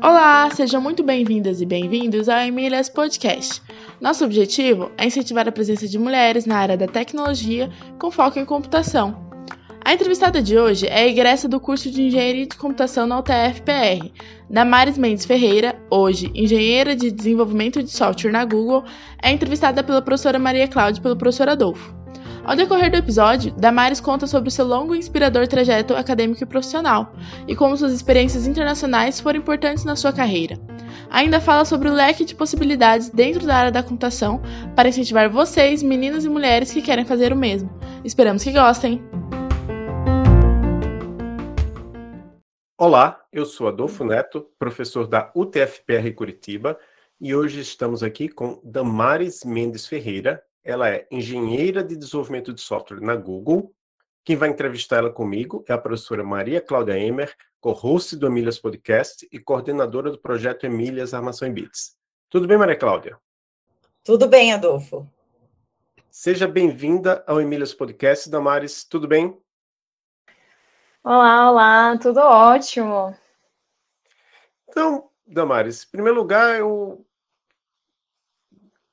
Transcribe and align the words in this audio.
Olá, 0.00 0.48
sejam 0.54 0.80
muito 0.80 1.02
bem-vindas 1.02 1.60
e 1.60 1.66
bem-vindos 1.66 2.28
ao 2.28 2.38
Emílias 2.38 2.88
Podcast. 2.88 3.60
Nosso 4.00 4.24
objetivo 4.24 4.92
é 4.96 5.06
incentivar 5.06 5.48
a 5.48 5.52
presença 5.52 5.88
de 5.88 5.98
mulheres 5.98 6.46
na 6.46 6.58
área 6.58 6.76
da 6.76 6.86
tecnologia 6.86 7.68
com 7.98 8.08
foco 8.08 8.38
em 8.38 8.44
computação. 8.44 9.28
A 9.84 9.92
entrevistada 9.92 10.40
de 10.40 10.56
hoje 10.56 10.86
é 10.86 11.00
a 11.00 11.08
egressa 11.08 11.48
do 11.48 11.58
curso 11.58 11.90
de 11.90 12.02
Engenharia 12.02 12.46
de 12.46 12.56
Computação 12.56 13.04
na 13.04 13.18
UTF-PR, 13.18 14.12
Damares 14.48 14.96
Mendes 14.96 15.26
Ferreira, 15.26 15.74
hoje 15.90 16.30
engenheira 16.36 16.94
de 16.94 17.10
desenvolvimento 17.10 17.82
de 17.82 17.90
software 17.90 18.30
na 18.30 18.44
Google, 18.44 18.84
é 19.20 19.32
entrevistada 19.32 19.82
pela 19.82 20.02
professora 20.02 20.38
Maria 20.38 20.68
Cláudia 20.68 21.00
e 21.00 21.02
pelo 21.02 21.16
professor 21.16 21.48
Adolfo. 21.48 22.01
Ao 22.44 22.56
decorrer 22.56 22.90
do 22.90 22.96
episódio, 22.96 23.52
Damares 23.52 24.00
conta 24.00 24.26
sobre 24.26 24.50
seu 24.50 24.66
longo 24.66 24.96
e 24.96 24.98
inspirador 24.98 25.46
trajeto 25.46 25.94
acadêmico 25.94 26.42
e 26.42 26.46
profissional 26.46 27.14
e 27.46 27.54
como 27.54 27.76
suas 27.76 27.92
experiências 27.92 28.48
internacionais 28.48 29.20
foram 29.20 29.38
importantes 29.38 29.84
na 29.84 29.94
sua 29.94 30.12
carreira. 30.12 30.58
Ainda 31.08 31.40
fala 31.40 31.64
sobre 31.64 31.88
o 31.88 31.92
leque 31.92 32.24
de 32.24 32.34
possibilidades 32.34 33.10
dentro 33.10 33.46
da 33.46 33.54
área 33.54 33.70
da 33.70 33.80
computação 33.80 34.42
para 34.74 34.88
incentivar 34.88 35.30
vocês, 35.30 35.84
meninas 35.84 36.24
e 36.24 36.28
mulheres 36.28 36.72
que 36.72 36.82
querem 36.82 37.04
fazer 37.04 37.32
o 37.32 37.36
mesmo. 37.36 37.70
Esperamos 38.04 38.42
que 38.42 38.50
gostem! 38.50 39.00
Olá, 42.76 43.24
eu 43.32 43.46
sou 43.46 43.68
Adolfo 43.68 44.02
Neto, 44.02 44.48
professor 44.58 45.06
da 45.06 45.30
UTFPR 45.36 46.12
Curitiba, 46.12 46.76
e 47.20 47.36
hoje 47.36 47.60
estamos 47.60 48.02
aqui 48.02 48.28
com 48.28 48.60
Damares 48.64 49.44
Mendes 49.44 49.86
Ferreira, 49.86 50.42
ela 50.64 50.88
é 50.88 51.06
engenheira 51.10 51.82
de 51.82 51.96
desenvolvimento 51.96 52.52
de 52.52 52.60
software 52.60 53.00
na 53.00 53.16
Google. 53.16 53.74
Quem 54.24 54.36
vai 54.36 54.48
entrevistar 54.48 54.98
ela 54.98 55.10
comigo 55.10 55.64
é 55.68 55.72
a 55.72 55.78
professora 55.78 56.22
Maria 56.22 56.60
Cláudia 56.60 56.96
Emer, 56.96 57.34
co-host 57.60 58.16
do 58.16 58.26
Emílias 58.26 58.58
Podcast 58.58 59.28
e 59.32 59.38
coordenadora 59.40 60.10
do 60.10 60.18
projeto 60.18 60.64
Emílias 60.64 61.12
Armação 61.12 61.48
em 61.48 61.52
Bits. 61.52 61.96
Tudo 62.30 62.46
bem, 62.46 62.56
Maria 62.56 62.76
Cláudia? 62.76 63.18
Tudo 64.04 64.28
bem, 64.28 64.52
Adolfo. 64.52 65.08
Seja 66.08 66.46
bem-vinda 66.46 67.24
ao 67.26 67.40
Emílias 67.40 67.74
Podcast, 67.74 68.30
Damares. 68.30 68.84
Tudo 68.84 69.08
bem? 69.08 69.36
Olá, 71.02 71.50
olá, 71.50 71.98
tudo 71.98 72.20
ótimo. 72.20 73.16
Então, 74.68 75.10
Damares, 75.26 75.84
em 75.84 75.90
primeiro 75.90 76.18
lugar, 76.18 76.58
eu 76.58 77.04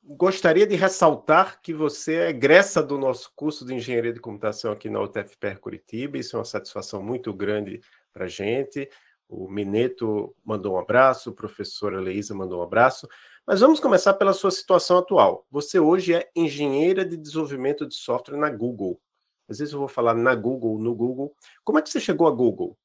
gostaria 0.09 0.65
de 0.65 0.75
ressaltar 0.75 1.61
que 1.61 1.71
você 1.71 2.15
é 2.15 2.29
egressa 2.29 2.81
do 2.81 2.97
nosso 2.97 3.31
curso 3.35 3.63
de 3.63 3.75
Engenharia 3.75 4.11
de 4.11 4.19
Computação 4.19 4.71
aqui 4.71 4.89
na 4.89 4.99
UTFPR 5.01 5.59
Curitiba. 5.59 6.17
Isso 6.17 6.35
é 6.35 6.39
uma 6.39 6.45
satisfação 6.45 7.03
muito 7.03 7.31
grande 7.31 7.79
para 8.11 8.25
a 8.25 8.27
gente. 8.27 8.89
O 9.27 9.47
Mineto 9.47 10.35
mandou 10.43 10.73
um 10.73 10.79
abraço, 10.79 11.29
a 11.29 11.33
professora 11.33 11.99
Leísa 11.99 12.33
mandou 12.33 12.59
um 12.59 12.63
abraço. 12.63 13.07
Mas 13.45 13.61
vamos 13.61 13.79
começar 13.79 14.15
pela 14.15 14.33
sua 14.33 14.49
situação 14.49 14.97
atual. 14.97 15.45
Você 15.51 15.79
hoje 15.79 16.15
é 16.15 16.27
engenheira 16.35 17.05
de 17.05 17.15
desenvolvimento 17.15 17.87
de 17.87 17.93
software 17.93 18.37
na 18.37 18.49
Google. 18.49 18.99
Às 19.47 19.59
vezes 19.59 19.73
eu 19.73 19.79
vou 19.79 19.87
falar 19.87 20.15
na 20.15 20.33
Google, 20.33 20.79
no 20.79 20.95
Google. 20.95 21.35
Como 21.63 21.77
é 21.77 21.81
que 21.83 21.89
você 21.89 21.99
chegou 21.99 22.27
a 22.27 22.31
Google? 22.31 22.75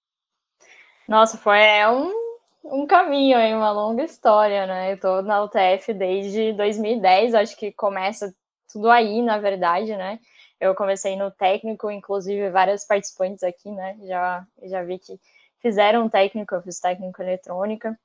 Nossa, 1.09 1.39
foi 1.39 1.59
é 1.59 1.89
um 1.89 2.24
um 2.65 2.87
caminho 2.87 3.37
aí, 3.37 3.55
uma 3.55 3.71
longa 3.71 4.03
história, 4.05 4.67
né? 4.67 4.93
Eu 4.93 5.01
tô 5.01 5.23
na 5.23 5.43
UTF 5.43 5.93
desde 5.93 6.53
2010, 6.55 7.35
acho 7.35 7.57
que 7.57 7.71
começa 7.73 8.35
tudo 8.73 8.91
aí, 8.91 9.23
na 9.23 9.39
verdade, 9.39 9.97
né? 9.97 10.19
Eu 10.59 10.75
comecei 10.75 11.17
no 11.17 11.31
técnico, 11.31 11.91
inclusive 11.91 12.51
várias 12.51 12.87
participantes 12.87 13.43
aqui, 13.45 13.71
né? 13.71 13.97
Já, 14.05 14.47
já 14.63 14.83
vi 14.83 14.99
que 14.99 15.21
fizeram 15.61 16.09
técnico, 16.09 16.55
eu 16.55 16.63
fiz 16.63 16.81
técnico 16.81 17.23
eletrônica. 17.23 17.99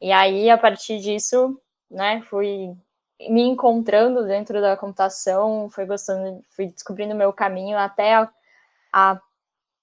E 0.00 0.12
aí, 0.12 0.48
a 0.50 0.58
partir 0.58 1.00
disso, 1.00 1.60
né, 1.90 2.22
fui 2.22 2.74
me 3.28 3.42
encontrando 3.42 4.26
dentro 4.26 4.60
da 4.60 4.76
computação, 4.76 5.68
fui 5.70 5.84
gostando, 5.86 6.42
fui 6.50 6.66
descobrindo 6.66 7.14
meu 7.14 7.32
caminho 7.32 7.76
até 7.78 8.14
a, 8.14 8.30
a 8.92 9.20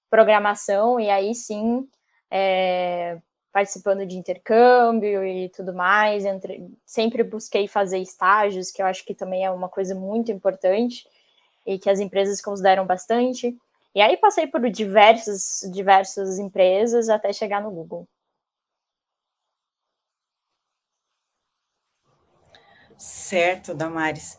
programação, 0.09 0.99
e 0.99 1.09
aí 1.09 1.35
sim, 1.35 1.87
é, 2.31 3.19
participando 3.55 4.05
de 4.05 4.17
intercâmbio 4.17 5.25
e 5.25 5.47
tudo 5.47 5.73
mais. 5.73 6.25
Entre, 6.25 6.69
sempre 6.85 7.23
busquei 7.23 7.69
fazer 7.69 7.99
estágios, 7.99 8.69
que 8.69 8.81
eu 8.81 8.85
acho 8.85 9.05
que 9.05 9.15
também 9.15 9.45
é 9.45 9.49
uma 9.49 9.69
coisa 9.69 9.95
muito 9.95 10.29
importante 10.29 11.07
e 11.65 11.79
que 11.79 11.89
as 11.89 12.01
empresas 12.01 12.41
consideram 12.41 12.85
bastante. 12.85 13.57
E 13.95 14.01
aí 14.01 14.17
passei 14.17 14.45
por 14.45 14.69
diversas, 14.69 15.61
diversas 15.71 16.37
empresas 16.37 17.07
até 17.07 17.31
chegar 17.31 17.61
no 17.61 17.71
Google. 17.71 18.05
Certo, 22.97 23.73
Damares. 23.73 24.37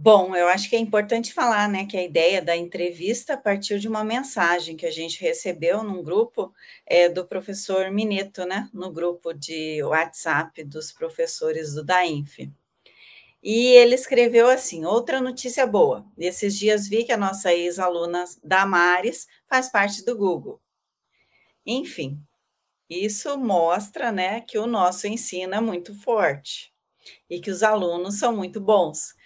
Bom, 0.00 0.36
eu 0.36 0.46
acho 0.46 0.70
que 0.70 0.76
é 0.76 0.78
importante 0.78 1.34
falar, 1.34 1.68
né, 1.68 1.84
que 1.84 1.96
a 1.96 2.02
ideia 2.04 2.40
da 2.40 2.56
entrevista 2.56 3.36
partiu 3.36 3.80
de 3.80 3.88
uma 3.88 4.04
mensagem 4.04 4.76
que 4.76 4.86
a 4.86 4.92
gente 4.92 5.20
recebeu 5.20 5.82
num 5.82 6.04
grupo 6.04 6.54
é, 6.86 7.08
do 7.08 7.26
professor 7.26 7.90
Mineto, 7.90 8.44
né, 8.46 8.70
no 8.72 8.92
grupo 8.92 9.32
de 9.34 9.82
WhatsApp 9.82 10.62
dos 10.62 10.92
professores 10.92 11.74
do 11.74 11.82
DAINF. 11.82 12.48
E 13.42 13.70
ele 13.74 13.96
escreveu 13.96 14.48
assim: 14.48 14.84
outra 14.84 15.20
notícia 15.20 15.66
boa. 15.66 16.06
Esses 16.16 16.56
dias 16.56 16.86
vi 16.86 17.02
que 17.02 17.10
a 17.12 17.16
nossa 17.16 17.52
ex-aluna 17.52 18.24
Damares 18.44 19.26
faz 19.48 19.68
parte 19.68 20.04
do 20.04 20.16
Google. 20.16 20.60
Enfim, 21.66 22.22
isso 22.88 23.36
mostra 23.36 24.12
né, 24.12 24.42
que 24.42 24.58
o 24.58 24.66
nosso 24.66 25.08
ensino 25.08 25.56
é 25.56 25.60
muito 25.60 25.92
forte 26.00 26.72
e 27.28 27.40
que 27.40 27.50
os 27.50 27.64
alunos 27.64 28.20
são 28.20 28.36
muito 28.36 28.60
bons 28.60 29.16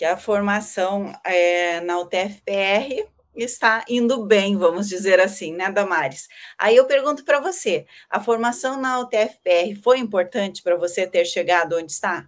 que 0.00 0.04
a 0.06 0.16
formação 0.16 1.12
é, 1.22 1.78
na 1.82 2.00
UTFPR 2.00 3.06
está 3.36 3.84
indo 3.86 4.24
bem, 4.24 4.56
vamos 4.56 4.88
dizer 4.88 5.20
assim, 5.20 5.52
né, 5.52 5.70
Damares? 5.70 6.26
Aí 6.56 6.74
eu 6.74 6.86
pergunto 6.86 7.22
para 7.22 7.38
você: 7.38 7.84
a 8.08 8.18
formação 8.18 8.80
na 8.80 8.98
UTFPR 9.00 9.74
foi 9.82 9.98
importante 9.98 10.62
para 10.62 10.74
você 10.74 11.06
ter 11.06 11.26
chegado 11.26 11.76
onde 11.76 11.92
está? 11.92 12.26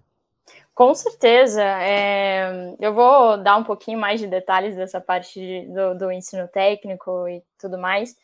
Com 0.74 0.94
certeza. 0.94 1.62
É, 1.62 2.74
eu 2.78 2.92
vou 2.92 3.42
dar 3.42 3.56
um 3.56 3.64
pouquinho 3.64 3.98
mais 3.98 4.20
de 4.20 4.26
detalhes 4.26 4.76
dessa 4.76 5.00
parte 5.00 5.40
de, 5.40 5.66
do, 5.72 5.94
do, 5.94 6.12
ensino 6.12 6.46
técnico 6.48 7.26
e 7.26 7.42
tudo 7.58 7.78
mais. 7.78 8.14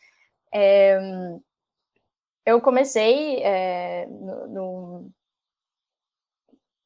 É, 0.53 0.99
eu 2.45 2.61
comecei 2.61 3.41
é, 3.41 4.05
no, 4.05 4.47
no, 4.47 5.11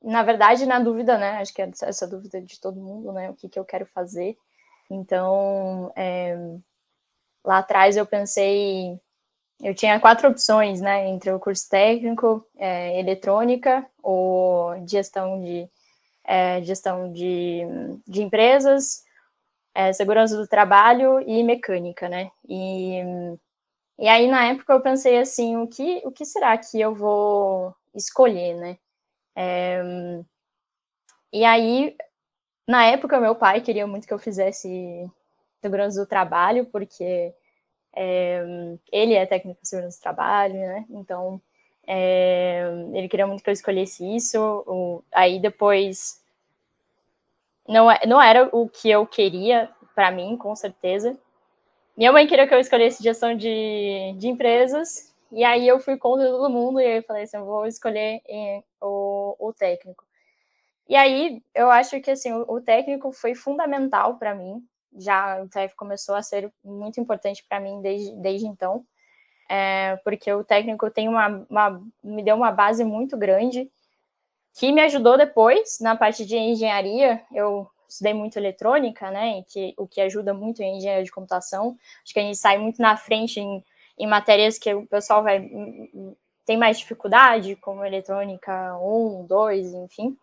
na 0.03 0.21
verdade, 0.23 0.65
na 0.65 0.79
dúvida, 0.79 1.17
né? 1.17 1.37
Acho 1.37 1.53
que 1.53 1.61
é 1.61 1.71
essa 1.83 2.07
dúvida 2.07 2.41
de 2.41 2.59
todo 2.59 2.81
mundo, 2.81 3.13
né? 3.13 3.29
O 3.29 3.35
que, 3.35 3.47
que 3.47 3.57
eu 3.57 3.65
quero 3.65 3.85
fazer. 3.85 4.37
Então, 4.89 5.91
é, 5.95 6.35
lá 7.43 7.59
atrás 7.59 7.97
eu 7.97 8.05
pensei, 8.05 8.99
eu 9.61 9.73
tinha 9.75 9.99
quatro 9.99 10.29
opções, 10.29 10.81
né? 10.81 11.07
Entre 11.07 11.31
o 11.31 11.39
curso 11.39 11.69
técnico, 11.69 12.45
é, 12.57 12.99
eletrônica, 12.99 13.85
ou 14.01 14.75
gestão 14.87 15.41
de 15.41 15.69
é, 16.25 16.61
gestão 16.63 17.11
de, 17.11 17.61
de 18.07 18.23
empresas, 18.23 19.03
é, 19.75 19.93
segurança 19.93 20.37
do 20.37 20.47
trabalho 20.47 21.19
e 21.21 21.43
mecânica, 21.43 22.09
né? 22.09 22.31
E, 22.47 23.01
e 23.99 24.07
aí 24.07 24.27
na 24.27 24.45
época 24.45 24.73
eu 24.73 24.81
pensei 24.81 25.17
assim, 25.19 25.57
o 25.57 25.67
que 25.67 26.01
o 26.05 26.11
que 26.11 26.25
será 26.25 26.57
que 26.57 26.79
eu 26.79 26.93
vou 26.95 27.75
escolher, 27.95 28.55
né? 28.55 28.77
É, 29.35 29.81
e 31.31 31.43
aí, 31.43 31.95
na 32.67 32.85
época, 32.85 33.19
meu 33.19 33.35
pai 33.35 33.61
queria 33.61 33.87
muito 33.87 34.07
que 34.07 34.13
eu 34.13 34.19
fizesse 34.19 35.09
segurança 35.61 35.99
do 35.99 36.07
trabalho, 36.07 36.65
porque 36.65 37.33
é, 37.95 38.43
ele 38.91 39.13
é 39.13 39.25
técnico 39.25 39.61
de 39.61 39.67
segurança 39.67 39.97
do 39.97 40.01
trabalho, 40.01 40.55
né? 40.55 40.85
Então, 40.89 41.41
é, 41.87 42.63
ele 42.93 43.07
queria 43.07 43.27
muito 43.27 43.43
que 43.43 43.49
eu 43.49 43.53
escolhesse 43.53 44.15
isso. 44.15 45.03
Aí 45.11 45.39
depois, 45.39 46.21
não, 47.67 47.89
é, 47.89 48.05
não 48.05 48.21
era 48.21 48.49
o 48.51 48.67
que 48.67 48.89
eu 48.89 49.05
queria 49.05 49.69
para 49.95 50.11
mim, 50.11 50.35
com 50.37 50.55
certeza. 50.55 51.17
Minha 51.95 52.11
mãe 52.11 52.25
queria 52.25 52.47
que 52.47 52.53
eu 52.53 52.59
escolhesse 52.59 53.03
gestão 53.03 53.35
de, 53.35 54.15
de 54.17 54.27
empresas, 54.27 55.12
e 55.33 55.43
aí 55.43 55.67
eu 55.67 55.79
fui 55.79 55.97
contra 55.97 56.27
todo 56.27 56.49
mundo, 56.49 56.79
e 56.79 56.97
eu 56.97 57.03
falei 57.03 57.23
assim, 57.23 57.37
eu 57.37 57.45
vou 57.45 57.65
escolher 57.65 58.21
o, 58.81 59.35
o 59.39 59.53
técnico. 59.53 60.05
E 60.87 60.95
aí 60.95 61.41
eu 61.55 61.71
acho 61.71 61.99
que 62.01 62.11
assim, 62.11 62.31
o, 62.31 62.45
o 62.47 62.61
técnico 62.61 63.11
foi 63.11 63.35
fundamental 63.35 64.17
para 64.17 64.35
mim, 64.35 64.63
já 64.95 65.41
o 65.41 65.49
TF 65.49 65.75
começou 65.75 66.15
a 66.15 66.21
ser 66.21 66.51
muito 66.63 66.99
importante 66.99 67.43
para 67.47 67.59
mim 67.59 67.81
desde, 67.81 68.15
desde 68.17 68.45
então, 68.45 68.85
é, 69.49 69.97
porque 70.03 70.31
o 70.31 70.43
técnico 70.43 70.89
tem 70.91 71.07
uma, 71.09 71.45
uma, 71.49 71.81
me 72.03 72.23
deu 72.23 72.35
uma 72.35 72.51
base 72.51 72.83
muito 72.83 73.17
grande, 73.17 73.71
que 74.53 74.71
me 74.71 74.81
ajudou 74.81 75.17
depois 75.17 75.79
na 75.81 75.95
parte 75.95 76.25
de 76.25 76.37
engenharia, 76.37 77.23
eu 77.33 77.67
estudei 77.87 78.13
muito 78.13 78.37
eletrônica, 78.37 79.09
né, 79.11 79.43
que, 79.47 79.73
o 79.77 79.87
que 79.87 79.99
ajuda 80.01 80.33
muito 80.33 80.61
em 80.61 80.77
engenharia 80.77 81.03
de 81.03 81.11
computação. 81.11 81.77
Acho 82.03 82.13
que 82.13 82.19
a 82.19 82.23
gente 82.23 82.37
sai 82.37 82.57
muito 82.57 82.81
na 82.81 82.95
frente 82.95 83.39
em, 83.39 83.63
em 83.97 84.07
matérias 84.07 84.57
que 84.57 84.73
o 84.73 84.87
pessoal 84.87 85.23
vai 85.23 85.49
tem 86.45 86.57
mais 86.57 86.77
dificuldade, 86.79 87.55
como 87.57 87.85
eletrônica 87.85 88.77
1, 88.77 89.25
2, 89.25 89.73
enfim. 89.75 90.17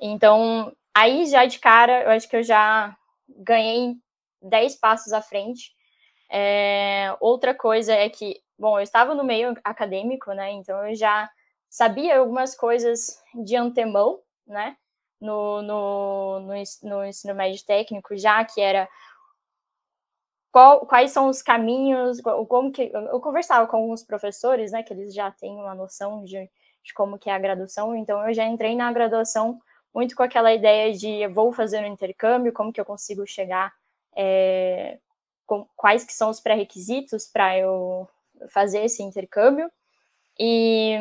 Então, 0.00 0.72
aí 0.94 1.26
já 1.26 1.44
de 1.44 1.58
cara, 1.58 2.04
eu 2.04 2.10
acho 2.10 2.28
que 2.28 2.36
eu 2.36 2.42
já 2.42 2.96
ganhei 3.28 3.94
10 4.42 4.76
passos 4.76 5.12
à 5.12 5.20
frente. 5.20 5.72
É, 6.30 7.14
outra 7.20 7.54
coisa 7.54 7.92
é 7.92 8.08
que, 8.08 8.40
bom, 8.58 8.78
eu 8.78 8.82
estava 8.82 9.14
no 9.14 9.24
meio 9.24 9.54
acadêmico, 9.64 10.32
né, 10.32 10.52
então 10.52 10.86
eu 10.86 10.94
já 10.94 11.28
sabia 11.68 12.18
algumas 12.18 12.54
coisas 12.54 13.22
de 13.34 13.56
antemão, 13.56 14.20
né, 14.46 14.76
no, 15.20 15.62
no, 15.62 16.40
no, 16.40 16.54
no 16.82 17.04
ensino 17.04 17.34
médio 17.34 17.64
técnico, 17.64 18.16
já 18.16 18.44
que 18.44 18.60
era 18.60 18.88
qual, 20.50 20.86
quais 20.86 21.10
são 21.10 21.28
os 21.28 21.42
caminhos, 21.42 22.20
como 22.48 22.72
que 22.72 22.90
eu 22.92 23.20
conversava 23.20 23.66
com 23.66 23.76
alguns 23.76 24.02
professores, 24.02 24.72
né, 24.72 24.82
que 24.82 24.92
eles 24.92 25.14
já 25.14 25.30
têm 25.30 25.56
uma 25.56 25.74
noção 25.74 26.24
de, 26.24 26.50
de 26.82 26.94
como 26.94 27.18
que 27.18 27.30
é 27.30 27.34
a 27.34 27.38
graduação, 27.38 27.94
então 27.94 28.26
eu 28.26 28.34
já 28.34 28.44
entrei 28.44 28.74
na 28.74 28.92
graduação 28.92 29.60
muito 29.94 30.14
com 30.16 30.22
aquela 30.22 30.52
ideia 30.52 30.92
de 30.92 31.26
vou 31.28 31.52
fazer 31.52 31.80
um 31.80 31.86
intercâmbio, 31.86 32.52
como 32.52 32.72
que 32.72 32.80
eu 32.80 32.84
consigo 32.84 33.26
chegar, 33.26 33.72
é, 34.16 34.98
com, 35.46 35.66
quais 35.76 36.04
que 36.04 36.12
são 36.12 36.30
os 36.30 36.40
pré-requisitos 36.40 37.26
para 37.26 37.58
eu 37.58 38.08
fazer 38.48 38.84
esse 38.84 39.02
intercâmbio, 39.02 39.70
e 40.38 40.96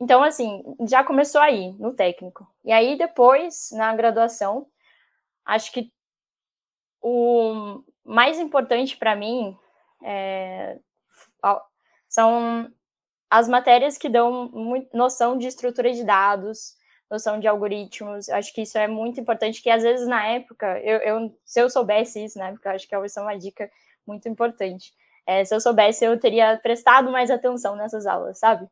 então, 0.00 0.22
assim, 0.22 0.62
já 0.88 1.04
começou 1.04 1.42
aí, 1.42 1.72
no 1.72 1.92
técnico. 1.92 2.48
E 2.64 2.72
aí, 2.72 2.96
depois, 2.96 3.70
na 3.72 3.94
graduação, 3.94 4.66
acho 5.44 5.70
que 5.72 5.92
o 7.00 7.82
mais 8.04 8.38
importante 8.38 8.96
para 8.96 9.16
mim 9.16 9.56
é, 10.02 10.78
são 12.08 12.70
as 13.30 13.48
matérias 13.48 13.96
que 13.96 14.08
dão 14.08 14.50
noção 14.92 15.38
de 15.38 15.46
estrutura 15.46 15.92
de 15.92 16.04
dados, 16.04 16.76
noção 17.10 17.38
de 17.38 17.46
algoritmos. 17.46 18.28
Acho 18.28 18.52
que 18.52 18.62
isso 18.62 18.76
é 18.78 18.88
muito 18.88 19.20
importante, 19.20 19.62
que 19.62 19.70
às 19.70 19.82
vezes 19.82 20.06
na 20.06 20.26
época, 20.26 20.78
eu, 20.80 20.98
eu 20.98 21.38
se 21.44 21.60
eu 21.60 21.70
soubesse 21.70 22.24
isso 22.24 22.38
na 22.38 22.48
época, 22.48 22.72
acho 22.72 22.88
que 22.88 22.94
é 22.94 22.98
uma 22.98 23.38
dica 23.38 23.70
muito 24.06 24.28
importante. 24.28 24.92
É, 25.26 25.44
se 25.44 25.54
eu 25.54 25.60
soubesse, 25.60 26.04
eu 26.04 26.18
teria 26.18 26.58
prestado 26.58 27.10
mais 27.10 27.30
atenção 27.30 27.76
nessas 27.76 28.06
aulas, 28.06 28.38
sabe? 28.38 28.68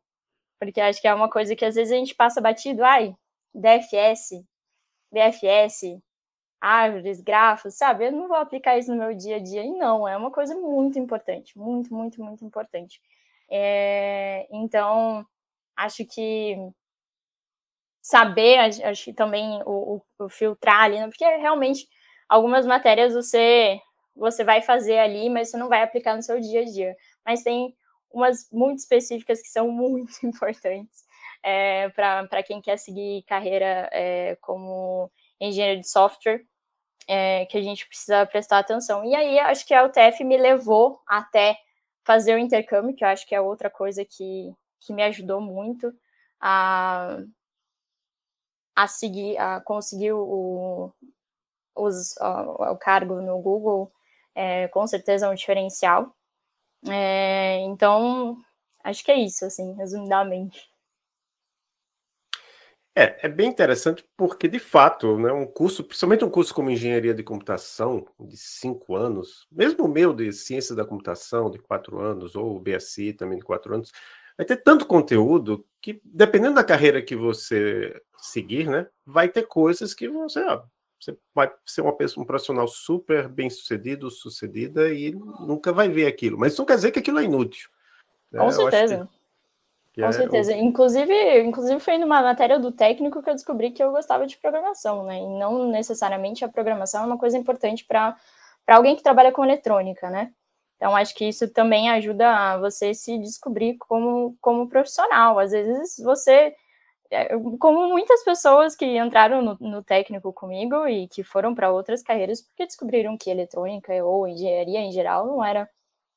porque 0.58 0.80
acho 0.80 1.00
que 1.00 1.08
é 1.08 1.14
uma 1.14 1.30
coisa 1.30 1.54
que 1.54 1.64
às 1.64 1.74
vezes 1.76 1.92
a 1.92 1.96
gente 1.96 2.14
passa 2.14 2.40
batido, 2.40 2.84
ai, 2.84 3.14
DFS, 3.54 4.44
BFS, 5.10 6.00
árvores, 6.60 7.20
grafos, 7.20 7.74
sabe? 7.76 8.06
Eu 8.06 8.12
não 8.12 8.28
vou 8.28 8.36
aplicar 8.36 8.78
isso 8.78 8.90
no 8.90 8.98
meu 8.98 9.14
dia 9.14 9.36
a 9.36 9.38
dia, 9.38 9.62
e 9.64 9.70
não, 9.72 10.06
é 10.08 10.16
uma 10.16 10.30
coisa 10.30 10.54
muito 10.54 10.98
importante, 10.98 11.56
muito, 11.58 11.92
muito, 11.94 12.22
muito 12.22 12.44
importante. 12.44 13.00
É, 13.50 14.46
então, 14.50 15.24
acho 15.76 16.04
que 16.06 16.56
saber, 18.02 18.58
acho 18.84 19.04
que 19.04 19.12
também 19.12 19.60
o, 19.64 20.02
o, 20.18 20.24
o 20.24 20.28
filtrar 20.28 20.84
ali, 20.84 20.98
né? 20.98 21.08
porque 21.08 21.24
realmente 21.36 21.86
algumas 22.28 22.66
matérias 22.66 23.14
você 23.14 23.80
você 24.16 24.42
vai 24.42 24.60
fazer 24.60 24.98
ali, 24.98 25.30
mas 25.30 25.50
você 25.50 25.56
não 25.56 25.68
vai 25.68 25.82
aplicar 25.82 26.16
no 26.16 26.22
seu 26.22 26.40
dia 26.40 26.62
a 26.62 26.64
dia. 26.64 26.96
Mas 27.24 27.42
tem 27.44 27.72
umas 28.10 28.48
muito 28.50 28.78
específicas 28.80 29.40
que 29.40 29.48
são 29.48 29.70
muito 29.70 30.12
importantes 30.24 31.04
é, 31.42 31.88
para 31.90 32.42
quem 32.42 32.60
quer 32.60 32.78
seguir 32.78 33.22
carreira 33.24 33.88
é, 33.92 34.36
como 34.40 35.10
engenheiro 35.40 35.80
de 35.80 35.88
software, 35.88 36.44
é, 37.06 37.46
que 37.46 37.56
a 37.56 37.62
gente 37.62 37.86
precisa 37.88 38.26
prestar 38.26 38.58
atenção. 38.58 39.04
E 39.04 39.14
aí, 39.14 39.38
acho 39.38 39.66
que 39.66 39.74
a 39.74 39.84
UTF 39.84 40.22
me 40.24 40.36
levou 40.36 41.00
até 41.06 41.58
fazer 42.04 42.34
o 42.34 42.38
intercâmbio, 42.38 42.94
que 42.94 43.04
eu 43.04 43.08
acho 43.08 43.26
que 43.26 43.34
é 43.34 43.40
outra 43.40 43.70
coisa 43.70 44.04
que, 44.04 44.54
que 44.80 44.92
me 44.92 45.02
ajudou 45.02 45.40
muito 45.40 45.92
a, 46.40 47.18
a 48.76 48.86
seguir, 48.86 49.36
a 49.38 49.60
conseguir 49.60 50.12
o, 50.12 50.92
os, 51.74 52.16
o, 52.16 52.72
o 52.72 52.76
cargo 52.76 53.20
no 53.20 53.40
Google, 53.40 53.92
é, 54.34 54.68
com 54.68 54.86
certeza 54.86 55.26
é 55.26 55.30
um 55.30 55.34
diferencial. 55.34 56.14
É, 56.88 57.58
então, 57.60 58.36
acho 58.84 59.04
que 59.04 59.10
é 59.10 59.16
isso, 59.16 59.44
assim, 59.44 59.72
resumidamente. 59.74 60.70
É, 62.98 63.16
é 63.22 63.28
bem 63.28 63.48
interessante 63.48 64.04
porque, 64.16 64.48
de 64.48 64.58
fato, 64.58 65.16
né, 65.16 65.30
um 65.30 65.46
curso, 65.46 65.84
principalmente 65.84 66.24
um 66.24 66.30
curso 66.30 66.52
como 66.52 66.68
engenharia 66.68 67.14
de 67.14 67.22
computação, 67.22 68.04
de 68.18 68.36
cinco 68.36 68.96
anos, 68.96 69.46
mesmo 69.52 69.84
o 69.84 69.88
meu 69.88 70.12
de 70.12 70.32
ciência 70.32 70.74
da 70.74 70.84
computação, 70.84 71.48
de 71.48 71.60
quatro 71.60 72.00
anos, 72.00 72.34
ou 72.34 72.56
o 72.56 72.58
BSI 72.58 73.12
também 73.12 73.38
de 73.38 73.44
quatro 73.44 73.72
anos, 73.72 73.92
vai 74.36 74.44
ter 74.44 74.56
tanto 74.56 74.84
conteúdo 74.84 75.64
que, 75.80 76.00
dependendo 76.04 76.56
da 76.56 76.64
carreira 76.64 77.00
que 77.00 77.14
você 77.14 78.02
seguir, 78.16 78.68
né, 78.68 78.88
vai 79.06 79.28
ter 79.28 79.46
coisas 79.46 79.94
que 79.94 80.08
você, 80.08 80.40
ó, 80.40 80.64
você 80.98 81.16
vai 81.32 81.52
ser 81.64 81.82
uma 81.82 81.96
pessoa, 81.96 82.24
um 82.24 82.26
profissional 82.26 82.66
super 82.66 83.28
bem 83.28 83.48
sucedido, 83.48 84.10
sucedida 84.10 84.92
e 84.92 85.12
nunca 85.12 85.72
vai 85.72 85.88
ver 85.88 86.08
aquilo. 86.08 86.36
Mas 86.36 86.52
isso 86.52 86.62
não 86.62 86.66
quer 86.66 86.74
dizer 86.74 86.90
que 86.90 86.98
aquilo 86.98 87.20
é 87.20 87.22
inútil. 87.22 87.70
Né? 88.32 88.40
Com 88.40 88.50
certeza. 88.50 89.08
Que, 89.98 90.02
Com 90.02 90.10
é 90.10 90.12
certeza. 90.12 90.52
O... 90.52 90.56
Inclusive, 90.56 91.40
inclusive 91.40 91.80
foi 91.80 91.98
numa 91.98 92.22
matéria 92.22 92.56
do 92.56 92.70
técnico 92.70 93.20
que 93.20 93.28
eu 93.28 93.34
descobri 93.34 93.72
que 93.72 93.82
eu 93.82 93.90
gostava 93.90 94.28
de 94.28 94.36
programação, 94.36 95.02
né? 95.02 95.18
E 95.18 95.26
não 95.26 95.66
necessariamente 95.66 96.44
a 96.44 96.48
programação 96.48 97.02
é 97.02 97.06
uma 97.06 97.18
coisa 97.18 97.36
importante 97.36 97.84
para 97.84 98.16
alguém 98.68 98.94
que 98.94 99.02
trabalha 99.02 99.32
com 99.32 99.44
eletrônica, 99.44 100.08
né? 100.08 100.32
Então, 100.76 100.94
acho 100.94 101.12
que 101.16 101.24
isso 101.24 101.52
também 101.52 101.90
ajuda 101.90 102.30
a 102.30 102.58
você 102.58 102.94
se 102.94 103.18
descobrir 103.18 103.76
como, 103.78 104.36
como 104.40 104.68
profissional. 104.68 105.36
Às 105.36 105.50
vezes 105.50 105.96
você 105.98 106.54
é, 107.10 107.36
como 107.58 107.88
muitas 107.88 108.22
pessoas 108.22 108.76
que 108.76 108.86
entraram 108.98 109.42
no, 109.42 109.56
no 109.60 109.82
técnico 109.82 110.32
comigo 110.32 110.86
e 110.86 111.08
que 111.08 111.24
foram 111.24 111.56
para 111.56 111.72
outras 111.72 112.04
carreiras 112.04 112.40
porque 112.40 112.66
descobriram 112.66 113.18
que 113.18 113.30
eletrônica 113.30 113.92
ou 114.04 114.28
engenharia 114.28 114.78
em 114.78 114.92
geral 114.92 115.26
não 115.26 115.44
era 115.44 115.68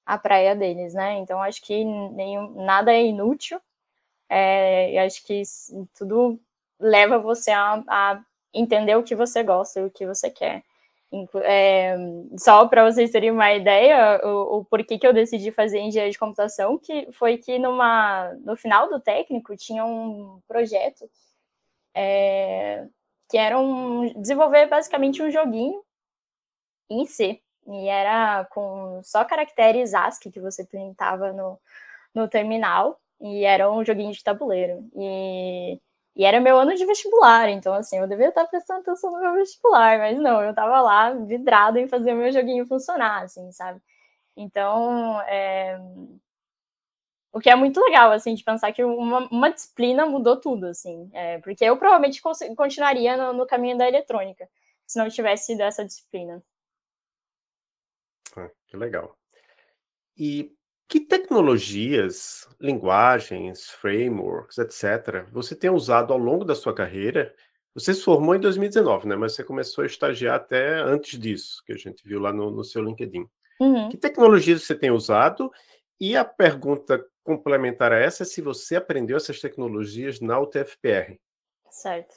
a 0.05 0.19
praia 0.19 0.55
deles, 0.55 0.93
né? 0.93 1.17
Então 1.17 1.41
acho 1.41 1.61
que 1.63 1.83
nenhum, 1.83 2.63
nada 2.63 2.93
é 2.93 3.03
inútil. 3.03 3.59
É, 4.33 4.93
e 4.93 4.97
acho 4.97 5.25
que 5.25 5.41
tudo 5.93 6.39
leva 6.79 7.19
você 7.19 7.51
a, 7.51 7.83
a 7.85 8.21
entender 8.53 8.95
o 8.95 9.03
que 9.03 9.13
você 9.13 9.43
gosta 9.43 9.81
e 9.81 9.83
o 9.83 9.91
que 9.91 10.05
você 10.05 10.29
quer. 10.29 10.63
É, 11.43 11.97
só 12.37 12.65
para 12.65 12.89
vocês 12.89 13.11
terem 13.11 13.31
uma 13.31 13.53
ideia, 13.53 14.21
o, 14.23 14.59
o, 14.59 14.65
porquê 14.65 14.97
que 14.97 15.05
eu 15.05 15.11
decidi 15.11 15.51
fazer 15.51 15.79
engenharia 15.79 16.13
de 16.13 16.17
computação, 16.17 16.77
que 16.77 17.11
foi 17.11 17.37
que 17.37 17.59
numa, 17.59 18.31
no 18.45 18.55
final 18.55 18.89
do 18.89 19.01
técnico 19.01 19.57
tinha 19.57 19.83
um 19.83 20.39
projeto 20.47 21.09
é, 21.93 22.87
que 23.29 23.37
era 23.37 23.59
um, 23.59 24.13
desenvolver 24.21 24.67
basicamente 24.67 25.21
um 25.21 25.29
joguinho 25.29 25.83
em 26.89 27.05
C. 27.05 27.41
E 27.67 27.89
era 27.89 28.45
com 28.45 29.01
só 29.03 29.25
caracteres 29.25 29.93
ASCII 29.93 30.31
que 30.31 30.39
você 30.39 30.63
printava 30.63 31.33
no, 31.33 31.59
no 32.15 32.29
terminal, 32.29 33.00
e 33.21 33.43
era 33.45 33.71
um 33.71 33.83
joguinho 33.85 34.11
de 34.11 34.23
tabuleiro. 34.23 34.89
E 34.95 35.79
e 36.15 36.25
era 36.25 36.41
meu 36.41 36.57
ano 36.57 36.75
de 36.75 36.85
vestibular, 36.85 37.49
então 37.49 37.73
assim, 37.73 37.97
eu 37.97 38.07
devia 38.07 38.29
estar 38.29 38.45
prestando 38.45 38.81
atenção 38.81 39.11
no 39.11 39.19
meu 39.19 39.33
vestibular, 39.33 39.97
mas 39.97 40.19
não, 40.19 40.41
eu 40.41 40.49
estava 40.49 40.81
lá 40.81 41.13
vidrada 41.13 41.79
em 41.79 41.87
fazer 41.87 42.13
o 42.13 42.17
meu 42.17 42.31
joguinho 42.31 42.67
funcionar, 42.67 43.23
assim, 43.23 43.49
sabe? 43.51 43.81
Então, 44.35 45.21
é... 45.21 45.79
o 47.31 47.39
que 47.39 47.49
é 47.49 47.55
muito 47.55 47.79
legal, 47.81 48.11
assim, 48.11 48.33
de 48.35 48.43
pensar 48.43 48.73
que 48.73 48.83
uma, 48.83 49.19
uma 49.29 49.51
disciplina 49.51 50.05
mudou 50.05 50.39
tudo, 50.39 50.65
assim, 50.67 51.09
é... 51.13 51.39
porque 51.39 51.63
eu 51.63 51.77
provavelmente 51.77 52.21
continuaria 52.57 53.15
no, 53.15 53.33
no, 53.33 53.47
caminho 53.47 53.77
da 53.77 53.87
eletrônica, 53.87 54.49
se 54.85 54.99
não 54.99 55.09
tivesse 55.09 55.45
sido 55.47 55.61
essa 55.61 55.85
disciplina. 55.85 56.43
Ah, 58.35 58.49
que 58.67 58.75
legal. 58.75 59.17
E 60.17 60.53
que 60.91 60.99
tecnologias, 60.99 62.45
linguagens, 62.59 63.69
frameworks, 63.69 64.57
etc., 64.57 65.25
você 65.31 65.55
tem 65.55 65.69
usado 65.69 66.11
ao 66.11 66.19
longo 66.19 66.43
da 66.43 66.53
sua 66.53 66.75
carreira? 66.75 67.33
Você 67.73 67.93
se 67.93 68.03
formou 68.03 68.35
em 68.35 68.41
2019, 68.41 69.07
né? 69.07 69.15
Mas 69.15 69.33
você 69.33 69.41
começou 69.41 69.85
a 69.85 69.87
estagiar 69.87 70.35
até 70.35 70.81
antes 70.81 71.17
disso, 71.17 71.63
que 71.65 71.71
a 71.71 71.77
gente 71.77 72.05
viu 72.05 72.19
lá 72.19 72.33
no, 72.33 72.51
no 72.51 72.61
seu 72.61 72.83
LinkedIn. 72.83 73.25
Uhum. 73.61 73.87
Que 73.87 73.95
tecnologias 73.95 74.63
você 74.63 74.75
tem 74.75 74.91
usado? 74.91 75.49
E 75.97 76.17
a 76.17 76.25
pergunta 76.25 77.01
complementar 77.23 77.93
a 77.93 77.97
essa 77.97 78.23
é 78.23 78.25
se 78.25 78.41
você 78.41 78.75
aprendeu 78.75 79.15
essas 79.15 79.39
tecnologias 79.39 80.19
na 80.19 80.41
UTFPR. 80.41 81.17
Certo. 81.69 82.15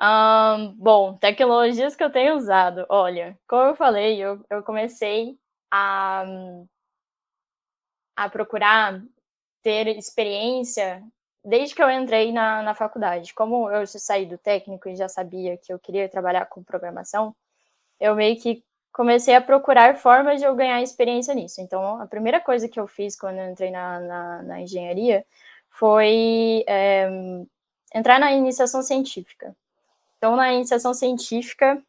Um, 0.00 0.76
bom, 0.76 1.16
tecnologias 1.16 1.96
que 1.96 2.04
eu 2.04 2.10
tenho 2.10 2.36
usado. 2.36 2.86
Olha, 2.88 3.36
como 3.48 3.70
eu 3.70 3.74
falei, 3.74 4.22
eu, 4.22 4.44
eu 4.48 4.62
comecei 4.62 5.36
a 5.72 6.24
a 8.16 8.28
procurar 8.28 9.02
ter 9.62 9.86
experiência 9.88 11.02
desde 11.44 11.74
que 11.74 11.82
eu 11.82 11.90
entrei 11.90 12.32
na, 12.32 12.62
na 12.62 12.74
faculdade, 12.74 13.34
como 13.34 13.70
eu 13.70 13.86
saí 13.86 14.26
do 14.26 14.38
técnico 14.38 14.88
e 14.88 14.96
já 14.96 15.08
sabia 15.08 15.56
que 15.56 15.72
eu 15.72 15.78
queria 15.78 16.08
trabalhar 16.08 16.46
com 16.46 16.62
programação, 16.62 17.34
eu 17.98 18.14
meio 18.14 18.38
que 18.40 18.64
comecei 18.92 19.34
a 19.34 19.40
procurar 19.40 19.96
formas 19.96 20.40
de 20.40 20.46
eu 20.46 20.54
ganhar 20.54 20.82
experiência 20.82 21.34
nisso. 21.34 21.60
Então, 21.60 22.00
a 22.00 22.06
primeira 22.06 22.40
coisa 22.40 22.68
que 22.68 22.78
eu 22.78 22.86
fiz 22.86 23.16
quando 23.16 23.38
eu 23.38 23.50
entrei 23.50 23.70
na, 23.70 24.00
na, 24.00 24.42
na 24.42 24.60
engenharia 24.60 25.24
foi 25.70 26.62
é, 26.68 27.08
entrar 27.94 28.20
na 28.20 28.32
iniciação 28.32 28.82
científica. 28.82 29.56
Então, 30.18 30.36
na 30.36 30.52
iniciação 30.52 30.94
científica, 30.94 31.82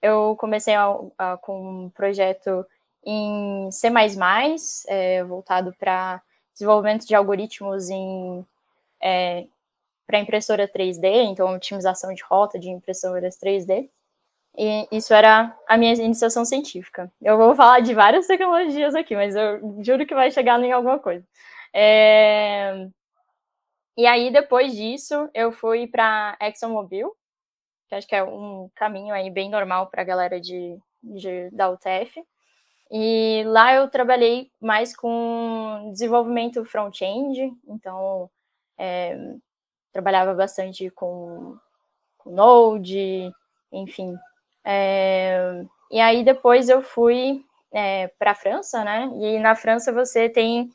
eu 0.00 0.36
comecei 0.38 0.74
a, 0.74 0.96
a, 1.18 1.36
com 1.36 1.84
um 1.84 1.90
projeto 1.90 2.64
em 3.06 3.70
C++, 3.70 3.88
é, 4.88 5.24
voltado 5.24 5.72
para 5.78 6.20
desenvolvimento 6.52 7.06
de 7.06 7.14
algoritmos 7.14 7.88
em 7.88 8.44
é, 9.00 9.46
para 10.06 10.20
impressora 10.20 10.68
3D, 10.68 11.04
então 11.24 11.54
otimização 11.54 12.12
de 12.14 12.22
rota 12.22 12.58
de 12.58 12.68
impressoras 12.70 13.38
3D. 13.38 13.88
E 14.58 14.88
isso 14.90 15.12
era 15.12 15.54
a 15.68 15.76
minha 15.76 15.92
iniciação 15.94 16.44
científica. 16.44 17.12
Eu 17.20 17.36
vou 17.36 17.54
falar 17.54 17.80
de 17.80 17.92
várias 17.92 18.26
tecnologias 18.26 18.94
aqui, 18.94 19.14
mas 19.14 19.36
eu 19.36 19.82
juro 19.82 20.06
que 20.06 20.14
vai 20.14 20.30
chegar 20.30 20.62
em 20.62 20.72
alguma 20.72 20.98
coisa. 20.98 21.24
É... 21.74 22.88
E 23.96 24.06
aí, 24.06 24.30
depois 24.30 24.74
disso, 24.74 25.28
eu 25.34 25.52
fui 25.52 25.86
para 25.86 26.36
ExxonMobil, 26.40 27.14
que 27.88 27.94
acho 27.94 28.06
que 28.06 28.14
é 28.14 28.22
um 28.22 28.70
caminho 28.74 29.14
aí 29.14 29.30
bem 29.30 29.50
normal 29.50 29.88
para 29.88 30.02
a 30.02 30.04
galera 30.04 30.40
de, 30.40 30.78
de, 31.02 31.50
da 31.50 31.70
UTF. 31.70 32.22
E 32.90 33.42
lá 33.46 33.74
eu 33.74 33.88
trabalhei 33.88 34.50
mais 34.60 34.94
com 34.96 35.90
desenvolvimento 35.92 36.64
front-end, 36.64 37.52
então 37.66 38.30
é, 38.78 39.34
trabalhava 39.92 40.34
bastante 40.34 40.88
com, 40.90 41.58
com 42.18 42.30
Node, 42.30 43.32
enfim, 43.72 44.16
é, 44.64 45.64
e 45.90 46.00
aí 46.00 46.24
depois 46.24 46.68
eu 46.68 46.82
fui 46.82 47.44
é, 47.72 48.08
para 48.18 48.32
a 48.32 48.34
França, 48.34 48.82
né? 48.84 49.08
E 49.20 49.38
na 49.38 49.54
França 49.54 49.92
você 49.92 50.28
tem 50.28 50.70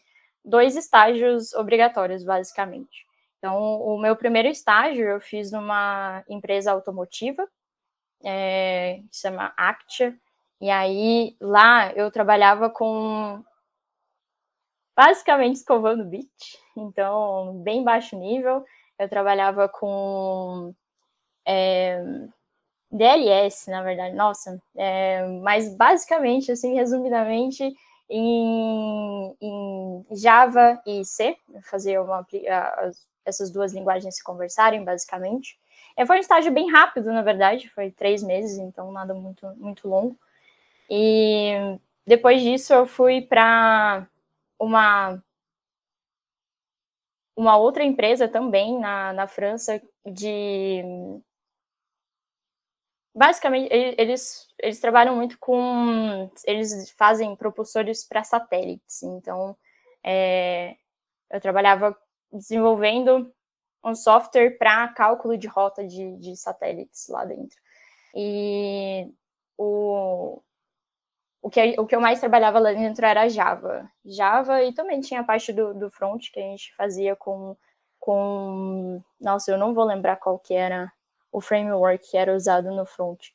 dois 0.45 0.77
estágios 0.77 1.53
obrigatórios, 1.53 2.23
basicamente. 2.23 3.05
Então, 3.37 3.59
o 3.81 3.99
meu 3.99 4.15
primeiro 4.15 4.47
estágio 4.47 5.07
eu 5.07 5.19
fiz 5.19 5.51
numa 5.51 6.23
empresa 6.29 6.71
automotiva, 6.71 7.45
é, 8.23 9.01
que 9.09 9.15
se 9.15 9.21
chama 9.23 9.53
Actia, 9.57 10.15
e 10.61 10.69
aí 10.69 11.35
lá 11.41 11.91
eu 11.93 12.11
trabalhava 12.11 12.69
com 12.69 13.43
basicamente 14.95 15.55
escovando 15.55 16.05
bit, 16.05 16.29
então 16.77 17.59
bem 17.63 17.83
baixo 17.83 18.15
nível. 18.17 18.63
Eu 18.99 19.09
trabalhava 19.09 19.67
com 19.67 20.73
é, 21.47 22.03
DLS, 22.91 23.71
na 23.71 23.81
verdade, 23.81 24.15
nossa, 24.15 24.61
é, 24.75 25.25
mas 25.41 25.75
basicamente, 25.75 26.51
assim, 26.51 26.75
resumidamente, 26.75 27.73
em, 28.09 29.35
em 29.41 30.05
Java 30.11 30.79
e 30.85 31.03
C, 31.05 31.35
fazer 31.63 31.99
uma, 31.99 32.25
essas 33.25 33.49
duas 33.49 33.73
linguagens 33.73 34.17
se 34.17 34.23
conversarem, 34.23 34.83
basicamente. 34.83 35.57
É, 35.95 36.05
foi 36.05 36.17
um 36.17 36.19
estágio 36.19 36.51
bem 36.51 36.69
rápido, 36.69 37.11
na 37.11 37.21
verdade, 37.21 37.69
foi 37.69 37.89
três 37.91 38.21
meses, 38.21 38.57
então 38.57 38.91
nada 38.91 39.13
muito, 39.13 39.47
muito 39.57 39.87
longo. 39.87 40.17
E 40.91 41.79
depois 42.05 42.41
disso 42.41 42.73
eu 42.73 42.85
fui 42.85 43.21
para 43.21 44.05
uma 44.59 45.23
uma 47.35 47.57
outra 47.57 47.83
empresa 47.83 48.27
também 48.27 48.77
na, 48.77 49.13
na 49.13 49.27
França 49.27 49.81
de 50.05 50.83
basicamente, 53.13 53.69
eles, 53.71 54.47
eles 54.59 54.79
trabalham 54.79 55.15
muito 55.15 55.37
com. 55.39 56.29
Eles 56.45 56.91
fazem 56.91 57.35
propulsores 57.35 58.03
para 58.07 58.23
satélites. 58.23 59.03
Então, 59.03 59.55
é, 60.03 60.75
eu 61.29 61.39
trabalhava 61.41 61.97
desenvolvendo 62.31 63.33
um 63.83 63.95
software 63.95 64.57
para 64.57 64.87
cálculo 64.89 65.37
de 65.37 65.47
rota 65.47 65.85
de, 65.85 66.17
de 66.17 66.35
satélites 66.35 67.07
lá 67.09 67.25
dentro. 67.25 67.57
E 68.15 69.11
o, 69.57 70.41
o, 71.41 71.49
que, 71.49 71.75
o 71.79 71.85
que 71.85 71.95
eu 71.95 72.01
mais 72.01 72.19
trabalhava 72.19 72.59
lá 72.59 72.71
dentro 72.71 73.05
era 73.05 73.27
Java. 73.27 73.89
Java 74.05 74.63
e 74.63 74.73
também 74.73 75.01
tinha 75.01 75.21
a 75.21 75.23
parte 75.23 75.51
do, 75.51 75.73
do 75.73 75.89
front 75.89 76.29
que 76.31 76.39
a 76.39 76.43
gente 76.43 76.73
fazia 76.75 77.15
com, 77.15 77.55
com. 77.99 79.01
Nossa, 79.19 79.51
eu 79.51 79.57
não 79.57 79.73
vou 79.73 79.83
lembrar 79.83 80.17
qual 80.17 80.37
que 80.37 80.53
era 80.53 80.91
o 81.31 81.41
framework 81.41 82.11
que 82.11 82.17
era 82.17 82.35
usado 82.35 82.69
no 82.71 82.85
front. 82.85 83.29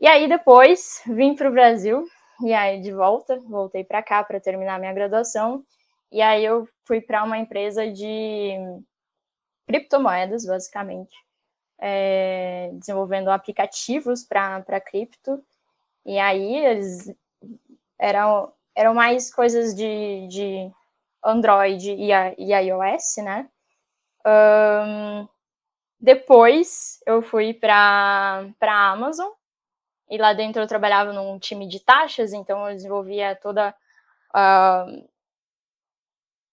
E 0.00 0.06
aí 0.06 0.28
depois 0.28 1.02
vim 1.06 1.34
para 1.34 1.48
o 1.48 1.52
Brasil, 1.52 2.04
e 2.42 2.52
aí 2.52 2.80
de 2.80 2.92
volta, 2.92 3.38
voltei 3.40 3.84
para 3.84 4.02
cá 4.02 4.24
para 4.24 4.40
terminar 4.40 4.80
minha 4.80 4.92
graduação, 4.92 5.64
e 6.10 6.20
aí 6.20 6.44
eu 6.44 6.68
fui 6.84 7.00
para 7.00 7.22
uma 7.22 7.38
empresa 7.38 7.90
de 7.90 8.52
criptomoedas, 9.66 10.44
basicamente, 10.44 11.14
é, 11.78 12.70
desenvolvendo 12.74 13.28
aplicativos 13.28 14.24
para 14.24 14.80
cripto, 14.80 15.42
e 16.04 16.18
aí 16.18 16.56
eles 16.56 17.14
eram, 18.00 18.52
eram 18.74 18.94
mais 18.94 19.32
coisas 19.32 19.74
de, 19.74 20.26
de 20.28 20.72
Android 21.22 21.92
e, 21.92 22.10
e 22.38 22.54
iOS, 22.54 23.16
né? 23.18 23.48
Um, 24.26 25.28
depois 26.00 26.98
eu 27.06 27.20
fui 27.20 27.52
para 27.52 28.44
a 28.60 28.90
Amazon 28.90 29.30
e 30.10 30.16
lá 30.18 30.32
dentro 30.32 30.62
eu 30.62 30.66
trabalhava 30.66 31.12
num 31.12 31.38
time 31.38 31.68
de 31.68 31.78
taxas, 31.78 32.32
então 32.32 32.68
eu 32.68 32.74
desenvolvia 32.74 33.36
toda 33.36 33.74
uh, 34.34 35.08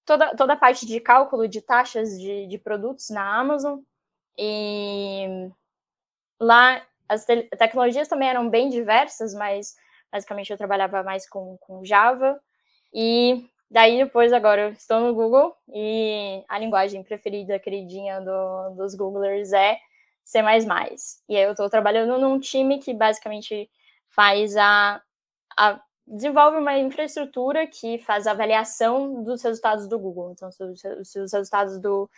toda, 0.06 0.36
toda 0.36 0.54
a 0.54 0.58
parte 0.58 0.86
de 0.86 1.00
cálculo 1.00 1.48
de 1.48 1.62
taxas 1.62 2.20
de, 2.20 2.48
de 2.48 2.58
produtos 2.58 3.10
na 3.10 3.40
Amazon. 3.40 3.80
E 4.38 5.50
lá 6.40 6.86
as 7.10 7.26
te 7.26 7.44
tecnologias 7.58 8.08
também 8.08 8.30
eram 8.30 8.50
bem 8.50 8.70
diversas, 8.70 9.34
mas 9.34 9.76
basicamente 10.12 10.52
eu 10.52 10.58
trabalhava 10.58 11.04
mais 11.04 11.30
com, 11.30 11.58
com 11.58 11.84
Java. 11.84 12.40
E 12.94 13.48
Daí 13.70 13.98
depois 13.98 14.32
agora 14.32 14.70
estou 14.70 15.02
no 15.02 15.14
Google 15.14 15.54
e 15.74 16.42
a 16.48 16.58
linguagem 16.58 17.04
preferida, 17.04 17.60
queridinha 17.60 18.22
do, 18.22 18.76
dos 18.76 18.96
Googlers 18.96 19.52
é 19.52 19.78
C++. 20.24 20.40
E 21.28 21.36
aí 21.36 21.44
eu 21.44 21.52
estou 21.52 21.70
trabalhando 21.70 22.18
num 22.18 22.40
time 22.40 22.80
que 22.80 22.94
basicamente 22.94 23.70
faz 24.08 24.56
a, 24.56 25.02
a 25.58 25.82
desenvolve 26.08 26.58
uma 26.58 26.78
infraestrutura 26.78 27.68
que 27.68 27.98
faz 28.00 28.26
avaliação 28.26 29.22
dos 29.22 29.44
resultados 29.44 29.86
do 29.88 30.00
Google. 30.00 30.32
Então, 30.32 30.50
se, 30.50 30.64
se 31.04 31.20
os 31.20 31.34
resultados 31.34 31.78
do, 31.82 32.10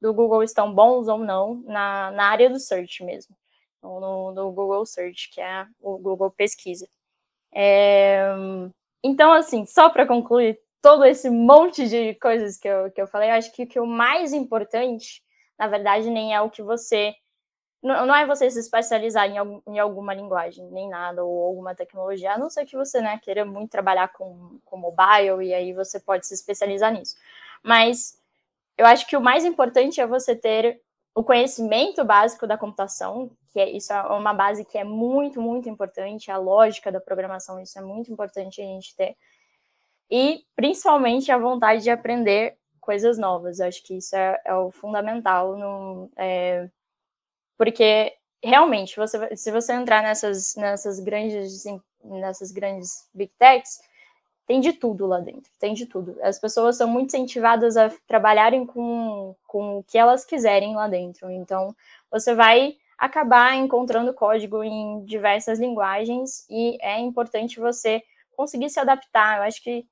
do 0.00 0.14
Google 0.14 0.42
estão 0.42 0.74
bons 0.74 1.06
ou 1.06 1.18
não 1.18 1.62
na, 1.66 2.10
na 2.12 2.24
área 2.30 2.48
do 2.48 2.58
search 2.58 3.04
mesmo, 3.04 3.36
ou 3.82 4.00
no, 4.00 4.32
no 4.32 4.52
Google 4.52 4.86
Search, 4.86 5.30
que 5.30 5.40
é 5.42 5.66
o 5.82 5.98
Google 5.98 6.30
Pesquisa. 6.30 6.88
É, 7.54 8.26
então, 9.02 9.32
assim, 9.32 9.64
só 9.66 9.90
para 9.90 10.06
concluir 10.06 10.58
todo 10.82 11.04
esse 11.04 11.30
monte 11.30 11.88
de 11.88 12.14
coisas 12.16 12.58
que 12.58 12.68
eu, 12.68 12.90
que 12.90 13.00
eu 13.00 13.06
falei, 13.06 13.30
eu 13.30 13.34
acho 13.34 13.52
que, 13.52 13.64
que 13.66 13.80
o 13.80 13.86
mais 13.86 14.32
importante, 14.32 15.22
na 15.58 15.66
verdade, 15.68 16.10
nem 16.10 16.34
é 16.34 16.40
o 16.40 16.50
que 16.50 16.62
você. 16.62 17.14
Não, 17.82 18.06
não 18.06 18.14
é 18.14 18.26
você 18.26 18.50
se 18.50 18.58
especializar 18.58 19.26
em, 19.28 19.36
em 19.68 19.78
alguma 19.78 20.14
linguagem, 20.14 20.66
nem 20.70 20.88
nada, 20.88 21.22
ou 21.24 21.44
alguma 21.44 21.74
tecnologia, 21.74 22.32
a 22.32 22.38
não 22.38 22.50
ser 22.50 22.64
que 22.66 22.76
você 22.76 23.00
né, 23.00 23.18
queira 23.22 23.44
muito 23.44 23.70
trabalhar 23.70 24.08
com, 24.08 24.58
com 24.64 24.76
mobile, 24.76 25.46
e 25.46 25.54
aí 25.54 25.72
você 25.72 26.00
pode 26.00 26.26
se 26.26 26.34
especializar 26.34 26.92
nisso. 26.92 27.16
Mas 27.62 28.18
eu 28.76 28.86
acho 28.86 29.06
que 29.06 29.16
o 29.16 29.20
mais 29.20 29.44
importante 29.44 30.00
é 30.00 30.06
você 30.06 30.34
ter 30.34 30.80
o 31.14 31.22
conhecimento 31.22 32.04
básico 32.04 32.46
da 32.46 32.58
computação, 32.58 33.30
que 33.52 33.60
é, 33.60 33.70
isso 33.70 33.92
é 33.92 34.02
uma 34.02 34.34
base 34.34 34.64
que 34.64 34.76
é 34.76 34.84
muito, 34.84 35.40
muito 35.40 35.68
importante, 35.68 36.30
a 36.30 36.36
lógica 36.36 36.90
da 36.90 37.00
programação, 37.00 37.60
isso 37.60 37.78
é 37.78 37.82
muito 37.82 38.12
importante 38.12 38.60
a 38.60 38.64
gente 38.64 38.94
ter 38.96 39.16
e 40.10 40.44
principalmente 40.54 41.32
a 41.32 41.38
vontade 41.38 41.82
de 41.82 41.90
aprender 41.90 42.56
coisas 42.80 43.16
novas. 43.16 43.58
Eu 43.58 43.66
acho 43.66 43.82
que 43.82 43.96
isso 43.96 44.14
é, 44.14 44.40
é 44.44 44.54
o 44.54 44.70
fundamental, 44.70 45.56
no, 45.56 46.10
é, 46.16 46.68
porque 47.56 48.12
realmente, 48.42 48.96
você, 48.96 49.34
se 49.36 49.50
você 49.50 49.72
entrar 49.72 50.02
nessas, 50.02 50.54
nessas 50.56 51.00
grandes 51.00 51.64
nessas 52.04 52.52
grandes 52.52 53.08
big 53.14 53.32
techs, 53.38 53.80
tem 54.46 54.60
de 54.60 54.72
tudo 54.72 55.06
lá 55.06 55.20
dentro, 55.20 55.50
tem 55.58 55.74
de 55.74 55.86
tudo. 55.86 56.16
As 56.22 56.38
pessoas 56.38 56.76
são 56.76 56.88
muito 56.88 57.08
incentivadas 57.08 57.76
a 57.76 57.90
trabalharem 58.06 58.66
com, 58.66 59.34
com 59.46 59.78
o 59.78 59.84
que 59.84 59.96
elas 59.96 60.24
quiserem 60.24 60.74
lá 60.74 60.86
dentro. 60.86 61.30
Então, 61.30 61.74
você 62.10 62.34
vai 62.34 62.76
acabar 62.98 63.54
encontrando 63.56 64.14
código 64.14 64.62
em 64.62 65.04
diversas 65.04 65.58
linguagens 65.58 66.46
e 66.48 66.78
é 66.80 66.98
importante 67.00 67.58
você 67.58 68.02
conseguir 68.36 68.68
se 68.68 68.78
adaptar. 68.78 69.38
Eu 69.38 69.42
acho 69.44 69.62
que 69.62 69.86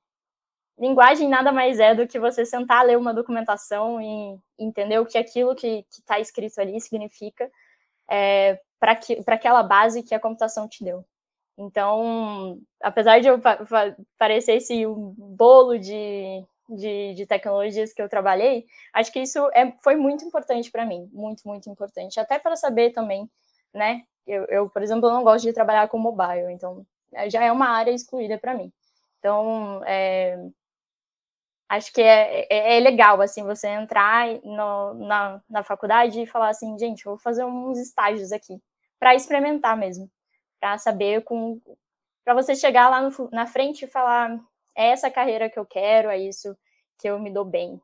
linguagem 0.77 1.27
nada 1.27 1.51
mais 1.51 1.79
é 1.79 1.95
do 1.95 2.07
que 2.07 2.19
você 2.19 2.45
sentar, 2.45 2.85
ler 2.85 2.97
uma 2.97 3.13
documentação 3.13 4.01
e 4.01 4.39
entender 4.57 4.99
o 4.99 5.05
que 5.05 5.17
aquilo 5.17 5.55
que 5.55 5.85
está 5.89 6.19
escrito 6.19 6.59
ali 6.59 6.79
significa 6.79 7.49
é, 8.09 8.59
para 8.79 8.99
aquela 9.35 9.63
base 9.63 10.03
que 10.03 10.13
a 10.13 10.19
computação 10.19 10.67
te 10.67 10.83
deu. 10.83 11.03
Então, 11.57 12.59
apesar 12.81 13.19
de 13.19 13.27
eu 13.27 13.39
parecer 14.17 14.53
esse 14.55 14.83
bolo 14.85 15.77
de, 15.77 16.43
de, 16.69 17.13
de, 17.13 17.25
tecnologias 17.27 17.93
que 17.93 18.01
eu 18.01 18.09
trabalhei, 18.09 18.65
acho 18.93 19.11
que 19.11 19.19
isso 19.19 19.39
é, 19.53 19.71
foi 19.83 19.95
muito 19.95 20.25
importante 20.25 20.71
para 20.71 20.85
mim, 20.85 21.09
muito, 21.13 21.47
muito 21.47 21.69
importante. 21.69 22.19
Até 22.19 22.39
para 22.39 22.55
saber 22.55 22.91
também, 22.91 23.29
né? 23.73 24.03
Eu, 24.25 24.45
eu, 24.45 24.69
por 24.69 24.81
exemplo, 24.81 25.09
não 25.09 25.23
gosto 25.23 25.45
de 25.45 25.53
trabalhar 25.53 25.87
com 25.89 25.97
mobile, 25.97 26.51
então 26.51 26.85
já 27.29 27.43
é 27.43 27.51
uma 27.51 27.67
área 27.69 27.91
excluída 27.91 28.37
para 28.37 28.55
mim. 28.55 28.71
Então, 29.19 29.81
é, 29.85 30.37
acho 31.69 31.93
que 31.93 32.01
é, 32.01 32.47
é, 32.49 32.77
é, 32.77 32.79
legal, 32.79 33.21
assim, 33.21 33.43
você 33.43 33.67
entrar 33.67 34.27
no, 34.43 34.93
na, 34.95 35.41
na 35.49 35.63
faculdade 35.63 36.21
e 36.21 36.25
falar 36.25 36.49
assim, 36.49 36.77
gente, 36.77 37.03
vou 37.05 37.17
fazer 37.17 37.43
uns 37.45 37.79
estágios 37.79 38.31
aqui, 38.31 38.61
para 38.99 39.15
experimentar 39.15 39.77
mesmo, 39.77 40.09
para 40.63 40.77
saber 40.77 41.25
com... 41.25 41.59
para 42.23 42.33
você 42.33 42.55
chegar 42.55 42.89
lá 42.89 43.01
no, 43.01 43.29
na 43.31 43.45
frente 43.45 43.83
e 43.83 43.87
falar, 43.87 44.39
é 44.73 44.91
essa 44.91 45.11
carreira 45.11 45.49
que 45.49 45.59
eu 45.59 45.65
quero, 45.65 46.07
é 46.07 46.17
isso 46.17 46.57
que 46.97 47.09
eu 47.09 47.19
me 47.19 47.29
dou 47.29 47.43
bem. 47.43 47.81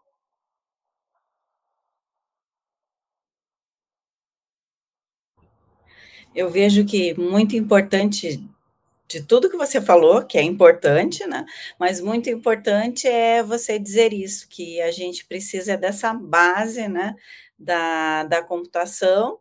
Eu 6.34 6.50
vejo 6.50 6.86
que 6.86 7.14
muito 7.20 7.54
importante 7.54 8.42
de 9.10 9.24
tudo 9.24 9.50
que 9.50 9.58
você 9.58 9.82
falou, 9.82 10.26
que 10.26 10.38
é 10.38 10.42
importante, 10.42 11.28
né? 11.28 11.46
Mas 11.78 12.00
muito 12.00 12.30
importante 12.30 13.10
é 13.10 13.44
você 13.44 13.78
dizer 13.78 14.14
isso, 14.14 14.48
que 14.48 14.80
a 14.80 14.92
gente 14.92 15.26
precisa 15.26 15.76
dessa 15.76 16.14
base, 16.14 16.88
né? 16.88 17.14
Da, 17.58 18.24
da 18.24 18.42
computação 18.42 19.38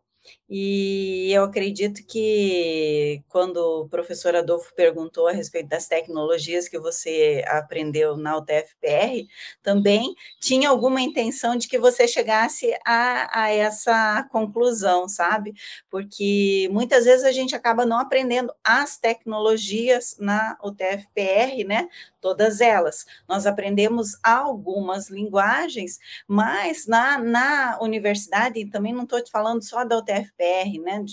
e 0.49 1.31
eu 1.31 1.43
acredito 1.43 2.03
que 2.07 3.21
quando 3.29 3.57
o 3.57 3.87
professor 3.87 4.35
Adolfo 4.35 4.73
perguntou 4.73 5.27
a 5.27 5.31
respeito 5.31 5.69
das 5.69 5.87
tecnologias 5.87 6.67
que 6.67 6.79
você 6.79 7.43
aprendeu 7.47 8.17
na 8.17 8.35
UTFPR, 8.35 9.27
também 9.61 10.15
tinha 10.39 10.69
alguma 10.69 11.01
intenção 11.01 11.55
de 11.55 11.67
que 11.67 11.77
você 11.77 12.07
chegasse 12.07 12.73
a, 12.83 13.43
a 13.43 13.51
essa 13.51 14.27
conclusão, 14.31 15.07
sabe? 15.07 15.53
Porque 15.87 16.67
muitas 16.71 17.05
vezes 17.05 17.25
a 17.25 17.31
gente 17.31 17.55
acaba 17.55 17.85
não 17.85 17.99
aprendendo 17.99 18.51
as 18.63 18.97
tecnologias 18.97 20.15
na 20.19 20.57
UTFPR, 20.63 21.63
né? 21.63 21.87
Todas 22.19 22.59
elas. 22.59 23.05
Nós 23.27 23.45
aprendemos 23.45 24.17
algumas 24.23 25.09
linguagens, 25.09 25.99
mas 26.27 26.87
na, 26.87 27.19
na 27.19 27.77
universidade, 27.81 28.59
e 28.59 28.69
também 28.69 28.93
não 28.93 29.03
estou 29.03 29.23
te 29.23 29.29
falando 29.31 29.63
só 29.63 29.85
da 29.85 29.97
UTFPR, 29.99 30.38
né? 30.79 31.03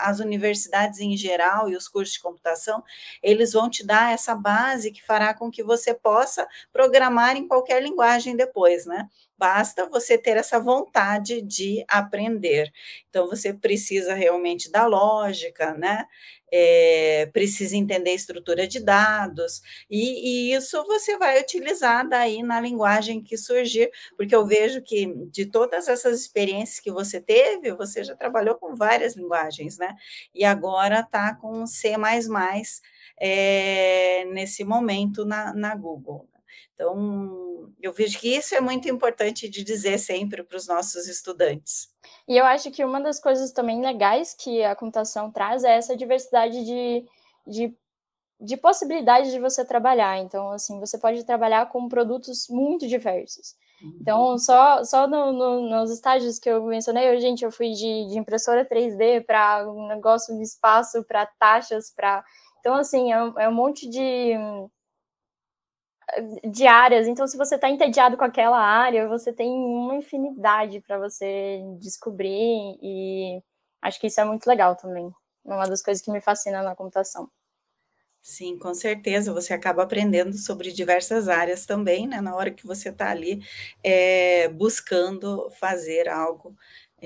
As 0.00 0.20
universidades 0.20 1.00
em 1.00 1.16
geral 1.16 1.68
e 1.68 1.76
os 1.76 1.88
cursos 1.88 2.14
de 2.14 2.20
computação, 2.22 2.82
eles 3.22 3.52
vão 3.52 3.68
te 3.70 3.84
dar 3.86 4.12
essa 4.12 4.34
base 4.34 4.90
que 4.92 5.02
fará 5.02 5.32
com 5.34 5.50
que 5.50 5.62
você 5.62 5.94
possa 5.94 6.46
programar 6.72 7.36
em 7.36 7.46
qualquer 7.48 7.82
linguagem 7.82 8.36
depois, 8.36 8.86
né? 8.86 9.08
Basta 9.36 9.88
você 9.88 10.16
ter 10.16 10.36
essa 10.36 10.60
vontade 10.60 11.42
de 11.42 11.84
aprender. 11.88 12.72
Então, 13.10 13.26
você 13.28 13.52
precisa 13.52 14.14
realmente 14.14 14.70
da 14.70 14.86
lógica, 14.86 15.74
né? 15.74 16.06
É, 16.56 17.26
precisa 17.32 17.76
entender 17.76 18.12
estrutura 18.12 18.66
de 18.68 18.78
dados, 18.78 19.60
e, 19.90 20.52
e, 20.52 20.54
isso 20.54 20.84
você 20.84 21.18
vai 21.18 21.40
utilizar 21.40 22.08
daí 22.08 22.42
na 22.44 22.60
linguagem 22.60 23.20
que 23.22 23.36
surgir, 23.36 23.90
porque 24.16 24.34
eu 24.34 24.46
vejo 24.46 24.80
que 24.82 25.06
de 25.30 25.46
todas 25.46 25.88
essas 25.88 26.20
experiências 26.20 26.78
que 26.78 26.92
você 26.92 27.20
teve, 27.20 27.72
você 27.74 28.04
já 28.04 28.14
trabalhou 28.14 28.54
com 28.54 28.74
várias 28.74 29.16
linguagens, 29.16 29.78
né? 29.78 29.96
E 30.34 30.44
agora 30.44 31.00
está 31.00 31.34
com 31.34 31.66
C 31.66 31.94
é, 33.18 34.24
nesse 34.26 34.64
momento 34.64 35.24
na, 35.24 35.52
na 35.54 35.74
Google. 35.74 36.28
Então, 36.74 37.72
eu 37.80 37.92
vejo 37.92 38.18
que 38.18 38.34
isso 38.36 38.54
é 38.54 38.60
muito 38.60 38.88
importante 38.88 39.48
de 39.48 39.62
dizer 39.62 39.98
sempre 39.98 40.42
para 40.42 40.56
os 40.56 40.66
nossos 40.66 41.06
estudantes. 41.06 41.88
E 42.26 42.36
eu 42.36 42.44
acho 42.44 42.70
que 42.70 42.84
uma 42.84 43.00
das 43.00 43.20
coisas 43.20 43.52
também 43.52 43.80
legais 43.80 44.34
que 44.34 44.62
a 44.62 44.74
computação 44.74 45.30
traz 45.30 45.62
é 45.62 45.76
essa 45.76 45.96
diversidade 45.96 46.64
de, 46.64 47.06
de, 47.46 47.76
de 48.40 48.56
possibilidades 48.56 49.30
de 49.32 49.38
você 49.38 49.64
trabalhar. 49.64 50.18
Então, 50.18 50.50
assim, 50.50 50.80
você 50.80 50.98
pode 50.98 51.24
trabalhar 51.24 51.68
com 51.70 51.88
produtos 51.88 52.48
muito 52.48 52.88
diversos. 52.88 53.54
Então, 54.00 54.30
uhum. 54.30 54.38
só, 54.38 54.82
só 54.82 55.06
no, 55.06 55.32
no, 55.32 55.68
nos 55.68 55.90
estágios 55.90 56.38
que 56.38 56.48
eu 56.48 56.64
mencionei, 56.64 57.14
eu, 57.14 57.20
gente, 57.20 57.44
eu 57.44 57.52
fui 57.52 57.70
de, 57.70 58.08
de 58.08 58.18
impressora 58.18 58.66
3D 58.66 59.24
para 59.24 59.70
um 59.70 59.88
negócio 59.88 60.34
de 60.36 60.42
espaço, 60.42 61.04
para 61.04 61.26
taxas, 61.38 61.92
para. 61.94 62.24
Então, 62.60 62.74
assim, 62.74 63.12
é, 63.12 63.16
é 63.38 63.48
um 63.48 63.54
monte 63.54 63.88
de 63.88 64.32
de 66.50 66.66
áreas. 66.66 67.06
Então, 67.08 67.26
se 67.26 67.36
você 67.36 67.56
está 67.56 67.68
entediado 67.68 68.16
com 68.16 68.24
aquela 68.24 68.58
área, 68.58 69.08
você 69.08 69.32
tem 69.32 69.50
uma 69.50 69.96
infinidade 69.96 70.80
para 70.80 70.98
você 70.98 71.60
descobrir 71.80 72.78
e 72.82 73.42
acho 73.82 74.00
que 74.00 74.06
isso 74.08 74.20
é 74.20 74.24
muito 74.24 74.46
legal 74.46 74.76
também. 74.76 75.12
É 75.46 75.54
uma 75.54 75.68
das 75.68 75.82
coisas 75.82 76.02
que 76.04 76.10
me 76.10 76.20
fascina 76.20 76.62
na 76.62 76.74
computação. 76.76 77.30
Sim, 78.22 78.58
com 78.58 78.72
certeza. 78.72 79.34
Você 79.34 79.52
acaba 79.52 79.82
aprendendo 79.82 80.32
sobre 80.38 80.72
diversas 80.72 81.28
áreas 81.28 81.66
também, 81.66 82.06
né? 82.06 82.22
Na 82.22 82.34
hora 82.34 82.50
que 82.50 82.66
você 82.66 82.88
está 82.88 83.10
ali 83.10 83.42
é, 83.82 84.48
buscando 84.48 85.50
fazer 85.50 86.08
algo 86.08 86.56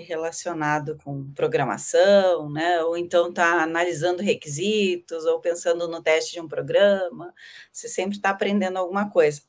relacionado 0.02 0.98
com 1.04 1.30
programação, 1.32 2.50
né? 2.50 2.82
Ou 2.82 2.96
então 2.96 3.28
está 3.28 3.62
analisando 3.62 4.22
requisitos, 4.22 5.24
ou 5.24 5.40
pensando 5.40 5.88
no 5.88 6.02
teste 6.02 6.32
de 6.32 6.40
um 6.40 6.48
programa. 6.48 7.34
Você 7.72 7.88
sempre 7.88 8.16
está 8.16 8.30
aprendendo 8.30 8.78
alguma 8.78 9.10
coisa. 9.10 9.42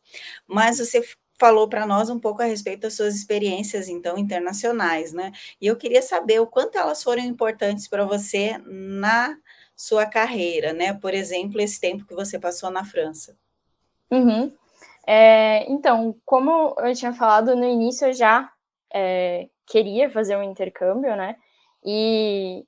Mas 0.47 0.79
você 0.79 1.03
falou 1.39 1.69
para 1.69 1.85
nós 1.85 2.09
um 2.09 2.19
pouco 2.19 2.41
a 2.41 2.45
respeito 2.45 2.81
das 2.81 2.95
suas 2.95 3.15
experiências, 3.15 3.87
então, 3.87 4.17
internacionais, 4.17 5.13
né? 5.13 5.31
E 5.59 5.67
eu 5.67 5.75
queria 5.77 6.01
saber 6.01 6.39
o 6.41 6.47
quanto 6.47 6.77
elas 6.77 7.01
foram 7.01 7.23
importantes 7.23 7.87
para 7.87 8.03
você 8.03 8.57
na 8.65 9.37
sua 9.75 10.05
carreira, 10.05 10.73
né? 10.73 10.93
Por 10.93 11.13
exemplo, 11.13 11.61
esse 11.61 11.79
tempo 11.79 12.05
que 12.05 12.13
você 12.13 12.37
passou 12.37 12.69
na 12.69 12.83
França. 12.83 13.37
Uhum. 14.11 14.51
É, 15.07 15.65
então, 15.71 16.15
como 16.25 16.75
eu 16.79 16.93
tinha 16.93 17.13
falado 17.13 17.55
no 17.55 17.65
início, 17.65 18.07
eu 18.07 18.13
já 18.13 18.51
é, 18.93 19.47
queria 19.69 20.09
fazer 20.09 20.35
um 20.35 20.43
intercâmbio, 20.43 21.15
né? 21.15 21.35
E 21.85 22.65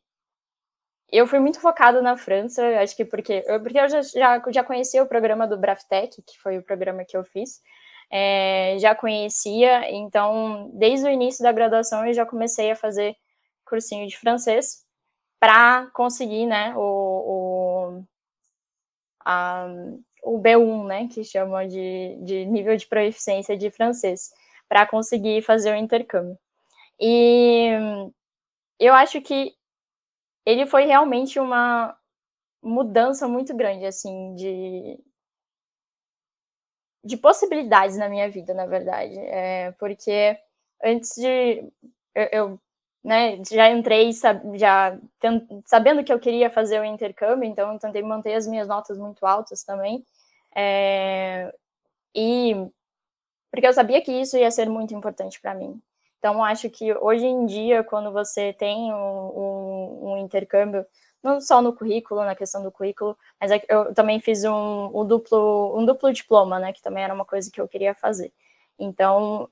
eu 1.11 1.27
fui 1.27 1.39
muito 1.39 1.59
focada 1.59 2.01
na 2.01 2.15
França, 2.15 2.65
acho 2.81 2.95
que 2.95 3.03
porque, 3.03 3.41
porque 3.61 3.79
eu 3.79 3.89
já, 3.89 4.01
já, 4.01 4.41
já 4.49 4.63
conhecia 4.63 5.03
o 5.03 5.07
programa 5.07 5.45
do 5.47 5.57
Braftec, 5.57 6.21
que 6.21 6.39
foi 6.39 6.57
o 6.57 6.63
programa 6.63 7.03
que 7.03 7.17
eu 7.17 7.23
fiz, 7.23 7.61
é, 8.09 8.77
já 8.79 8.95
conhecia, 8.95 9.89
então, 9.91 10.69
desde 10.73 11.07
o 11.07 11.11
início 11.11 11.43
da 11.43 11.51
graduação 11.51 12.05
eu 12.05 12.13
já 12.13 12.25
comecei 12.25 12.71
a 12.71 12.75
fazer 12.75 13.15
cursinho 13.65 14.07
de 14.07 14.17
francês 14.17 14.85
para 15.39 15.87
conseguir, 15.93 16.45
né, 16.45 16.73
o, 16.75 16.81
o, 16.81 18.03
a, 19.25 19.67
o 20.23 20.39
B1, 20.39 20.87
né, 20.87 21.07
que 21.07 21.23
chama 21.23 21.67
de, 21.67 22.17
de 22.23 22.45
nível 22.45 22.75
de 22.77 22.87
proficiência 22.87 23.57
de 23.57 23.69
francês, 23.71 24.29
para 24.69 24.85
conseguir 24.85 25.41
fazer 25.41 25.73
o 25.73 25.75
intercâmbio. 25.75 26.37
E 27.01 27.71
eu 28.79 28.93
acho 28.93 29.21
que 29.21 29.55
ele 30.45 30.65
foi 30.65 30.85
realmente 30.85 31.39
uma 31.39 31.97
mudança 32.63 33.27
muito 33.27 33.55
grande, 33.55 33.85
assim, 33.85 34.35
de, 34.35 34.99
de 37.03 37.17
possibilidades 37.17 37.97
na 37.97 38.09
minha 38.09 38.29
vida, 38.29 38.53
na 38.53 38.65
verdade. 38.65 39.17
É, 39.17 39.71
porque 39.73 40.37
antes 40.83 41.15
de. 41.15 41.63
Eu, 42.15 42.29
eu 42.31 42.59
né, 43.03 43.41
já 43.51 43.69
entrei 43.71 44.11
já 44.55 44.97
sabendo 45.65 46.03
que 46.03 46.13
eu 46.13 46.19
queria 46.19 46.49
fazer 46.51 46.79
o 46.79 46.85
intercâmbio, 46.85 47.49
então 47.49 47.73
eu 47.73 47.79
tentei 47.79 48.03
manter 48.03 48.33
as 48.35 48.45
minhas 48.47 48.67
notas 48.67 48.97
muito 48.97 49.25
altas 49.25 49.63
também. 49.63 50.05
É, 50.55 51.53
e 52.15 52.55
porque 53.51 53.67
eu 53.67 53.73
sabia 53.73 54.01
que 54.01 54.11
isso 54.11 54.37
ia 54.37 54.51
ser 54.51 54.69
muito 54.69 54.93
importante 54.93 55.39
para 55.41 55.55
mim. 55.55 55.81
Então, 56.21 56.43
acho 56.43 56.69
que 56.69 56.93
hoje 56.93 57.25
em 57.25 57.47
dia, 57.47 57.83
quando 57.83 58.11
você 58.11 58.53
tem 58.53 58.93
um, 58.93 58.95
um, 58.95 60.11
um, 60.11 60.17
intercâmbio, 60.19 60.85
não 61.23 61.41
só 61.41 61.63
no 61.63 61.73
currículo, 61.73 62.23
na 62.23 62.35
questão 62.35 62.61
do 62.61 62.71
currículo, 62.71 63.17
mas 63.39 63.49
é 63.49 63.59
eu 63.67 63.91
também 63.95 64.19
fiz 64.19 64.43
um, 64.43 64.91
um, 64.93 65.03
duplo, 65.03 65.75
um 65.75 65.83
duplo 65.83 66.13
diploma, 66.13 66.59
né, 66.59 66.73
que 66.73 66.81
também 66.81 67.03
era 67.03 67.11
uma 67.11 67.25
coisa 67.25 67.49
que 67.49 67.59
eu 67.59 67.67
queria 67.67 67.95
fazer. 67.95 68.31
Então, 68.77 69.49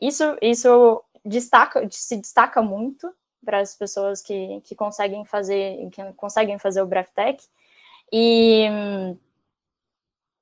isso, 0.00 0.22
isso 0.40 1.02
destaca, 1.24 1.84
se 1.90 2.18
destaca 2.18 2.62
muito 2.62 3.12
para 3.44 3.58
as 3.58 3.74
pessoas 3.74 4.22
que, 4.22 4.60
que 4.60 4.76
conseguem 4.76 5.24
fazer 5.24 5.90
que 5.90 6.12
conseguem 6.12 6.56
fazer 6.56 6.82
o 6.82 6.86
Braftec. 6.86 7.44
E 8.12 8.68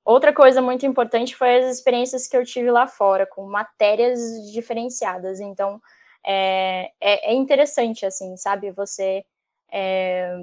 outra 0.05 0.33
coisa 0.33 0.61
muito 0.61 0.85
importante 0.85 1.35
foi 1.35 1.57
as 1.57 1.75
experiências 1.75 2.27
que 2.27 2.35
eu 2.37 2.45
tive 2.45 2.71
lá 2.71 2.87
fora, 2.87 3.25
com 3.25 3.45
matérias 3.45 4.19
diferenciadas. 4.51 5.39
Então, 5.39 5.81
é, 6.25 6.91
é, 7.01 7.31
é 7.31 7.33
interessante, 7.33 8.05
assim, 8.05 8.35
sabe? 8.37 8.71
Você 8.71 9.25
é, 9.71 10.35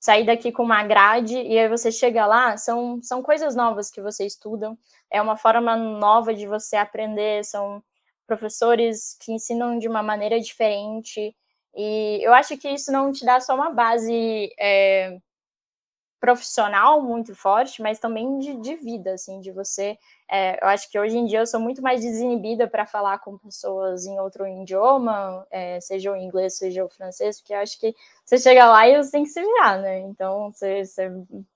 sair 0.00 0.24
daqui 0.24 0.52
com 0.52 0.62
uma 0.62 0.84
grade 0.84 1.36
e 1.36 1.58
aí 1.58 1.68
você 1.68 1.90
chega 1.90 2.26
lá, 2.26 2.56
são, 2.56 3.00
são 3.02 3.22
coisas 3.22 3.56
novas 3.56 3.90
que 3.90 4.00
você 4.00 4.24
estuda, 4.26 4.76
é 5.10 5.20
uma 5.20 5.36
forma 5.36 5.76
nova 5.76 6.34
de 6.34 6.46
você 6.46 6.76
aprender, 6.76 7.44
são 7.44 7.82
professores 8.26 9.16
que 9.20 9.32
ensinam 9.32 9.78
de 9.78 9.88
uma 9.88 10.02
maneira 10.02 10.40
diferente, 10.40 11.34
e 11.74 12.20
eu 12.22 12.32
acho 12.32 12.56
que 12.56 12.68
isso 12.68 12.90
não 12.90 13.12
te 13.12 13.24
dá 13.24 13.40
só 13.40 13.54
uma 13.54 13.70
base 13.70 14.50
é, 14.58 15.18
profissional 16.20 17.02
muito 17.02 17.34
forte, 17.34 17.82
mas 17.82 17.98
também 17.98 18.38
de, 18.38 18.56
de 18.56 18.76
vida, 18.76 19.14
assim, 19.14 19.40
de 19.40 19.50
você. 19.52 19.98
É, 20.28 20.62
eu 20.62 20.68
acho 20.68 20.90
que 20.90 20.98
hoje 20.98 21.16
em 21.16 21.26
dia 21.26 21.40
eu 21.40 21.46
sou 21.46 21.60
muito 21.60 21.82
mais 21.82 22.00
desinibida 22.00 22.66
para 22.66 22.86
falar 22.86 23.18
com 23.18 23.38
pessoas 23.38 24.06
em 24.06 24.18
outro 24.18 24.46
idioma, 24.46 25.46
é, 25.50 25.80
seja 25.80 26.12
o 26.12 26.16
inglês, 26.16 26.56
seja 26.56 26.84
o 26.84 26.88
francês, 26.88 27.40
porque 27.40 27.54
eu 27.54 27.58
acho 27.58 27.78
que 27.78 27.94
você 28.24 28.38
chega 28.38 28.66
lá 28.66 28.88
e 28.88 28.96
você 28.96 29.10
tem 29.12 29.22
que 29.24 29.30
se 29.30 29.40
virar, 29.40 29.78
né? 29.78 30.00
Então 30.00 30.50
você, 30.50 30.84
você 30.84 31.10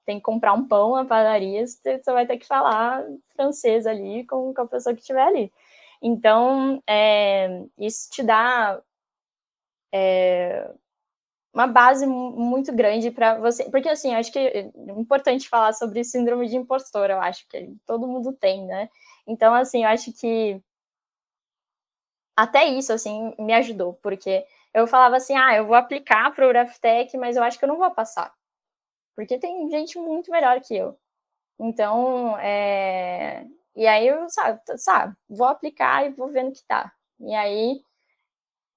tem 0.04 0.16
que 0.18 0.22
comprar 0.22 0.52
um 0.52 0.66
pão 0.66 0.94
na 0.94 1.04
padaria, 1.04 1.66
você, 1.66 1.98
você 1.98 2.12
vai 2.12 2.26
ter 2.26 2.36
que 2.38 2.46
falar 2.46 3.04
francês 3.34 3.86
ali 3.86 4.24
com, 4.26 4.54
com 4.54 4.62
a 4.62 4.66
pessoa 4.66 4.94
que 4.94 5.00
estiver 5.00 5.22
ali. 5.22 5.52
Então, 6.02 6.82
é, 6.86 7.62
isso 7.78 8.08
te 8.10 8.22
dá 8.22 8.80
é, 9.92 10.70
uma 11.52 11.66
base 11.66 12.06
muito 12.06 12.72
grande 12.72 13.10
para 13.10 13.38
você. 13.38 13.68
Porque, 13.70 13.88
assim, 13.88 14.14
acho 14.14 14.32
que 14.32 14.38
é 14.38 14.70
importante 14.96 15.48
falar 15.48 15.72
sobre 15.72 16.04
síndrome 16.04 16.48
de 16.48 16.56
impostor, 16.56 17.10
eu 17.10 17.20
acho 17.20 17.46
que 17.48 17.74
todo 17.86 18.06
mundo 18.06 18.32
tem, 18.32 18.66
né? 18.66 18.88
Então, 19.26 19.54
assim, 19.54 19.84
eu 19.84 19.88
acho 19.88 20.12
que 20.12 20.62
até 22.36 22.64
isso, 22.66 22.92
assim, 22.92 23.34
me 23.38 23.52
ajudou, 23.54 23.94
porque 24.02 24.44
eu 24.72 24.86
falava 24.86 25.16
assim, 25.16 25.36
ah, 25.36 25.54
eu 25.56 25.66
vou 25.66 25.76
aplicar 25.76 26.34
para 26.34 26.46
o 26.46 26.48
Uraftec, 26.48 27.16
mas 27.18 27.36
eu 27.36 27.42
acho 27.42 27.58
que 27.58 27.64
eu 27.64 27.68
não 27.68 27.78
vou 27.78 27.90
passar, 27.90 28.32
porque 29.16 29.38
tem 29.38 29.70
gente 29.70 29.98
muito 29.98 30.30
melhor 30.30 30.60
que 30.60 30.76
eu. 30.76 30.98
Então, 31.60 32.38
é... 32.40 33.46
e 33.76 33.86
aí 33.86 34.08
eu, 34.08 34.28
sabe, 34.30 34.60
sabe, 34.78 35.16
vou 35.28 35.46
aplicar 35.48 36.06
e 36.06 36.10
vou 36.10 36.28
vendo 36.28 36.52
que 36.52 36.64
tá. 36.64 36.92
E 37.20 37.34
aí 37.34 37.82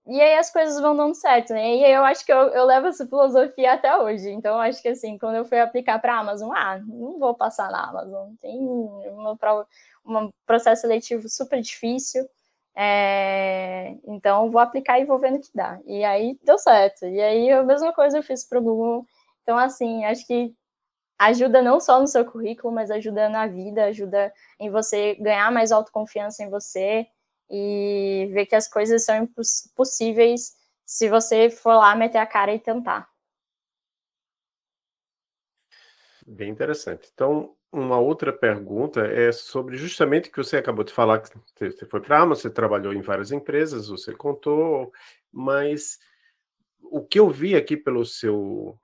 e 0.06 0.20
aí 0.20 0.36
as 0.36 0.52
coisas 0.52 0.82
vão 0.82 0.96
dando 0.96 1.16
certo, 1.16 1.54
né? 1.54 1.76
E 1.78 1.86
eu 1.92 2.04
acho 2.04 2.26
que 2.26 2.34
eu, 2.34 2.50
eu 2.50 2.66
levo 2.66 2.88
essa 2.88 3.06
filosofia 3.08 3.74
até 3.74 3.98
hoje. 3.98 4.30
Então, 4.32 4.60
acho 4.60 4.82
que 4.82 4.90
assim, 4.90 5.18
quando 5.18 5.38
eu 5.38 5.46
fui 5.46 5.60
aplicar 5.60 5.98
para 6.00 6.16
a 6.16 6.20
Amazon, 6.20 6.52
ah, 6.54 6.78
não 6.80 7.18
vou 7.18 7.34
passar 7.34 7.72
na 7.72 7.90
Amazon. 7.90 8.34
Tem 8.42 8.60
uma, 8.60 9.38
um 10.06 10.30
processo 10.46 10.82
seletivo 10.82 11.30
super 11.30 11.62
difícil. 11.62 12.28
É, 12.76 13.96
então, 14.06 14.52
vou 14.52 14.60
aplicar 14.60 15.00
e 15.00 15.06
vou 15.06 15.20
vendo 15.20 15.38
o 15.38 15.42
que 15.42 15.50
dá. 15.56 15.80
E 15.86 16.04
aí 16.04 16.38
deu 16.44 16.58
certo. 16.58 17.06
E 17.06 17.22
aí 17.22 17.52
a 17.52 17.64
mesma 17.64 17.94
coisa 17.94 18.18
eu 18.18 18.24
fiz 18.24 18.44
para 18.44 18.60
o 18.60 18.64
Google. 18.64 19.06
Então, 19.44 19.58
assim, 19.58 20.04
acho 20.06 20.28
que 20.28 20.54
ajuda 21.18 21.62
não 21.62 21.80
só 21.80 22.00
no 22.02 22.08
seu 22.08 22.26
currículo, 22.26 22.74
mas 22.74 22.92
ajuda 22.92 23.30
na 23.30 23.48
vida, 23.48 23.86
ajuda 23.86 24.34
em 24.60 24.70
você 24.70 25.16
ganhar 25.16 25.52
mais 25.52 25.72
autoconfiança 25.72 26.44
em 26.44 26.50
você 26.50 27.08
e 27.50 28.30
ver 28.34 28.46
que 28.46 28.56
as 28.56 28.68
coisas 28.68 29.06
são 29.06 29.28
possíveis 29.76 30.54
se 30.86 31.10
você 31.10 31.50
for 31.50 31.76
lá 31.76 31.96
meter 31.96 32.18
a 32.18 32.26
cara 32.26 32.54
e 32.54 32.60
tentar. 32.60 33.08
Bem 36.26 36.50
interessante. 36.50 37.10
Então, 37.14 37.56
uma 37.72 38.00
outra 38.00 38.32
pergunta 38.32 39.02
é 39.02 39.32
sobre 39.32 39.76
justamente 39.78 40.30
o 40.30 40.32
que 40.32 40.38
você 40.38 40.58
acabou 40.58 40.84
de 40.84 40.94
falar, 40.94 41.20
que 41.20 41.72
você 41.72 41.86
foi 41.86 42.00
para 42.00 42.18
a 42.18 42.22
Amazon, 42.22 42.44
você 42.44 42.50
trabalhou 42.50 42.94
em 42.94 43.02
várias 43.02 43.32
empresas, 43.32 43.88
você 43.88 44.14
contou, 44.14 44.94
mas 45.32 46.00
o 46.80 47.04
que 47.04 47.20
eu 47.20 47.30
vi 47.30 47.56
aqui 47.56 47.76
pelo 47.76 48.06
seu 48.06 48.80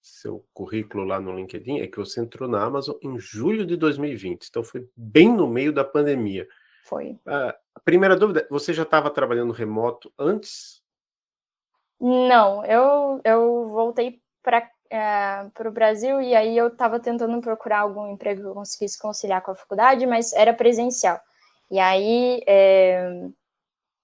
seu 0.00 0.44
currículo 0.54 1.04
lá 1.04 1.20
no 1.20 1.36
LinkedIn 1.36 1.80
é 1.80 1.86
que 1.86 1.98
você 1.98 2.20
entrou 2.20 2.48
na 2.48 2.62
Amazon 2.62 2.96
em 3.02 3.18
julho 3.18 3.66
de 3.66 3.76
2020, 3.76 4.48
então 4.48 4.62
foi 4.62 4.88
bem 4.96 5.32
no 5.32 5.46
meio 5.46 5.72
da 5.72 5.84
pandemia. 5.84 6.48
Foi. 6.84 7.10
Uh, 7.10 7.52
a 7.78 7.80
primeira 7.84 8.16
dúvida, 8.16 8.46
você 8.50 8.72
já 8.72 8.82
estava 8.82 9.08
trabalhando 9.08 9.52
remoto 9.52 10.12
antes? 10.18 10.82
Não, 12.00 12.64
eu, 12.64 13.20
eu 13.24 13.68
voltei 13.68 14.20
para 14.42 14.68
é, 14.90 15.48
o 15.66 15.70
Brasil 15.70 16.20
e 16.20 16.34
aí 16.34 16.56
eu 16.56 16.68
estava 16.68 16.98
tentando 16.98 17.40
procurar 17.40 17.80
algum 17.80 18.10
emprego 18.10 18.40
que 18.40 18.46
eu 18.48 18.54
conseguisse 18.54 19.00
conciliar 19.00 19.42
com 19.42 19.52
a 19.52 19.54
faculdade, 19.54 20.06
mas 20.06 20.32
era 20.32 20.52
presencial. 20.52 21.20
E 21.70 21.78
aí, 21.78 22.42
é, 22.46 23.28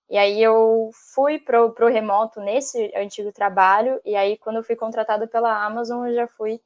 e 0.08 0.16
aí 0.16 0.42
eu 0.42 0.90
fui 1.14 1.38
para 1.40 1.64
o 1.64 1.88
remoto 1.88 2.40
nesse 2.40 2.92
antigo 2.96 3.32
trabalho, 3.32 4.00
e 4.04 4.14
aí 4.14 4.36
quando 4.38 4.56
eu 4.56 4.64
fui 4.64 4.76
contratada 4.76 5.26
pela 5.26 5.64
Amazon, 5.64 6.06
eu 6.06 6.14
já 6.14 6.28
fui 6.28 6.60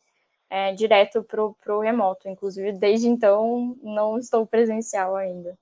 é, 0.51 0.73
direto 0.75 1.23
para 1.25 1.75
o 1.77 1.81
remoto. 1.81 2.29
Inclusive, 2.29 2.73
desde 2.73 3.09
então, 3.09 3.77
não 3.83 4.19
estou 4.19 4.47
presencial 4.47 5.17
ainda. 5.17 5.57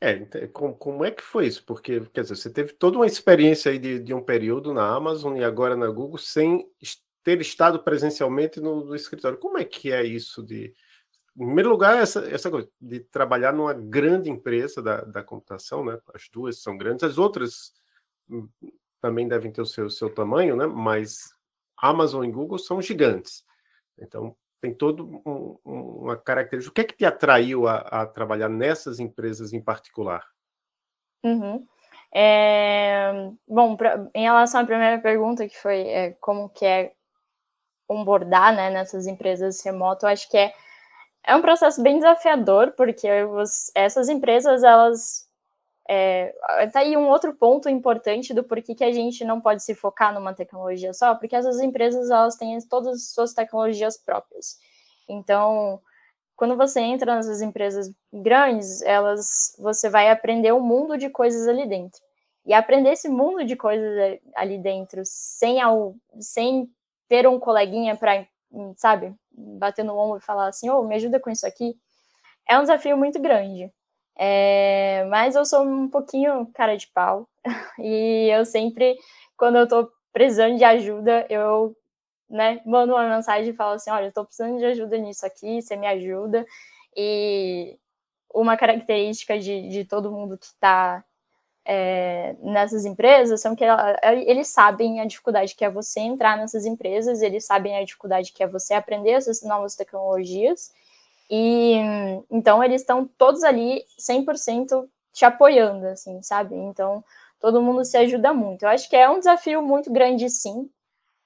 É, 0.00 0.46
como, 0.48 0.74
como 0.74 1.04
é 1.04 1.10
que 1.10 1.22
foi 1.22 1.46
isso? 1.46 1.64
Porque, 1.64 2.00
quer 2.12 2.22
dizer, 2.22 2.36
você 2.36 2.50
teve 2.50 2.72
toda 2.72 2.96
uma 2.96 3.06
experiência 3.06 3.70
aí 3.70 3.78
de, 3.78 3.98
de 3.98 4.14
um 4.14 4.22
período 4.22 4.72
na 4.72 4.88
Amazon 4.88 5.36
e 5.36 5.44
agora 5.44 5.76
na 5.76 5.88
Google 5.88 6.18
sem 6.18 6.66
ter 7.22 7.40
estado 7.40 7.82
presencialmente 7.82 8.60
no, 8.60 8.84
no 8.84 8.96
escritório. 8.96 9.38
Como 9.38 9.58
é 9.58 9.64
que 9.64 9.92
é 9.92 10.02
isso 10.02 10.42
de, 10.42 10.74
em 11.36 11.44
primeiro 11.44 11.70
lugar, 11.70 11.96
essa, 11.98 12.20
essa 12.30 12.50
coisa 12.50 12.68
de 12.80 13.00
trabalhar 13.00 13.52
numa 13.52 13.72
grande 13.72 14.30
empresa 14.30 14.82
da, 14.82 15.02
da 15.02 15.22
computação, 15.22 15.84
né? 15.84 15.98
As 16.14 16.28
duas 16.28 16.62
são 16.62 16.76
grandes, 16.76 17.04
as 17.04 17.18
outras 17.18 17.72
hum, 18.28 18.48
também 19.00 19.28
devem 19.28 19.52
ter 19.52 19.62
o 19.62 19.66
seu, 19.66 19.90
seu 19.90 20.08
tamanho, 20.08 20.56
né? 20.56 20.66
Mas 20.66 21.34
Amazon 21.76 22.24
e 22.24 22.30
Google 22.30 22.58
são 22.58 22.82
gigantes. 22.82 23.44
Então, 23.98 24.36
tem 24.62 24.72
todo 24.72 25.20
um, 25.26 25.58
uma 25.64 26.16
característica. 26.16 26.70
O 26.70 26.74
que 26.74 26.80
é 26.80 26.84
que 26.84 26.96
te 26.96 27.04
atraiu 27.04 27.66
a, 27.66 27.78
a 27.78 28.06
trabalhar 28.06 28.48
nessas 28.48 29.00
empresas 29.00 29.52
em 29.52 29.60
particular? 29.60 30.24
Uhum. 31.24 31.66
É, 32.14 33.12
bom, 33.48 33.76
pra, 33.76 34.08
em 34.14 34.22
relação 34.22 34.60
à 34.60 34.64
primeira 34.64 35.00
pergunta, 35.00 35.48
que 35.48 35.58
foi 35.58 35.80
é, 35.80 36.10
como 36.20 36.48
que 36.48 36.64
é 36.64 36.92
onboardar 37.88 38.54
né, 38.54 38.70
nessas 38.70 39.08
empresas 39.08 39.60
remoto, 39.64 40.06
eu 40.06 40.10
acho 40.10 40.30
que 40.30 40.36
é, 40.36 40.54
é 41.24 41.34
um 41.34 41.42
processo 41.42 41.82
bem 41.82 41.98
desafiador, 41.98 42.72
porque 42.76 43.08
essas 43.74 44.08
empresas, 44.08 44.62
elas 44.62 45.28
é, 45.88 46.34
tá 46.72 46.80
aí 46.80 46.96
um 46.96 47.08
outro 47.08 47.34
ponto 47.34 47.68
importante 47.68 48.32
do 48.34 48.44
porquê 48.44 48.74
que 48.74 48.84
a 48.84 48.92
gente 48.92 49.24
não 49.24 49.40
pode 49.40 49.62
se 49.64 49.74
focar 49.74 50.14
numa 50.14 50.34
tecnologia 50.34 50.92
só, 50.94 51.14
porque 51.14 51.36
essas 51.36 51.60
empresas 51.60 52.10
elas 52.10 52.36
têm 52.36 52.58
todas 52.68 52.94
as 52.96 53.10
suas 53.12 53.34
tecnologias 53.34 53.96
próprias. 53.98 54.58
Então, 55.08 55.80
quando 56.36 56.56
você 56.56 56.80
entra 56.80 57.14
nessas 57.16 57.42
empresas 57.42 57.90
grandes, 58.12 58.82
elas 58.82 59.54
você 59.58 59.88
vai 59.90 60.10
aprender 60.10 60.52
um 60.52 60.60
mundo 60.60 60.98
de 60.98 61.10
coisas 61.10 61.48
ali 61.48 61.66
dentro. 61.68 62.00
E 62.46 62.52
aprender 62.54 62.90
esse 62.92 63.08
mundo 63.08 63.44
de 63.44 63.56
coisas 63.56 64.18
ali 64.36 64.58
dentro 64.58 65.02
sem 65.04 65.60
ao, 65.60 65.94
sem 66.20 66.68
ter 67.08 67.26
um 67.28 67.38
coleguinha 67.38 67.96
para, 67.96 68.26
sabe, 68.76 69.14
bater 69.32 69.84
no 69.84 69.96
ombro 69.96 70.18
e 70.18 70.20
falar 70.20 70.48
assim: 70.48 70.68
"Oh, 70.70 70.82
me 70.84 70.96
ajuda 70.96 71.20
com 71.20 71.30
isso 71.30 71.46
aqui", 71.46 71.76
é 72.48 72.58
um 72.58 72.62
desafio 72.62 72.96
muito 72.96 73.20
grande. 73.20 73.72
É, 74.24 75.04
mas 75.10 75.34
eu 75.34 75.44
sou 75.44 75.64
um 75.64 75.88
pouquinho 75.88 76.46
cara 76.54 76.76
de 76.76 76.86
pau. 76.88 77.28
E 77.80 78.28
eu 78.30 78.44
sempre, 78.44 78.96
quando 79.36 79.58
eu 79.58 79.66
tô 79.68 79.90
precisando 80.12 80.56
de 80.58 80.64
ajuda, 80.64 81.26
eu 81.28 81.76
né, 82.30 82.60
mando 82.66 82.94
uma 82.94 83.08
mensagem 83.08 83.50
e 83.50 83.54
falo 83.56 83.74
assim: 83.74 83.90
olha, 83.90 84.06
eu 84.06 84.12
tô 84.12 84.24
precisando 84.24 84.58
de 84.58 84.64
ajuda 84.66 84.96
nisso 84.98 85.26
aqui, 85.26 85.60
você 85.62 85.76
me 85.76 85.86
ajuda. 85.88 86.46
E 86.96 87.78
uma 88.34 88.56
característica 88.56 89.38
de, 89.38 89.68
de 89.68 89.84
todo 89.84 90.12
mundo 90.12 90.38
que 90.38 90.46
está 90.46 91.04
é, 91.66 92.36
nessas 92.40 92.84
empresas 92.84 93.40
são 93.40 93.56
que 93.56 93.64
eles 94.26 94.48
sabem 94.48 95.00
a 95.00 95.06
dificuldade 95.06 95.54
que 95.56 95.64
é 95.64 95.70
você 95.70 96.00
entrar 96.00 96.36
nessas 96.36 96.66
empresas, 96.66 97.22
eles 97.22 97.46
sabem 97.46 97.76
a 97.76 97.84
dificuldade 97.84 98.32
que 98.32 98.42
é 98.42 98.46
você 98.48 98.74
aprender 98.74 99.12
essas 99.12 99.42
novas 99.42 99.76
tecnologias 99.76 100.72
e 101.32 101.76
então 102.30 102.62
eles 102.62 102.82
estão 102.82 103.06
todos 103.18 103.42
ali 103.44 103.82
100% 103.98 104.86
te 105.14 105.24
apoiando, 105.24 105.86
assim, 105.88 106.22
sabe? 106.22 106.54
Então 106.56 107.02
todo 107.40 107.62
mundo 107.62 107.84
se 107.86 107.96
ajuda 107.96 108.34
muito. 108.34 108.64
Eu 108.64 108.68
acho 108.70 108.88
que 108.90 108.96
é 108.96 109.08
um 109.10 109.18
desafio 109.18 109.62
muito 109.62 109.90
grande, 109.92 110.28
sim, 110.30 110.70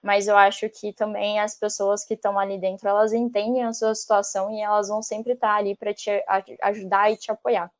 mas 0.02 0.28
eu 0.28 0.36
acho 0.36 0.68
que 0.70 0.92
também 0.94 1.40
as 1.40 1.58
pessoas 1.58 2.04
que 2.04 2.14
estão 2.14 2.38
ali 2.38 2.58
dentro 2.58 2.88
elas 2.88 3.12
entendem 3.12 3.64
a 3.64 3.72
sua 3.72 3.94
situação 3.94 4.50
e 4.52 4.60
elas 4.62 4.88
vão 4.88 5.02
sempre 5.02 5.34
estar 5.34 5.56
ali 5.56 5.76
para 5.76 5.94
te 5.94 6.10
ajudar 6.62 7.12
e 7.12 7.16
te 7.16 7.32
apoiar. 7.32 7.70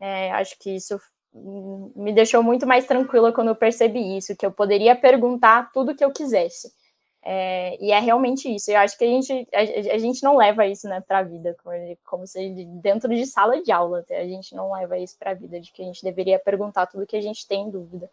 É, 0.00 0.32
acho 0.32 0.58
que 0.58 0.70
isso 0.76 1.00
me 1.34 2.12
deixou 2.12 2.42
muito 2.42 2.66
mais 2.66 2.86
tranquila 2.86 3.32
quando 3.32 3.48
eu 3.48 3.56
percebi 3.56 4.16
isso, 4.16 4.36
que 4.36 4.46
eu 4.46 4.52
poderia 4.52 4.96
perguntar 4.96 5.70
tudo 5.72 5.94
que 5.94 6.04
eu 6.04 6.12
quisesse. 6.12 6.72
É, 7.22 7.76
e 7.80 7.90
é 7.90 7.98
realmente 7.98 8.48
isso. 8.54 8.70
Eu 8.70 8.78
acho 8.78 8.96
que 8.96 9.04
a 9.04 9.08
gente, 9.08 9.48
a, 9.52 9.94
a 9.94 9.98
gente 9.98 10.22
não 10.22 10.36
leva 10.36 10.66
isso 10.66 10.88
né, 10.88 11.00
para 11.00 11.18
a 11.18 11.22
vida, 11.22 11.56
como, 11.62 11.76
como 12.04 12.26
se 12.26 12.48
dentro 12.80 13.14
de 13.14 13.26
sala 13.26 13.62
de 13.62 13.72
aula, 13.72 14.04
a 14.10 14.24
gente 14.24 14.54
não 14.54 14.72
leva 14.72 14.98
isso 14.98 15.16
para 15.18 15.32
a 15.32 15.34
vida, 15.34 15.60
de 15.60 15.72
que 15.72 15.82
a 15.82 15.84
gente 15.84 16.02
deveria 16.02 16.38
perguntar 16.38 16.86
tudo 16.86 17.06
que 17.06 17.16
a 17.16 17.20
gente 17.20 17.46
tem 17.46 17.70
dúvida. 17.70 18.10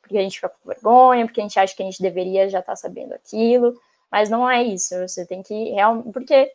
Porque 0.00 0.16
a 0.16 0.22
gente 0.22 0.36
fica 0.36 0.48
com 0.48 0.68
vergonha, 0.68 1.26
porque 1.26 1.40
a 1.40 1.44
gente 1.44 1.58
acha 1.58 1.76
que 1.76 1.82
a 1.82 1.86
gente 1.86 2.02
deveria 2.02 2.48
já 2.48 2.60
estar 2.60 2.72
tá 2.72 2.76
sabendo 2.76 3.14
aquilo, 3.14 3.78
mas 4.10 4.30
não 4.30 4.50
é 4.50 4.62
isso. 4.62 4.94
Você 5.06 5.26
tem 5.26 5.42
que 5.42 5.70
realmente. 5.70 6.12
Porque 6.12 6.52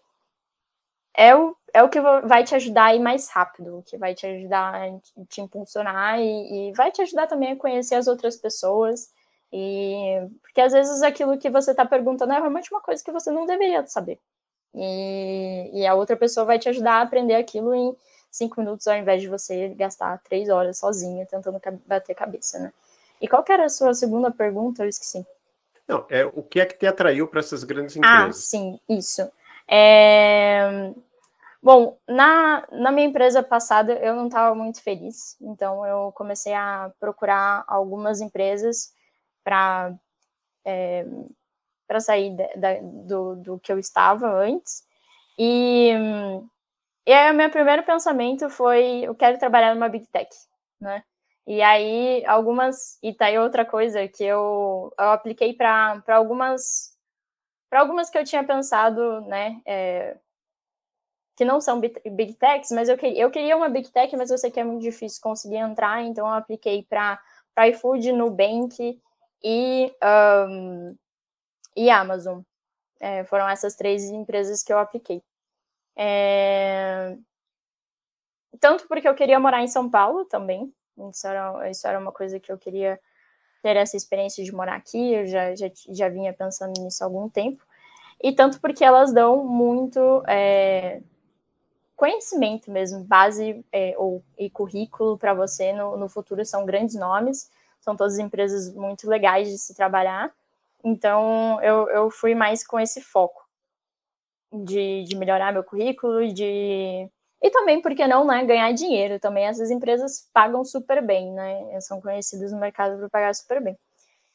é 1.15 1.35
o, 1.35 1.55
é 1.73 1.83
o 1.83 1.89
que 1.89 2.01
vai 2.01 2.43
te 2.43 2.55
ajudar 2.55 2.85
a 2.85 2.95
ir 2.95 2.99
mais 2.99 3.29
rápido, 3.29 3.77
o 3.77 3.83
que 3.83 3.97
vai 3.97 4.15
te 4.15 4.25
ajudar 4.25 4.75
a 4.75 4.99
te 5.29 5.41
impulsionar 5.41 6.19
e, 6.19 6.69
e 6.69 6.73
vai 6.73 6.91
te 6.91 7.01
ajudar 7.03 7.27
também 7.27 7.51
a 7.51 7.55
conhecer 7.55 7.95
as 7.95 8.07
outras 8.07 8.35
pessoas 8.35 9.11
e 9.55 10.27
porque 10.41 10.59
às 10.59 10.73
vezes 10.73 11.03
aquilo 11.03 11.37
que 11.37 11.47
você 11.47 11.71
está 11.71 11.85
perguntando 11.85 12.33
é 12.33 12.39
realmente 12.39 12.73
uma 12.73 12.81
coisa 12.81 13.03
que 13.03 13.11
você 13.11 13.29
não 13.29 13.45
deveria 13.45 13.85
saber. 13.85 14.19
E, 14.73 15.69
e 15.71 15.85
a 15.85 15.93
outra 15.93 16.17
pessoa 16.17 16.43
vai 16.43 16.57
te 16.57 16.67
ajudar 16.67 16.93
a 16.93 17.01
aprender 17.03 17.35
aquilo 17.35 17.75
em 17.75 17.95
cinco 18.31 18.59
minutos, 18.59 18.87
ao 18.87 18.97
invés 18.97 19.21
de 19.21 19.27
você 19.27 19.69
gastar 19.69 20.19
três 20.23 20.49
horas 20.49 20.79
sozinha 20.79 21.27
tentando 21.27 21.61
bater 21.85 22.15
cabeça, 22.15 22.57
né? 22.57 22.73
E 23.21 23.27
qual 23.27 23.43
que 23.43 23.51
era 23.51 23.65
a 23.65 23.69
sua 23.69 23.93
segunda 23.93 24.31
pergunta? 24.31 24.83
Eu 24.83 24.89
esqueci. 24.89 25.23
Não, 25.87 26.03
é 26.09 26.25
o 26.25 26.41
que 26.41 26.59
é 26.59 26.65
que 26.65 26.75
te 26.75 26.87
atraiu 26.87 27.27
para 27.27 27.39
essas 27.39 27.63
grandes 27.63 27.95
ah, 27.97 27.99
empresas? 27.99 28.27
Ah, 28.27 28.33
sim, 28.33 28.79
isso. 28.89 29.31
É... 29.67 30.91
Bom, 31.61 31.95
na, 32.07 32.65
na 32.71 32.91
minha 32.91 33.07
empresa 33.07 33.43
passada 33.43 33.93
eu 33.93 34.15
não 34.15 34.25
estava 34.25 34.55
muito 34.55 34.81
feliz, 34.81 35.37
então 35.39 35.85
eu 35.85 36.11
comecei 36.13 36.53
a 36.53 36.91
procurar 36.99 37.63
algumas 37.67 38.19
empresas 38.19 38.91
para 39.43 39.93
é, 40.65 41.05
para 41.87 41.99
sair 41.99 42.35
do, 43.05 43.35
do 43.35 43.59
que 43.59 43.71
eu 43.71 43.77
estava 43.77 44.27
antes. 44.27 44.83
E, 45.37 45.91
e 47.05 47.11
aí, 47.11 47.31
o 47.31 47.35
meu 47.35 47.49
primeiro 47.49 47.83
pensamento 47.83 48.49
foi: 48.49 49.01
eu 49.03 49.15
quero 49.15 49.37
trabalhar 49.37 49.75
numa 49.75 49.89
Big 49.89 50.07
Tech, 50.07 50.29
né? 50.79 51.03
E 51.45 51.61
aí, 51.61 52.25
algumas. 52.25 52.97
E 53.03 53.13
tá 53.13 53.25
aí 53.25 53.37
outra 53.37 53.65
coisa 53.65 54.07
que 54.07 54.23
eu, 54.23 54.93
eu 54.97 55.09
apliquei 55.11 55.53
para 55.53 56.01
algumas. 56.07 56.93
Para 57.69 57.81
algumas 57.81 58.09
que 58.09 58.17
eu 58.17 58.23
tinha 58.23 58.43
pensado, 58.43 59.21
né? 59.21 59.61
É, 59.65 60.17
que 61.35 61.43
não 61.43 61.59
são 61.59 61.79
Big 61.79 62.35
Techs, 62.35 62.71
mas 62.71 62.89
eu 62.89 62.97
queria, 62.97 63.19
eu 63.19 63.31
queria 63.31 63.57
uma 63.57 63.69
Big 63.69 63.91
Tech, 63.91 64.15
mas 64.15 64.29
eu 64.29 64.37
sei 64.37 64.51
que 64.51 64.59
é 64.59 64.63
muito 64.63 64.83
difícil 64.83 65.19
conseguir 65.21 65.57
entrar, 65.57 66.03
então 66.03 66.27
eu 66.27 66.33
apliquei 66.33 66.83
para 66.83 67.19
iFood, 67.69 68.11
Nubank 68.11 69.01
e, 69.43 69.93
um, 70.49 70.95
e 71.75 71.89
Amazon. 71.89 72.41
É, 72.99 73.23
foram 73.25 73.49
essas 73.49 73.75
três 73.75 74.03
empresas 74.05 74.63
que 74.63 74.71
eu 74.71 74.79
apliquei. 74.79 75.21
É, 75.95 77.17
tanto 78.59 78.87
porque 78.87 79.07
eu 79.07 79.15
queria 79.15 79.39
morar 79.39 79.61
em 79.61 79.67
São 79.67 79.89
Paulo 79.89 80.25
também, 80.25 80.73
isso 81.09 81.27
era, 81.27 81.69
isso 81.69 81.87
era 81.87 81.99
uma 81.99 82.11
coisa 82.11 82.39
que 82.39 82.51
eu 82.51 82.57
queria 82.57 82.99
ter 83.61 83.75
essa 83.75 83.97
experiência 83.97 84.43
de 84.43 84.53
morar 84.53 84.75
aqui, 84.75 85.13
eu 85.13 85.25
já, 85.27 85.55
já, 85.55 85.69
já 85.89 86.09
vinha 86.09 86.33
pensando 86.33 86.73
nisso 86.81 87.03
há 87.03 87.07
algum 87.07 87.29
tempo, 87.29 87.63
e 88.21 88.31
tanto 88.31 88.59
porque 88.61 88.83
elas 88.83 89.13
dão 89.13 89.45
muito 89.45 90.23
é, 90.27 91.01
conhecimento 91.95 92.71
mesmo, 92.71 93.03
base 93.03 93.65
é, 93.71 93.95
ou, 93.97 94.23
e 94.37 94.49
currículo 94.49 95.17
para 95.17 95.33
você 95.33 95.73
no, 95.73 95.97
no 95.97 96.07
futuro, 96.07 96.45
são 96.45 96.65
grandes 96.65 96.95
nomes, 96.95 97.49
são 97.83 97.95
todas 97.95 98.17
empresas 98.17 98.73
muito 98.73 99.07
legais 99.09 99.49
de 99.49 99.57
se 99.57 99.75
trabalhar. 99.75 100.33
Então, 100.83 101.61
eu, 101.61 101.89
eu 101.89 102.09
fui 102.09 102.33
mais 102.33 102.65
com 102.65 102.79
esse 102.79 103.01
foco 103.01 103.41
de, 104.51 105.03
de 105.03 105.15
melhorar 105.17 105.51
meu 105.51 105.63
currículo 105.63 106.21
e 106.21 106.31
de. 106.31 107.09
E 107.41 107.49
também, 107.51 107.81
por 107.81 107.93
que 107.93 108.07
não, 108.07 108.25
né, 108.25 108.45
ganhar 108.45 108.71
dinheiro. 108.71 109.19
Também 109.19 109.45
essas 109.45 109.69
empresas 109.69 110.29
pagam 110.33 110.63
super 110.63 111.01
bem, 111.05 111.31
né? 111.33 111.79
São 111.81 111.99
conhecidas 111.99 112.53
no 112.53 112.59
mercado 112.59 112.97
por 112.97 113.09
pagar 113.09 113.35
super 113.35 113.61
bem. 113.61 113.77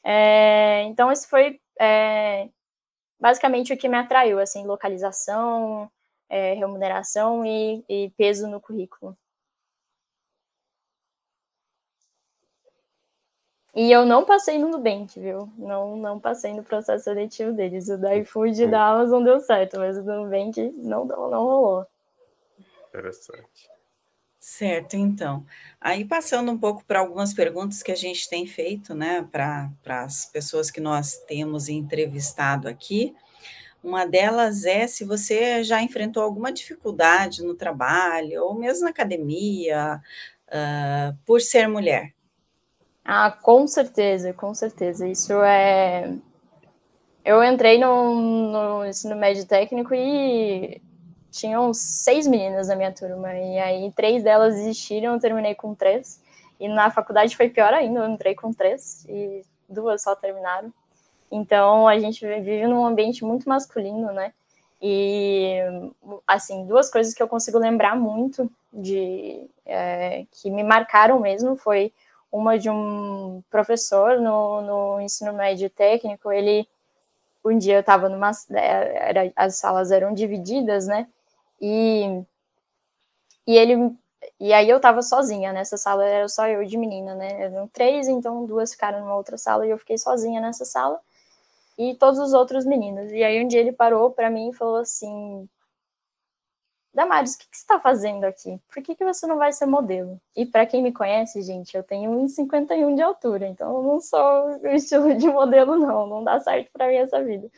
É, 0.04 0.82
então, 0.84 1.10
esse 1.10 1.28
foi 1.28 1.58
é, 1.80 2.48
basicamente 3.18 3.72
o 3.72 3.78
que 3.78 3.88
me 3.88 3.96
atraiu, 3.96 4.38
assim, 4.38 4.66
localização, 4.66 5.90
é, 6.28 6.54
remuneração 6.54 7.44
e, 7.46 7.84
e 7.88 8.10
peso 8.16 8.46
no 8.48 8.60
currículo. 8.60 9.16
E 13.78 13.92
eu 13.92 14.04
não 14.04 14.24
passei 14.24 14.58
no 14.58 14.70
Nubank, 14.70 15.20
viu? 15.20 15.48
Não, 15.56 15.96
não 15.96 16.18
passei 16.18 16.52
no 16.52 16.64
processo 16.64 17.04
seletivo 17.04 17.52
deles. 17.52 17.88
O 17.88 17.96
da 17.96 18.16
iFood 18.16 18.64
e 18.64 18.66
da 18.66 18.84
Amazon 18.84 19.22
deu 19.22 19.38
certo, 19.38 19.78
mas 19.78 19.96
o 19.96 20.02
do 20.02 20.24
Nubank 20.24 20.60
não, 20.78 21.04
não, 21.04 21.30
não 21.30 21.44
rolou. 21.44 21.86
Interessante. 22.88 23.70
Certo, 24.40 24.94
então. 24.94 25.46
Aí 25.80 26.04
passando 26.04 26.50
um 26.50 26.58
pouco 26.58 26.84
para 26.84 26.98
algumas 26.98 27.32
perguntas 27.32 27.80
que 27.80 27.92
a 27.92 27.94
gente 27.94 28.28
tem 28.28 28.48
feito, 28.48 28.96
né, 28.96 29.24
para 29.30 29.70
as 29.86 30.26
pessoas 30.26 30.72
que 30.72 30.80
nós 30.80 31.16
temos 31.28 31.68
entrevistado 31.68 32.66
aqui. 32.66 33.14
Uma 33.80 34.04
delas 34.04 34.64
é 34.64 34.88
se 34.88 35.04
você 35.04 35.62
já 35.62 35.80
enfrentou 35.80 36.24
alguma 36.24 36.50
dificuldade 36.50 37.44
no 37.44 37.54
trabalho, 37.54 38.42
ou 38.42 38.54
mesmo 38.56 38.86
na 38.86 38.90
academia, 38.90 40.02
uh, 40.48 41.16
por 41.24 41.40
ser 41.40 41.68
mulher. 41.68 42.17
Ah, 43.10 43.30
com 43.30 43.66
certeza, 43.66 44.34
com 44.34 44.52
certeza. 44.54 45.08
Isso 45.08 45.32
é. 45.42 46.14
Eu 47.24 47.42
entrei 47.42 47.78
no, 47.78 48.14
no 48.52 48.86
ensino 48.86 49.16
médio 49.16 49.46
técnico 49.46 49.94
e 49.94 50.82
tinham 51.30 51.72
seis 51.72 52.26
meninas 52.26 52.68
na 52.68 52.76
minha 52.76 52.92
turma, 52.92 53.32
e 53.32 53.58
aí 53.58 53.90
três 53.92 54.22
delas 54.22 54.56
desistiram, 54.56 55.14
eu 55.14 55.20
terminei 55.20 55.54
com 55.54 55.74
três. 55.74 56.22
E 56.60 56.68
na 56.68 56.90
faculdade 56.90 57.34
foi 57.34 57.48
pior 57.48 57.72
ainda, 57.72 58.00
eu 58.00 58.10
entrei 58.10 58.34
com 58.34 58.52
três 58.52 59.06
e 59.08 59.42
duas 59.66 60.02
só 60.02 60.14
terminaram. 60.14 60.70
Então 61.32 61.88
a 61.88 61.98
gente 61.98 62.26
vive 62.26 62.66
num 62.66 62.84
ambiente 62.84 63.24
muito 63.24 63.48
masculino, 63.48 64.12
né? 64.12 64.34
E 64.82 65.56
assim, 66.26 66.66
duas 66.66 66.90
coisas 66.90 67.14
que 67.14 67.22
eu 67.22 67.28
consigo 67.28 67.58
lembrar 67.58 67.96
muito 67.96 68.50
de 68.70 69.48
é, 69.64 70.26
que 70.30 70.50
me 70.50 70.62
marcaram 70.62 71.18
mesmo 71.20 71.56
foi 71.56 71.90
uma 72.30 72.58
de 72.58 72.70
um 72.70 73.42
professor 73.50 74.20
no, 74.20 74.60
no 74.62 75.00
ensino 75.00 75.32
médio 75.32 75.70
técnico, 75.70 76.30
ele 76.32 76.68
um 77.44 77.56
dia 77.56 77.76
eu 77.76 77.80
estava 77.80 78.08
numa 78.08 78.30
era, 78.50 79.32
as 79.36 79.56
salas 79.56 79.90
eram 79.90 80.12
divididas, 80.12 80.86
né? 80.86 81.08
E 81.60 82.22
e 83.46 83.56
ele 83.56 83.96
e 84.40 84.52
aí 84.52 84.68
eu 84.68 84.76
estava 84.78 85.02
sozinha 85.02 85.52
nessa 85.52 85.76
sala, 85.76 86.04
era 86.04 86.28
só 86.28 86.46
eu 86.48 86.64
de 86.64 86.76
menina, 86.76 87.14
né? 87.14 87.42
Eram 87.42 87.68
três, 87.68 88.08
então 88.08 88.44
duas 88.46 88.72
ficaram 88.72 89.00
numa 89.00 89.16
outra 89.16 89.38
sala 89.38 89.66
e 89.66 89.70
eu 89.70 89.78
fiquei 89.78 89.98
sozinha 89.98 90.40
nessa 90.40 90.64
sala 90.64 91.00
e 91.78 91.94
todos 91.94 92.18
os 92.18 92.34
outros 92.34 92.66
meninos. 92.66 93.10
E 93.12 93.22
aí 93.24 93.42
um 93.42 93.48
dia 93.48 93.60
ele 93.60 93.72
parou 93.72 94.10
para 94.10 94.30
mim 94.30 94.50
e 94.50 94.54
falou 94.54 94.76
assim: 94.78 95.48
Damares, 96.98 97.36
o 97.36 97.38
que, 97.38 97.48
que 97.48 97.56
você 97.56 97.62
está 97.62 97.78
fazendo 97.78 98.24
aqui? 98.24 98.60
Por 98.74 98.82
que, 98.82 98.96
que 98.96 99.04
você 99.04 99.24
não 99.24 99.38
vai 99.38 99.52
ser 99.52 99.66
modelo? 99.66 100.20
E 100.34 100.44
para 100.44 100.66
quem 100.66 100.82
me 100.82 100.92
conhece, 100.92 101.40
gente, 101.42 101.76
eu 101.76 101.84
tenho 101.84 102.10
1,51 102.10 102.96
de 102.96 103.02
altura, 103.02 103.46
então 103.46 103.76
eu 103.76 103.82
não 103.84 104.00
sou 104.00 104.18
o 104.60 104.66
estilo 104.66 105.14
de 105.14 105.28
modelo, 105.28 105.76
não. 105.76 106.08
Não 106.08 106.24
dá 106.24 106.40
certo 106.40 106.72
para 106.72 106.88
mim 106.88 106.96
essa 106.96 107.22
vida. 107.22 107.48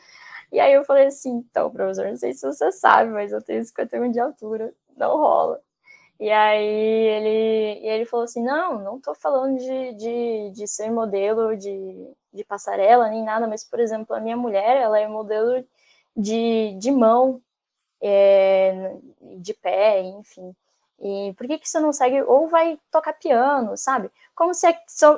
E 0.51 0.59
aí 0.59 0.71
eu 0.73 0.83
falei 0.85 1.07
assim, 1.07 1.37
então, 1.37 1.71
professor, 1.71 2.07
não 2.07 2.17
sei 2.17 2.33
se 2.33 2.45
você 2.45 2.71
sabe, 2.71 3.09
mas 3.09 3.31
eu 3.31 3.41
tenho 3.41 3.63
51 3.65 4.11
de 4.11 4.19
altura, 4.19 4.75
não 4.95 5.17
rola. 5.17 5.59
E 6.19 6.29
aí 6.29 6.63
ele, 6.63 7.79
e 7.83 7.87
ele 7.87 8.05
falou 8.05 8.25
assim, 8.25 8.43
não, 8.43 8.77
não 8.83 8.97
estou 8.97 9.15
falando 9.15 9.57
de, 9.57 9.93
de, 9.95 10.51
de 10.51 10.67
ser 10.67 10.91
modelo 10.91 11.57
de, 11.57 12.13
de 12.31 12.43
passarela, 12.45 13.09
nem 13.09 13.23
nada, 13.23 13.47
mas, 13.47 13.63
por 13.63 13.79
exemplo, 13.79 14.15
a 14.15 14.19
minha 14.19 14.37
mulher, 14.37 14.77
ela 14.77 14.99
é 14.99 15.07
modelo 15.07 15.65
de, 16.15 16.75
de 16.77 16.91
mão, 16.91 17.41
é, 18.01 18.95
de 19.37 19.53
pé, 19.53 20.01
enfim. 20.01 20.55
E 20.99 21.33
por 21.35 21.47
que, 21.47 21.57
que 21.57 21.67
você 21.67 21.79
não 21.79 21.91
segue 21.91 22.21
ou 22.21 22.47
vai 22.47 22.79
tocar 22.91 23.13
piano, 23.13 23.75
sabe? 23.75 24.11
Como 24.35 24.53
se 24.53 24.67
a, 24.67 24.75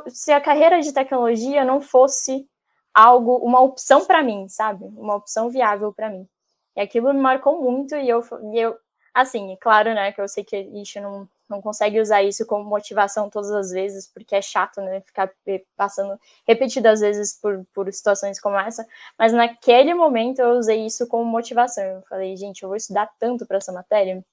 se 0.07 0.31
a 0.31 0.39
carreira 0.41 0.81
de 0.81 0.93
tecnologia 0.93 1.65
não 1.65 1.81
fosse 1.81 2.47
algo, 2.93 3.37
uma 3.37 3.59
opção 3.61 4.05
para 4.05 4.23
mim, 4.23 4.47
sabe? 4.47 4.85
Uma 4.95 5.15
opção 5.15 5.49
viável 5.49 5.91
para 5.91 6.09
mim. 6.09 6.27
E 6.75 6.81
aquilo 6.81 7.13
me 7.13 7.19
marcou 7.19 7.61
muito 7.61 7.95
e 7.95 8.07
eu, 8.07 8.23
e 8.53 8.59
eu 8.59 8.77
assim, 9.13 9.55
claro, 9.61 9.93
né, 9.93 10.11
que 10.11 10.21
eu 10.21 10.27
sei 10.27 10.43
que 10.43 10.63
gente 10.73 10.99
não, 10.99 11.27
não 11.53 11.61
consegue 11.61 12.01
usar 12.01 12.23
isso 12.23 12.45
como 12.45 12.63
motivação 12.63 13.29
todas 13.29 13.51
as 13.51 13.71
vezes, 13.71 14.07
porque 14.07 14.35
é 14.35 14.41
chato, 14.41 14.81
né, 14.81 15.01
ficar 15.01 15.31
passando 15.77 16.19
repetidas 16.47 16.99
vezes 16.99 17.39
por, 17.39 17.65
por 17.73 17.91
situações 17.93 18.39
como 18.39 18.57
essa, 18.57 18.85
mas 19.17 19.31
naquele 19.31 19.93
momento 19.93 20.39
eu 20.39 20.57
usei 20.57 20.85
isso 20.85 21.07
como 21.07 21.23
motivação. 21.23 21.83
Eu 21.83 22.01
falei, 22.03 22.35
gente, 22.35 22.63
eu 22.63 22.69
vou 22.69 22.75
estudar 22.75 23.09
tanto 23.19 23.45
para 23.45 23.57
essa 23.57 23.71
matéria, 23.71 24.23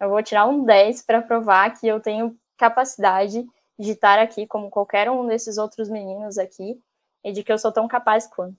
eu 0.00 0.08
vou 0.08 0.22
tirar 0.22 0.46
um 0.46 0.64
10 0.64 1.02
para 1.02 1.22
provar 1.22 1.78
que 1.78 1.88
eu 1.88 2.00
tenho 2.00 2.36
capacidade 2.56 3.44
de 3.78 3.92
estar 3.92 4.18
aqui 4.18 4.46
como 4.46 4.70
qualquer 4.70 5.10
um 5.10 5.26
desses 5.26 5.56
outros 5.56 5.88
meninos 5.88 6.36
aqui 6.36 6.80
e 7.24 7.32
de 7.32 7.42
que 7.42 7.52
eu 7.52 7.58
sou 7.58 7.72
tão 7.72 7.88
capaz 7.88 8.26
quanto. 8.26 8.56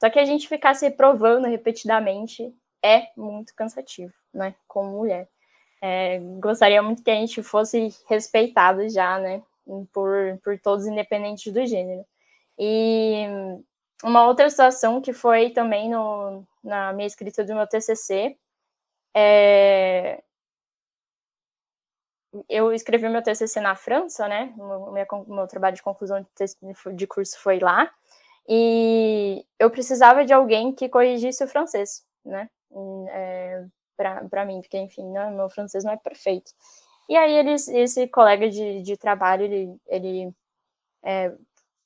Só 0.00 0.08
que 0.08 0.18
a 0.18 0.24
gente 0.24 0.48
ficar 0.48 0.74
se 0.74 0.90
provando 0.90 1.48
repetidamente 1.48 2.54
é 2.82 3.08
muito 3.16 3.54
cansativo, 3.54 4.12
né? 4.32 4.54
Como 4.66 4.90
mulher. 4.90 5.28
É, 5.80 6.18
gostaria 6.40 6.82
muito 6.82 7.02
que 7.02 7.10
a 7.10 7.14
gente 7.14 7.42
fosse 7.42 7.94
respeitado 8.08 8.88
já, 8.88 9.18
né? 9.18 9.42
Por, 9.92 10.38
por 10.42 10.58
todos, 10.58 10.86
independente 10.86 11.50
do 11.50 11.64
gênero. 11.66 12.04
E 12.58 13.26
uma 14.02 14.26
outra 14.26 14.48
situação 14.50 15.00
que 15.00 15.12
foi 15.12 15.50
também 15.50 15.90
no, 15.90 16.44
na 16.62 16.92
minha 16.92 17.06
escrita 17.06 17.44
do 17.44 17.54
meu 17.54 17.66
TCC, 17.66 18.36
é, 19.14 20.22
eu 22.48 22.72
escrevi 22.72 23.08
meu 23.08 23.22
TCC 23.22 23.60
na 23.60 23.74
França, 23.74 24.28
né? 24.28 24.52
Meu, 24.56 25.24
meu 25.26 25.46
trabalho 25.46 25.76
de 25.76 25.82
conclusão 25.82 26.20
de, 26.20 26.94
de 26.94 27.06
curso 27.06 27.38
foi 27.40 27.58
lá. 27.58 27.90
E 28.48 29.44
eu 29.58 29.70
precisava 29.70 30.24
de 30.24 30.32
alguém 30.32 30.72
que 30.72 30.88
corrigisse 30.88 31.44
o 31.44 31.48
francês, 31.48 32.04
né? 32.24 32.48
É, 33.10 33.64
para 33.98 34.44
mim, 34.46 34.60
porque, 34.60 34.78
enfim, 34.78 35.04
né, 35.10 35.30
meu 35.30 35.50
francês 35.50 35.84
não 35.84 35.92
é 35.92 35.96
perfeito. 35.96 36.52
E 37.08 37.16
aí, 37.16 37.34
eles, 37.34 37.68
esse 37.68 38.06
colega 38.08 38.48
de, 38.48 38.82
de 38.82 38.96
trabalho, 38.96 39.44
ele, 39.44 39.76
ele 39.86 40.34
é, 41.02 41.32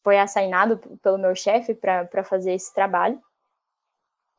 foi 0.03 0.19
assinado 0.19 0.79
pelo 1.03 1.19
meu 1.19 1.35
chefe 1.35 1.75
para 1.75 2.25
fazer 2.25 2.53
esse 2.55 2.73
trabalho. 2.75 3.21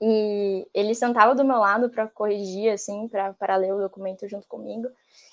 E 0.01 0.67
ele 0.73 0.93
sentava 0.93 1.33
do 1.33 1.45
meu 1.45 1.57
lado 1.57 1.89
para 1.89 2.07
corrigir, 2.07 2.69
assim, 2.73 3.09
para 3.39 3.55
ler 3.55 3.73
o 3.73 3.79
documento 3.79 4.27
junto 4.27 4.45
comigo. 4.47 4.89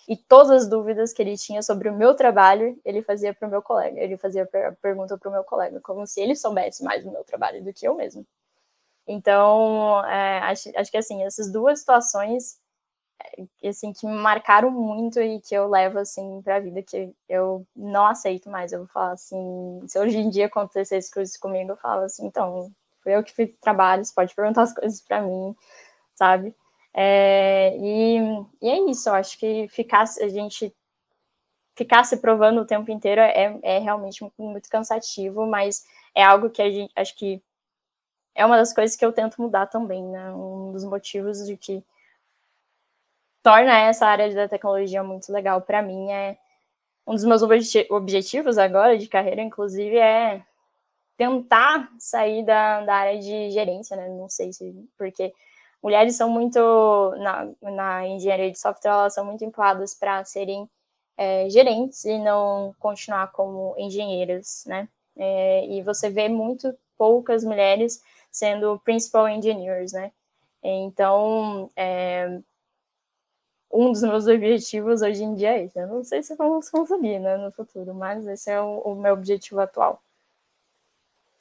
E 0.09 0.17
todas 0.17 0.51
as 0.51 0.69
dúvidas 0.69 1.13
que 1.13 1.21
ele 1.21 1.37
tinha 1.37 1.63
sobre 1.63 1.89
o 1.89 1.95
meu 1.95 2.15
trabalho, 2.15 2.79
ele 2.85 3.03
fazia 3.03 3.35
para 3.35 3.49
o 3.49 3.51
meu 3.51 3.63
colega. 3.63 4.01
Ele 4.01 4.17
fazia 4.17 4.45
a 4.45 4.73
pergunta 4.81 5.19
para 5.19 5.29
o 5.29 5.33
meu 5.33 5.43
colega, 5.43 5.81
como 5.81 6.07
se 6.07 6.21
ele 6.21 6.37
soubesse 6.37 6.85
mais 6.85 7.05
do 7.05 7.11
meu 7.11 7.25
trabalho 7.25 7.65
do 7.65 7.73
que 7.73 7.87
eu 7.87 7.95
mesmo. 7.97 8.25
Então, 9.13 10.05
é, 10.07 10.39
acho, 10.41 10.71
acho 10.77 10.91
que, 10.91 10.97
assim, 10.97 11.25
essas 11.25 11.51
duas 11.51 11.81
situações, 11.81 12.61
é, 13.63 13.69
assim, 13.69 13.93
que 13.93 14.07
me 14.07 14.15
marcaram 14.15 14.71
muito 14.71 15.21
e 15.21 15.41
que 15.41 15.55
eu 15.55 15.69
levo, 15.69 15.99
assim, 15.99 16.41
para 16.43 16.57
a 16.57 16.61
vida, 16.61 16.83
que 16.83 17.13
eu 17.29 17.67
não 17.75 18.07
aceito 18.07 18.49
mais. 18.51 18.73
Eu 18.73 18.81
vou 18.81 18.89
falar 18.89 19.13
assim, 19.13 19.83
se 19.89 19.99
hoje 19.99 20.19
em 20.19 20.31
dia 20.31 20.47
acontecesse 20.47 21.13
coisas 21.13 21.37
comigo, 21.37 21.73
eu 21.73 21.77
falo 21.77 22.03
assim, 22.03 22.27
então, 22.27 22.71
foi 23.03 23.15
eu 23.17 23.25
que 23.25 23.33
fiz 23.33 23.57
trabalho, 23.59 24.05
você 24.05 24.15
pode 24.15 24.35
perguntar 24.35 24.63
as 24.63 24.75
coisas 24.75 25.01
para 25.01 25.23
mim, 25.23 25.57
sabe? 26.15 26.55
É, 26.95 27.77
e, 27.79 28.19
e, 28.63 28.69
é 28.71 28.91
isso, 28.91 29.09
eu 29.09 29.15
acho 29.15 29.39
que 29.39 29.69
ficar, 29.69 30.03
a 30.05 30.29
gente 30.29 30.75
ficar 31.77 32.05
se 32.05 32.17
provando 32.19 32.61
o 32.61 32.67
tempo 32.67 32.91
inteiro 32.93 33.21
é, 33.21 33.59
é 33.63 33.79
realmente 33.79 34.23
muito, 34.23 34.35
muito 34.43 34.69
cansativo, 34.69 35.47
mas 35.47 35.85
é 36.15 36.23
algo 36.23 36.51
que 36.51 36.63
a 36.63 36.71
gente, 36.71 36.93
acho 36.97 37.17
que 37.17 37.43
é 38.35 38.45
uma 38.47 38.57
das 38.57 38.73
coisas 38.73 38.97
que 38.97 39.05
eu 39.05 39.13
tento 39.13 39.41
mudar 39.41 39.67
também, 39.67 40.03
né? 40.03 40.33
Um 40.33 40.73
dos 40.73 40.85
motivos 40.85 41.47
de 41.47 41.57
que 41.57 41.85
torna 43.43 43.79
essa 43.79 44.07
área 44.07 44.33
da 44.35 44.49
tecnologia 44.49 45.03
muito 45.03 45.33
legal 45.33 45.61
para 45.63 45.83
mim 45.83 46.11
é 46.11 46.39
um 47.07 47.15
dos 47.15 47.25
meus 47.25 47.43
objetivos 47.91 48.59
agora 48.59 48.97
de 48.97 49.09
carreira, 49.09 49.43
inclusive, 49.43 49.97
é 49.97 50.43
tentar 51.17 51.91
sair 51.99 52.45
da, 52.45 52.83
da 52.83 52.95
área 52.95 53.19
de 53.19 53.51
gerência, 53.51 53.97
né? 53.97 54.09
Não 54.09 54.29
sei 54.29 54.53
se 54.53 54.73
porque 54.97 55.35
mulheres 55.83 56.17
são 56.17 56.31
muito 56.31 56.59
na, 57.19 57.49
na 57.61 58.07
engenharia 58.07 58.51
de 58.51 58.59
software 58.59 58.91
elas 58.91 59.15
são 59.15 59.25
muito 59.25 59.45
empurradas 59.45 59.95
para 59.95 60.25
serem 60.25 60.69
é, 61.17 61.49
gerentes 61.51 62.05
e 62.05 62.19
não 62.19 62.75
continuar 62.79 63.33
como 63.33 63.75
engenheiras, 63.77 64.65
né? 64.67 64.89
É, 65.17 65.67
e 65.67 65.83
você 65.83 66.09
vê 66.09 66.29
muito 66.29 66.75
poucas 66.97 67.45
mulheres 67.45 68.03
sendo 68.31 68.79
principal 68.81 69.29
engineers, 69.29 69.93
né? 69.93 70.13
Então, 70.63 71.71
é, 71.75 72.41
um 73.73 73.93
dos 73.93 74.03
meus 74.03 74.27
objetivos 74.27 75.01
hoje 75.01 75.23
em 75.23 75.35
dia 75.35 75.57
é 75.57 75.65
esse. 75.65 75.79
Eu 75.79 75.87
não 75.87 76.05
sei 76.05 76.23
se 76.23 76.35
vamos 76.35 76.69
conseguir 76.69 77.19
né, 77.19 77.37
no 77.37 77.51
futuro, 77.53 77.95
mas 77.95 78.27
esse 78.27 78.51
é 78.51 78.61
o, 78.61 78.79
o 78.81 78.95
meu 78.95 79.15
objetivo 79.15 79.61
atual. 79.61 80.03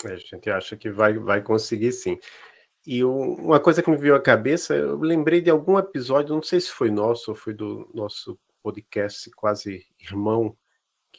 É, 0.05 0.13
a 0.13 0.17
gente 0.17 0.49
acha 0.49 0.77
que 0.77 0.89
vai, 0.89 1.17
vai 1.17 1.41
conseguir 1.41 1.91
sim. 1.91 2.17
E 2.85 3.03
uma 3.03 3.59
coisa 3.59 3.83
que 3.83 3.89
me 3.89 3.97
veio 3.97 4.15
à 4.15 4.21
cabeça, 4.21 4.73
eu 4.73 4.97
lembrei 4.97 5.41
de 5.41 5.49
algum 5.49 5.77
episódio, 5.77 6.33
não 6.33 6.41
sei 6.41 6.61
se 6.61 6.71
foi 6.71 6.89
nosso 6.89 7.31
ou 7.31 7.35
foi 7.35 7.53
do 7.53 7.89
nosso 7.93 8.39
podcast 8.63 9.29
quase 9.31 9.85
irmão, 9.99 10.55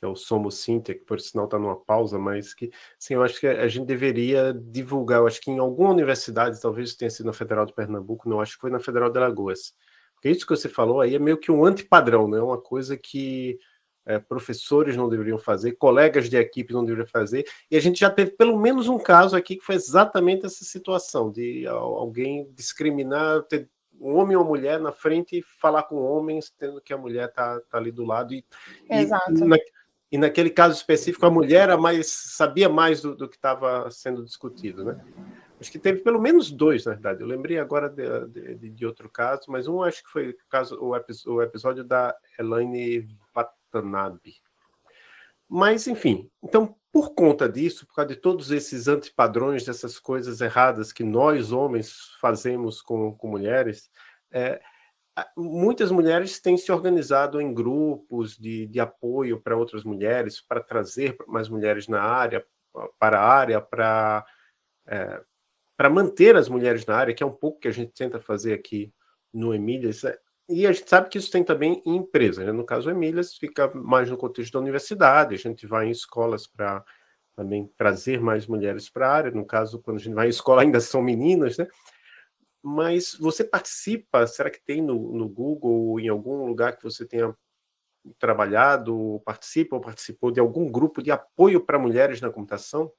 que 0.00 0.06
é 0.06 0.08
o 0.08 0.16
Somos 0.16 0.54
Cintia, 0.54 0.94
que 0.94 1.04
por 1.04 1.20
sinal 1.20 1.44
está 1.44 1.58
numa 1.58 1.76
pausa, 1.76 2.18
mas 2.18 2.54
que, 2.54 2.70
sim, 2.98 3.14
eu 3.14 3.22
acho 3.22 3.38
que 3.38 3.46
a 3.46 3.68
gente 3.68 3.84
deveria 3.84 4.54
divulgar, 4.54 5.20
eu 5.20 5.26
acho 5.26 5.38
que 5.42 5.50
em 5.50 5.58
alguma 5.58 5.90
universidade, 5.90 6.58
talvez 6.58 6.94
tenha 6.94 7.10
sido 7.10 7.26
na 7.26 7.34
Federal 7.34 7.66
de 7.66 7.74
Pernambuco, 7.74 8.26
não, 8.26 8.40
acho 8.40 8.54
que 8.54 8.62
foi 8.62 8.70
na 8.70 8.80
Federal 8.80 9.10
de 9.10 9.18
Alagoas, 9.18 9.74
porque 10.14 10.30
isso 10.30 10.46
que 10.46 10.56
você 10.56 10.70
falou 10.70 11.02
aí 11.02 11.14
é 11.14 11.18
meio 11.18 11.36
que 11.36 11.52
um 11.52 11.66
antipadrão, 11.66 12.26
né? 12.26 12.40
Uma 12.40 12.58
coisa 12.58 12.96
que 12.96 13.58
é, 14.06 14.18
professores 14.18 14.96
não 14.96 15.06
deveriam 15.06 15.36
fazer, 15.36 15.72
colegas 15.72 16.30
de 16.30 16.36
equipe 16.38 16.72
não 16.72 16.82
deveriam 16.82 17.06
fazer, 17.06 17.44
e 17.70 17.76
a 17.76 17.80
gente 17.80 18.00
já 18.00 18.08
teve 18.08 18.30
pelo 18.30 18.58
menos 18.58 18.88
um 18.88 18.98
caso 18.98 19.36
aqui 19.36 19.56
que 19.56 19.64
foi 19.64 19.74
exatamente 19.74 20.46
essa 20.46 20.64
situação, 20.64 21.30
de 21.30 21.66
alguém 21.66 22.50
discriminar, 22.54 23.42
ter 23.42 23.68
um 24.00 24.16
homem 24.16 24.34
ou 24.34 24.46
mulher 24.46 24.80
na 24.80 24.92
frente 24.92 25.40
e 25.40 25.44
falar 25.60 25.82
com 25.82 25.96
homens, 25.96 26.50
tendo 26.58 26.80
que 26.80 26.94
a 26.94 26.96
mulher 26.96 27.28
está 27.28 27.60
tá 27.60 27.76
ali 27.76 27.92
do 27.92 28.02
lado. 28.02 28.32
E, 28.32 28.42
Exato. 28.88 29.32
E, 29.32 29.44
na, 29.44 29.58
e 30.10 30.18
naquele 30.18 30.50
caso 30.50 30.74
específico, 30.74 31.24
a 31.24 31.30
mulher 31.30 31.76
mais, 31.78 32.08
sabia 32.08 32.68
mais 32.68 33.00
do, 33.00 33.14
do 33.14 33.28
que 33.28 33.36
estava 33.36 33.90
sendo 33.90 34.24
discutido, 34.24 34.84
né? 34.84 35.00
Acho 35.60 35.70
que 35.70 35.78
teve 35.78 36.00
pelo 36.00 36.20
menos 36.20 36.50
dois, 36.50 36.86
na 36.86 36.92
verdade. 36.92 37.20
Eu 37.20 37.26
lembrei 37.26 37.58
agora 37.58 37.88
de, 37.88 38.56
de, 38.56 38.70
de 38.70 38.86
outro 38.86 39.10
caso, 39.10 39.42
mas 39.48 39.68
um 39.68 39.82
acho 39.82 40.02
que 40.02 40.10
foi 40.10 40.30
o, 40.30 40.34
caso, 40.48 40.76
o, 40.80 41.34
o 41.34 41.42
episódio 41.42 41.84
da 41.84 42.16
Elaine 42.38 43.06
Watanabe. 43.34 44.36
Mas, 45.46 45.86
enfim, 45.86 46.30
então, 46.42 46.74
por 46.90 47.14
conta 47.14 47.48
disso, 47.48 47.86
por 47.86 47.94
causa 47.96 48.08
de 48.08 48.16
todos 48.16 48.50
esses 48.50 48.88
antipadrões, 48.88 49.64
dessas 49.64 49.98
coisas 49.98 50.40
erradas 50.40 50.92
que 50.92 51.04
nós, 51.04 51.52
homens, 51.52 52.16
fazemos 52.20 52.80
com, 52.80 53.12
com 53.14 53.28
mulheres, 53.28 53.90
é, 54.32 54.60
muitas 55.36 55.90
mulheres 55.90 56.40
têm 56.40 56.56
se 56.56 56.70
organizado 56.70 57.40
em 57.40 57.52
grupos 57.52 58.36
de, 58.36 58.66
de 58.66 58.80
apoio 58.80 59.40
para 59.40 59.56
outras 59.56 59.84
mulheres, 59.84 60.40
para 60.40 60.60
trazer 60.60 61.16
mais 61.26 61.48
mulheres 61.48 61.88
na 61.88 62.02
área, 62.02 62.44
para 62.98 63.20
a 63.20 63.26
área, 63.26 63.60
para, 63.60 64.24
é, 64.86 65.20
para 65.76 65.90
manter 65.90 66.36
as 66.36 66.48
mulheres 66.48 66.84
na 66.86 66.96
área, 66.96 67.14
que 67.14 67.22
é 67.22 67.26
um 67.26 67.32
pouco 67.32 67.60
que 67.60 67.68
a 67.68 67.72
gente 67.72 67.92
tenta 67.92 68.20
fazer 68.20 68.52
aqui 68.52 68.92
no 69.32 69.54
Emílias. 69.54 70.04
É, 70.04 70.18
e 70.48 70.66
a 70.66 70.72
gente 70.72 70.88
sabe 70.88 71.08
que 71.08 71.18
isso 71.18 71.30
tem 71.30 71.44
também 71.44 71.82
em 71.86 71.96
empresas. 71.96 72.44
Né? 72.44 72.52
No 72.52 72.64
caso, 72.64 72.90
Emílias 72.90 73.34
fica 73.34 73.72
mais 73.74 74.10
no 74.10 74.16
contexto 74.16 74.52
da 74.52 74.60
universidade, 74.60 75.34
a 75.34 75.38
gente 75.38 75.66
vai 75.66 75.86
em 75.86 75.90
escolas 75.90 76.46
para 76.46 76.84
também 77.36 77.70
trazer 77.76 78.20
mais 78.20 78.46
mulheres 78.46 78.90
para 78.90 79.08
a 79.08 79.12
área. 79.12 79.30
No 79.30 79.46
caso, 79.46 79.80
quando 79.80 79.96
a 79.98 80.00
gente 80.00 80.14
vai 80.14 80.26
em 80.26 80.30
escola, 80.30 80.62
ainda 80.62 80.80
são 80.80 81.02
meninas, 81.02 81.56
né? 81.56 81.66
Mas 82.62 83.16
você 83.18 83.44
participa, 83.44 84.26
será 84.26 84.50
que 84.50 84.60
tem 84.60 84.82
no, 84.82 85.12
no 85.12 85.28
Google, 85.28 85.98
em 86.00 86.08
algum 86.08 86.44
lugar 86.46 86.76
que 86.76 86.84
você 86.84 87.06
tenha 87.06 87.34
trabalhado, 88.18 89.20
participa 89.24 89.76
ou 89.76 89.82
participou 89.82 90.30
de 90.30 90.40
algum 90.40 90.70
grupo 90.70 91.02
de 91.02 91.10
apoio 91.10 91.60
para 91.60 91.78
mulheres 91.78 92.20
na 92.20 92.30
computação? 92.30 92.92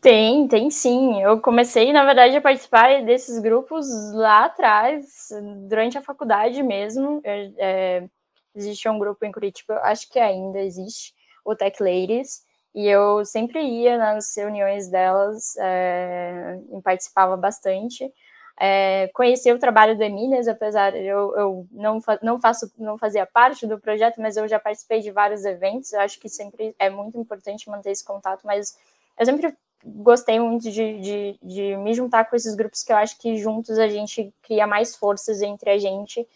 Tem, 0.00 0.46
tem 0.48 0.70
sim. 0.70 1.22
Eu 1.22 1.40
comecei, 1.40 1.92
na 1.92 2.04
verdade, 2.04 2.36
a 2.36 2.40
participar 2.40 3.02
desses 3.04 3.38
grupos 3.38 3.86
lá 4.12 4.44
atrás, 4.44 5.28
durante 5.66 5.96
a 5.96 6.02
faculdade 6.02 6.62
mesmo. 6.62 7.20
É, 7.24 7.52
é, 7.56 8.08
existia 8.54 8.92
um 8.92 8.98
grupo 8.98 9.24
em 9.24 9.32
Curitiba, 9.32 9.80
acho 9.82 10.10
que 10.10 10.18
ainda 10.18 10.60
existe, 10.60 11.14
o 11.44 11.56
Tech 11.56 11.82
Ladies, 11.82 12.44
e 12.74 12.86
eu 12.86 13.24
sempre 13.24 13.62
ia 13.62 13.96
nas 13.96 14.36
reuniões 14.36 14.88
delas 14.90 15.56
é, 15.56 16.60
e 16.70 16.82
participava 16.82 17.36
bastante. 17.36 18.12
É, 18.58 19.10
conheci 19.14 19.50
o 19.52 19.58
trabalho 19.58 19.96
do 19.96 20.02
Emílias, 20.02 20.46
apesar 20.46 20.94
eu, 20.94 21.34
eu 21.36 21.66
não, 21.72 22.00
não, 22.22 22.40
faço, 22.40 22.72
não 22.78 22.96
fazia 22.96 23.26
parte 23.26 23.66
do 23.66 23.80
projeto, 23.80 24.20
mas 24.20 24.36
eu 24.36 24.46
já 24.46 24.60
participei 24.60 25.00
de 25.00 25.10
vários 25.10 25.44
eventos. 25.44 25.92
Eu 25.92 26.00
acho 26.00 26.20
que 26.20 26.28
sempre 26.28 26.74
é 26.78 26.88
muito 26.88 27.18
importante 27.18 27.68
manter 27.68 27.90
esse 27.90 28.04
contato, 28.04 28.46
mas 28.46 28.76
eu 29.18 29.26
sempre 29.26 29.56
gostei 29.84 30.38
muito 30.38 30.70
de, 30.70 31.00
de, 31.00 31.38
de 31.42 31.76
me 31.76 31.92
juntar 31.94 32.24
com 32.24 32.36
esses 32.36 32.54
grupos 32.54 32.82
que 32.82 32.92
eu 32.92 32.96
acho 32.96 33.18
que 33.18 33.36
juntos 33.36 33.78
a 33.78 33.88
gente 33.88 34.32
cria 34.42 34.66
mais 34.66 34.96
forças 34.96 35.42
entre 35.42 35.70
a 35.70 35.78
gente 35.78 36.26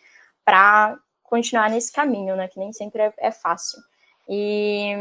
para 0.45 0.99
continuar 1.23 1.71
nesse 1.71 1.93
caminho, 1.93 2.35
né? 2.37 2.49
Que 2.49 2.59
nem 2.59 2.73
sempre 2.73 3.03
é, 3.03 3.13
é 3.19 3.31
fácil. 3.31 3.79
E 4.29 4.93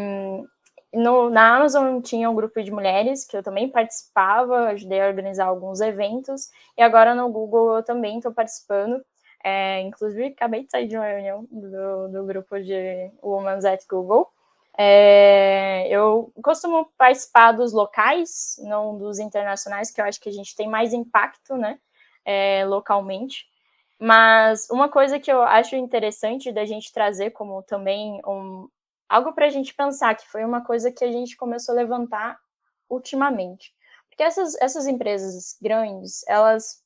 no, 0.93 1.29
na 1.29 1.57
Amazon 1.57 2.01
tinha 2.01 2.29
um 2.29 2.35
grupo 2.35 2.61
de 2.63 2.71
mulheres 2.71 3.25
que 3.25 3.35
eu 3.35 3.43
também 3.43 3.69
participava, 3.69 4.69
ajudei 4.69 5.01
a 5.01 5.07
organizar 5.07 5.45
alguns 5.45 5.81
eventos, 5.81 6.49
e 6.77 6.81
agora 6.81 7.13
no 7.13 7.29
Google 7.29 7.77
eu 7.77 7.83
também 7.83 8.17
estou 8.17 8.33
participando. 8.33 9.03
É, 9.43 9.81
inclusive, 9.81 10.27
acabei 10.27 10.63
de 10.65 10.71
sair 10.71 10.87
de 10.87 10.97
uma 10.97 11.05
reunião 11.05 11.47
do, 11.49 12.07
do 12.09 12.25
grupo 12.25 12.59
de 12.59 13.11
Women's 13.21 13.65
at 13.65 13.81
Google. 13.89 14.27
É, 14.77 15.87
eu 15.89 16.31
costumo 16.43 16.91
participar 16.97 17.51
dos 17.51 17.73
locais, 17.73 18.59
não 18.63 18.97
dos 18.97 19.19
internacionais, 19.19 19.89
que 19.89 19.99
eu 19.99 20.05
acho 20.05 20.19
que 20.19 20.29
a 20.29 20.31
gente 20.31 20.55
tem 20.55 20.67
mais 20.69 20.93
impacto, 20.93 21.55
né, 21.55 21.79
é, 22.25 22.65
localmente. 22.65 23.45
Mas 23.99 24.67
uma 24.69 24.89
coisa 24.89 25.19
que 25.19 25.31
eu 25.31 25.41
acho 25.41 25.75
interessante 25.75 26.51
da 26.51 26.65
gente 26.65 26.93
trazer 26.93 27.31
como 27.31 27.63
também 27.63 28.21
um, 28.27 28.69
algo 29.07 29.33
para 29.33 29.45
a 29.45 29.49
gente 29.49 29.73
pensar, 29.73 30.15
que 30.15 30.27
foi 30.27 30.43
uma 30.43 30.63
coisa 30.63 30.91
que 30.91 31.03
a 31.03 31.11
gente 31.11 31.35
começou 31.37 31.73
a 31.73 31.77
levantar 31.77 32.39
ultimamente. 32.89 33.73
Porque 34.09 34.23
essas, 34.23 34.55
essas 34.61 34.87
empresas 34.87 35.57
grandes, 35.61 36.23
elas 36.27 36.83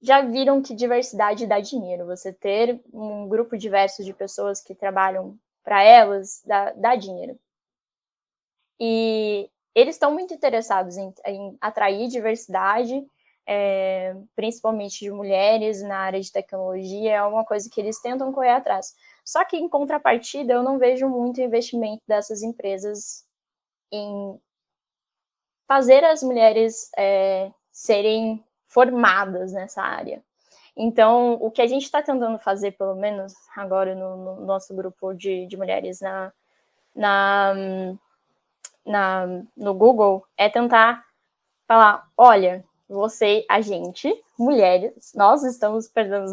já 0.00 0.20
viram 0.20 0.60
que 0.60 0.74
diversidade 0.74 1.46
dá 1.46 1.60
dinheiro. 1.60 2.06
Você 2.06 2.32
ter 2.32 2.80
um 2.92 3.28
grupo 3.28 3.56
diverso 3.56 4.04
de 4.04 4.12
pessoas 4.12 4.60
que 4.60 4.74
trabalham 4.74 5.38
para 5.62 5.82
elas 5.82 6.42
dá, 6.44 6.72
dá, 6.72 6.96
dinheiro. 6.96 7.38
E 8.78 9.48
eles 9.74 9.94
estão 9.94 10.12
muito 10.12 10.34
interessados 10.34 10.96
em, 10.96 11.14
em 11.24 11.56
atrair 11.60 12.08
diversidade, 12.08 13.06
é, 13.46 14.14
principalmente 14.34 15.00
de 15.00 15.10
mulheres 15.10 15.82
na 15.82 15.98
área 15.98 16.20
de 16.20 16.30
tecnologia, 16.30 17.12
é 17.12 17.22
uma 17.22 17.44
coisa 17.44 17.68
que 17.70 17.80
eles 17.80 18.00
tentam 18.00 18.32
correr 18.32 18.50
atrás. 18.50 18.94
Só 19.24 19.44
que, 19.44 19.56
em 19.56 19.68
contrapartida, 19.68 20.52
eu 20.52 20.62
não 20.62 20.78
vejo 20.78 21.08
muito 21.08 21.40
investimento 21.40 22.02
dessas 22.06 22.42
empresas 22.42 23.24
em 23.90 24.38
fazer 25.66 26.04
as 26.04 26.22
mulheres 26.22 26.90
é, 26.96 27.50
serem 27.70 28.44
formadas 28.66 29.52
nessa 29.52 29.82
área. 29.82 30.22
Então, 30.76 31.34
o 31.34 31.50
que 31.50 31.60
a 31.60 31.66
gente 31.66 31.84
está 31.84 32.02
tentando 32.02 32.38
fazer, 32.38 32.72
pelo 32.72 32.94
menos 32.94 33.34
agora 33.54 33.94
no, 33.94 34.16
no 34.16 34.46
nosso 34.46 34.74
grupo 34.74 35.12
de, 35.12 35.46
de 35.46 35.56
mulheres 35.56 36.00
na, 36.00 36.32
na, 36.94 37.54
na, 38.84 39.26
no 39.56 39.74
Google, 39.74 40.26
é 40.36 40.48
tentar 40.48 41.04
falar: 41.66 42.08
olha, 42.16 42.64
você, 42.92 43.44
a 43.48 43.60
gente, 43.60 44.12
mulheres, 44.38 45.12
nós 45.14 45.42
estamos 45.42 45.88
perdendo, 45.88 46.32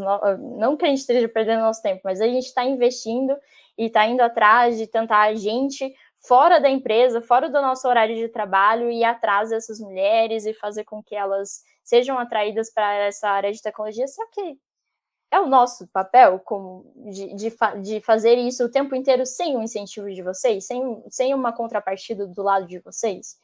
não 0.58 0.76
que 0.76 0.86
a 0.86 0.90
gente 0.90 1.00
esteja 1.00 1.28
perdendo 1.28 1.62
nosso 1.62 1.82
tempo, 1.82 2.02
mas 2.04 2.22
a 2.22 2.28
gente 2.28 2.46
está 2.46 2.64
investindo 2.64 3.36
e 3.78 3.86
está 3.86 4.06
indo 4.06 4.22
atrás 4.22 4.78
de 4.78 4.86
tentar 4.86 5.22
a 5.22 5.36
gente 5.36 5.94
fora 6.20 6.60
da 6.60 6.70
empresa, 6.70 7.22
fora 7.22 7.50
do 7.50 7.62
nosso 7.62 7.88
horário 7.88 8.16
de 8.16 8.28
trabalho, 8.28 8.92
ir 8.92 9.04
atrás 9.04 9.50
dessas 9.50 9.80
mulheres 9.80 10.46
e 10.46 10.54
fazer 10.54 10.84
com 10.84 11.02
que 11.02 11.16
elas 11.16 11.64
sejam 11.84 12.20
atraídas 12.20 12.70
para 12.72 12.94
essa 13.06 13.30
área 13.30 13.52
de 13.52 13.62
tecnologia. 13.62 14.08
Só 14.08 14.26
que 14.32 14.58
é 15.32 15.40
o 15.40 15.48
nosso 15.48 15.88
papel 15.88 16.40
como 16.40 16.92
de, 17.12 17.34
de, 17.36 17.54
de, 17.82 18.02
fazer 18.02 18.36
isso 18.36 18.66
o 18.66 18.72
tempo 18.72 18.96
inteiro 18.96 19.26
sem 19.26 19.56
o 19.56 19.62
incentivo 19.62 20.12
de 20.12 20.22
vocês, 20.22 20.66
sem, 20.66 21.04
sem 21.10 21.34
uma 21.34 21.54
contrapartida 21.54 22.26
do 22.28 22.42
lado 22.42 22.68
de 22.68 22.80
vocês. 22.80 23.38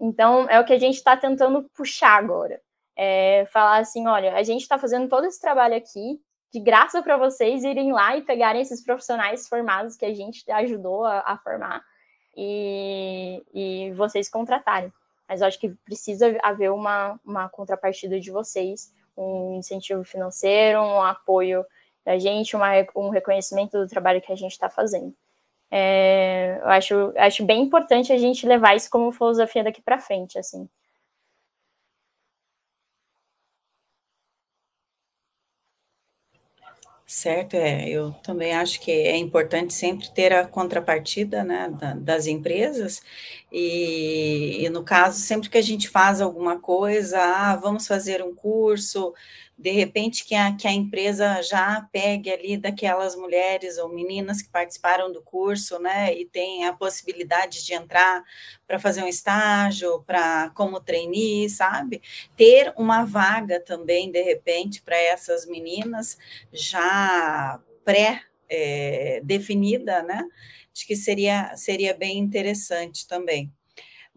Então, 0.00 0.48
é 0.48 0.60
o 0.60 0.64
que 0.64 0.72
a 0.72 0.78
gente 0.78 0.96
está 0.96 1.16
tentando 1.16 1.68
puxar 1.74 2.18
agora. 2.18 2.60
É 2.96 3.46
falar 3.52 3.78
assim: 3.78 4.06
olha, 4.06 4.34
a 4.34 4.42
gente 4.42 4.62
está 4.62 4.78
fazendo 4.78 5.08
todo 5.08 5.26
esse 5.26 5.40
trabalho 5.40 5.76
aqui, 5.76 6.20
de 6.52 6.60
graça 6.60 7.02
para 7.02 7.16
vocês 7.16 7.64
irem 7.64 7.92
lá 7.92 8.16
e 8.16 8.22
pegarem 8.22 8.62
esses 8.62 8.82
profissionais 8.82 9.48
formados 9.48 9.96
que 9.96 10.04
a 10.06 10.14
gente 10.14 10.50
ajudou 10.50 11.04
a, 11.04 11.20
a 11.20 11.38
formar 11.38 11.82
e, 12.36 13.42
e 13.52 13.92
vocês 13.92 14.28
contratarem. 14.28 14.92
Mas 15.28 15.40
eu 15.40 15.46
acho 15.48 15.58
que 15.58 15.70
precisa 15.84 16.36
haver 16.42 16.70
uma, 16.70 17.18
uma 17.24 17.48
contrapartida 17.48 18.20
de 18.20 18.30
vocês, 18.30 18.92
um 19.16 19.56
incentivo 19.58 20.04
financeiro, 20.04 20.80
um 20.80 21.02
apoio 21.02 21.64
da 22.04 22.18
gente, 22.18 22.54
uma, 22.54 22.70
um 22.94 23.08
reconhecimento 23.08 23.76
do 23.76 23.88
trabalho 23.88 24.20
que 24.20 24.32
a 24.32 24.36
gente 24.36 24.52
está 24.52 24.70
fazendo. 24.70 25.12
É, 25.78 26.58
eu 26.62 26.68
acho, 26.70 27.12
acho 27.18 27.44
bem 27.44 27.62
importante 27.62 28.10
a 28.10 28.16
gente 28.16 28.46
levar 28.46 28.74
isso 28.74 28.88
como 28.88 29.12
filosofia 29.12 29.62
daqui 29.62 29.82
para 29.82 29.98
frente, 29.98 30.38
assim. 30.38 30.66
Certo, 37.06 37.54
é. 37.54 37.88
Eu 37.88 38.12
também 38.24 38.52
acho 38.52 38.80
que 38.80 38.90
é 38.90 39.16
importante 39.16 39.72
sempre 39.72 40.10
ter 40.10 40.32
a 40.32 40.46
contrapartida 40.46 41.44
né, 41.44 41.68
da, 41.78 41.94
das 41.94 42.26
empresas, 42.26 43.00
e, 43.52 44.64
e, 44.64 44.68
no 44.70 44.82
caso, 44.82 45.20
sempre 45.20 45.48
que 45.48 45.56
a 45.58 45.62
gente 45.62 45.88
faz 45.88 46.20
alguma 46.20 46.58
coisa, 46.58 47.18
ah, 47.20 47.54
vamos 47.56 47.86
fazer 47.86 48.22
um 48.24 48.34
curso, 48.34 49.14
de 49.58 49.70
repente 49.70 50.24
que 50.24 50.34
a, 50.34 50.54
que 50.54 50.68
a 50.68 50.72
empresa 50.72 51.40
já 51.42 51.80
pegue 51.90 52.30
ali 52.30 52.56
daquelas 52.58 53.16
mulheres 53.16 53.78
ou 53.78 53.88
meninas 53.88 54.42
que 54.42 54.50
participaram 54.50 55.10
do 55.10 55.22
curso, 55.22 55.78
né, 55.78 56.14
e 56.14 56.26
tem 56.26 56.66
a 56.66 56.72
possibilidade 56.74 57.64
de 57.64 57.72
entrar 57.72 58.22
para 58.66 58.78
fazer 58.78 59.02
um 59.02 59.08
estágio, 59.08 60.02
para 60.06 60.50
como 60.50 60.80
trainee, 60.80 61.48
sabe? 61.48 62.02
Ter 62.36 62.72
uma 62.76 63.04
vaga 63.04 63.58
também, 63.58 64.10
de 64.10 64.22
repente, 64.22 64.82
para 64.82 64.96
essas 64.96 65.46
meninas 65.46 66.18
já 66.52 67.60
pré 67.84 68.22
é, 68.48 69.20
definida, 69.24 70.02
né? 70.02 70.22
Acho 70.74 70.86
que 70.86 70.96
seria, 70.96 71.56
seria 71.56 71.94
bem 71.94 72.18
interessante 72.18 73.06
também 73.08 73.50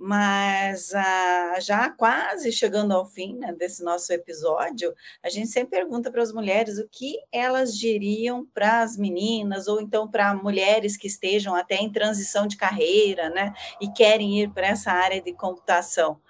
mas 0.02 0.94
ah, 0.96 1.60
já 1.60 1.90
quase 1.90 2.54
chegando 2.54 2.94
ao 2.94 3.06
fim 3.06 3.36
né, 3.36 3.52
desse 3.52 3.84
nosso 3.84 4.14
episódio, 4.14 4.96
a 5.22 5.30
gente 5.30 5.50
sempre 5.50 5.78
pergunta 5.78 6.10
para 6.10 6.24
as 6.24 6.32
mulheres 6.32 6.80
o 6.80 6.88
que 6.88 7.18
elas 7.34 7.78
diriam 7.78 8.46
para 8.54 8.82
as 8.82 8.96
meninas, 8.96 9.68
ou 9.68 9.82
então 9.82 10.08
para 10.08 10.34
mulheres 10.34 10.96
que 10.96 11.08
estejam 11.08 11.54
até 11.54 11.76
em 11.76 11.92
transição 11.92 12.48
de 12.48 12.56
carreira, 12.56 13.30
né, 13.30 13.54
e 13.82 13.92
querem 13.92 14.42
ir 14.42 14.50
para 14.52 14.68
essa 14.68 14.90
área 14.90 15.22
de 15.22 15.34
computação. 15.34 16.22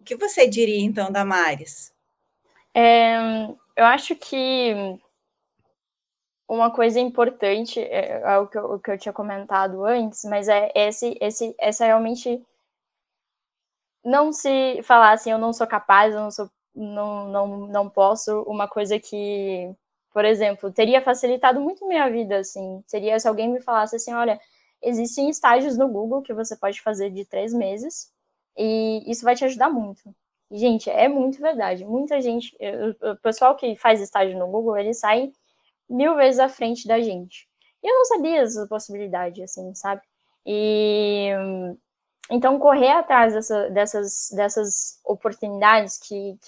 O 0.00 0.04
que 0.04 0.16
você 0.16 0.48
diria, 0.48 0.82
então, 0.82 1.12
Damares? 1.12 1.92
É, 2.74 3.18
eu 3.76 3.84
acho 3.84 4.16
que 4.16 4.98
uma 6.48 6.70
coisa 6.70 6.98
importante 6.98 7.80
é, 7.80 8.22
é 8.22 8.38
o, 8.38 8.46
que 8.46 8.56
eu, 8.56 8.64
o 8.64 8.78
que 8.78 8.90
eu 8.90 8.98
tinha 8.98 9.12
comentado 9.12 9.84
antes, 9.84 10.24
mas 10.24 10.48
é 10.48 10.72
esse, 10.74 11.18
esse, 11.20 11.54
essa 11.58 11.84
realmente 11.84 12.42
não 14.04 14.32
se 14.32 14.82
falar 14.82 15.12
assim, 15.12 15.30
eu 15.30 15.38
não 15.38 15.52
sou 15.52 15.66
capaz, 15.66 16.14
eu 16.14 16.20
não 16.20 16.30
sou, 16.30 16.50
não, 16.74 17.28
não, 17.28 17.46
não 17.68 17.90
posso, 17.90 18.42
uma 18.42 18.68
coisa 18.68 18.98
que, 18.98 19.70
por 20.12 20.24
exemplo, 20.24 20.72
teria 20.72 21.02
facilitado 21.02 21.60
muito 21.60 21.86
minha 21.86 22.08
vida, 22.10 22.38
assim, 22.38 22.82
seria 22.86 23.18
se 23.18 23.28
alguém 23.28 23.48
me 23.50 23.60
falasse 23.60 23.96
assim, 23.96 24.12
olha, 24.14 24.40
existem 24.82 25.28
estágios 25.28 25.76
no 25.76 25.88
Google 25.88 26.22
que 26.22 26.34
você 26.34 26.56
pode 26.56 26.80
fazer 26.82 27.10
de 27.10 27.24
três 27.24 27.52
meses 27.52 28.10
e 28.56 29.02
isso 29.10 29.24
vai 29.24 29.34
te 29.36 29.44
ajudar 29.44 29.70
muito. 29.70 30.14
E, 30.50 30.58
gente, 30.58 30.90
é 30.90 31.08
muito 31.08 31.40
verdade. 31.40 31.84
Muita 31.84 32.20
gente, 32.20 32.56
o 33.02 33.16
pessoal 33.16 33.54
que 33.56 33.76
faz 33.76 34.00
estágio 34.00 34.38
no 34.38 34.48
Google, 34.48 34.76
ele 34.78 34.94
sai 34.94 35.32
mil 35.88 36.16
vezes 36.16 36.40
à 36.40 36.48
frente 36.48 36.88
da 36.88 37.00
gente. 37.00 37.48
E 37.82 37.88
eu 37.88 37.94
não 37.94 38.04
sabia 38.06 38.42
essa 38.42 38.66
possibilidade, 38.66 39.42
assim, 39.42 39.74
sabe? 39.74 40.02
E 40.46 41.30
então, 42.30 42.58
correr 42.58 42.92
atrás 42.92 43.34
dessa, 43.34 43.68
dessas, 43.70 44.30
dessas 44.32 45.00
oportunidades 45.04 45.98
que 45.98 46.38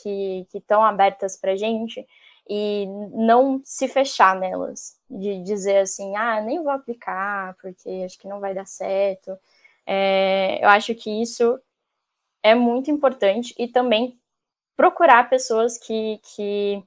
estão 0.55 0.81
que, 0.81 0.87
abertas 0.89 1.37
para 1.37 1.57
gente 1.57 2.07
e 2.49 2.87
não 3.13 3.61
se 3.65 3.89
fechar 3.89 4.39
nelas, 4.39 4.97
de 5.11 5.43
dizer 5.43 5.79
assim, 5.79 6.17
ah, 6.17 6.41
nem 6.41 6.63
vou 6.63 6.73
aplicar 6.73 7.57
porque 7.61 8.03
acho 8.05 8.19
que 8.19 8.29
não 8.29 8.41
vai 8.41 8.55
dar 8.55 8.67
certo. 8.67 9.37
É, 9.87 10.65
eu 10.65 10.69
acho 10.69 10.95
que 10.95 11.23
isso 11.23 11.59
é 12.43 12.55
muito 12.55 12.91
importante 12.91 13.55
e 13.59 13.69
também 13.69 14.19
procurar 14.77 15.29
pessoas 15.29 15.79
que. 15.79 16.21
que 16.35 16.83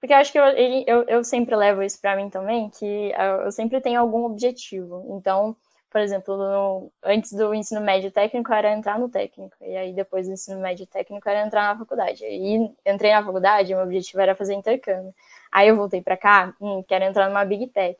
porque 0.00 0.12
eu 0.12 0.18
acho 0.18 0.32
que 0.32 0.38
eu, 0.38 0.44
eu, 0.86 1.04
eu 1.04 1.24
sempre 1.24 1.56
levo 1.56 1.82
isso 1.82 1.98
para 1.98 2.14
mim 2.14 2.28
também, 2.28 2.68
que 2.68 3.12
eu 3.44 3.50
sempre 3.50 3.80
tenho 3.80 3.98
algum 3.98 4.24
objetivo. 4.26 5.16
Então, 5.16 5.56
por 5.94 6.00
exemplo, 6.00 6.36
no, 6.36 6.92
antes 7.04 7.32
do 7.32 7.54
ensino 7.54 7.80
médio 7.80 8.10
técnico 8.10 8.52
era 8.52 8.72
entrar 8.72 8.98
no 8.98 9.08
técnico, 9.08 9.54
e 9.60 9.76
aí 9.76 9.92
depois 9.92 10.26
do 10.26 10.32
ensino 10.32 10.60
médio 10.60 10.84
técnico 10.88 11.28
era 11.28 11.46
entrar 11.46 11.72
na 11.72 11.78
faculdade. 11.78 12.24
E 12.24 12.68
entrei 12.84 13.12
na 13.12 13.24
faculdade, 13.24 13.72
meu 13.72 13.84
objetivo 13.84 14.20
era 14.20 14.34
fazer 14.34 14.54
intercâmbio. 14.54 15.14
Aí 15.52 15.68
eu 15.68 15.76
voltei 15.76 16.02
para 16.02 16.16
cá, 16.16 16.52
hum, 16.60 16.82
quero 16.82 17.04
entrar 17.04 17.28
numa 17.28 17.44
Big 17.44 17.68
Tech. 17.68 17.96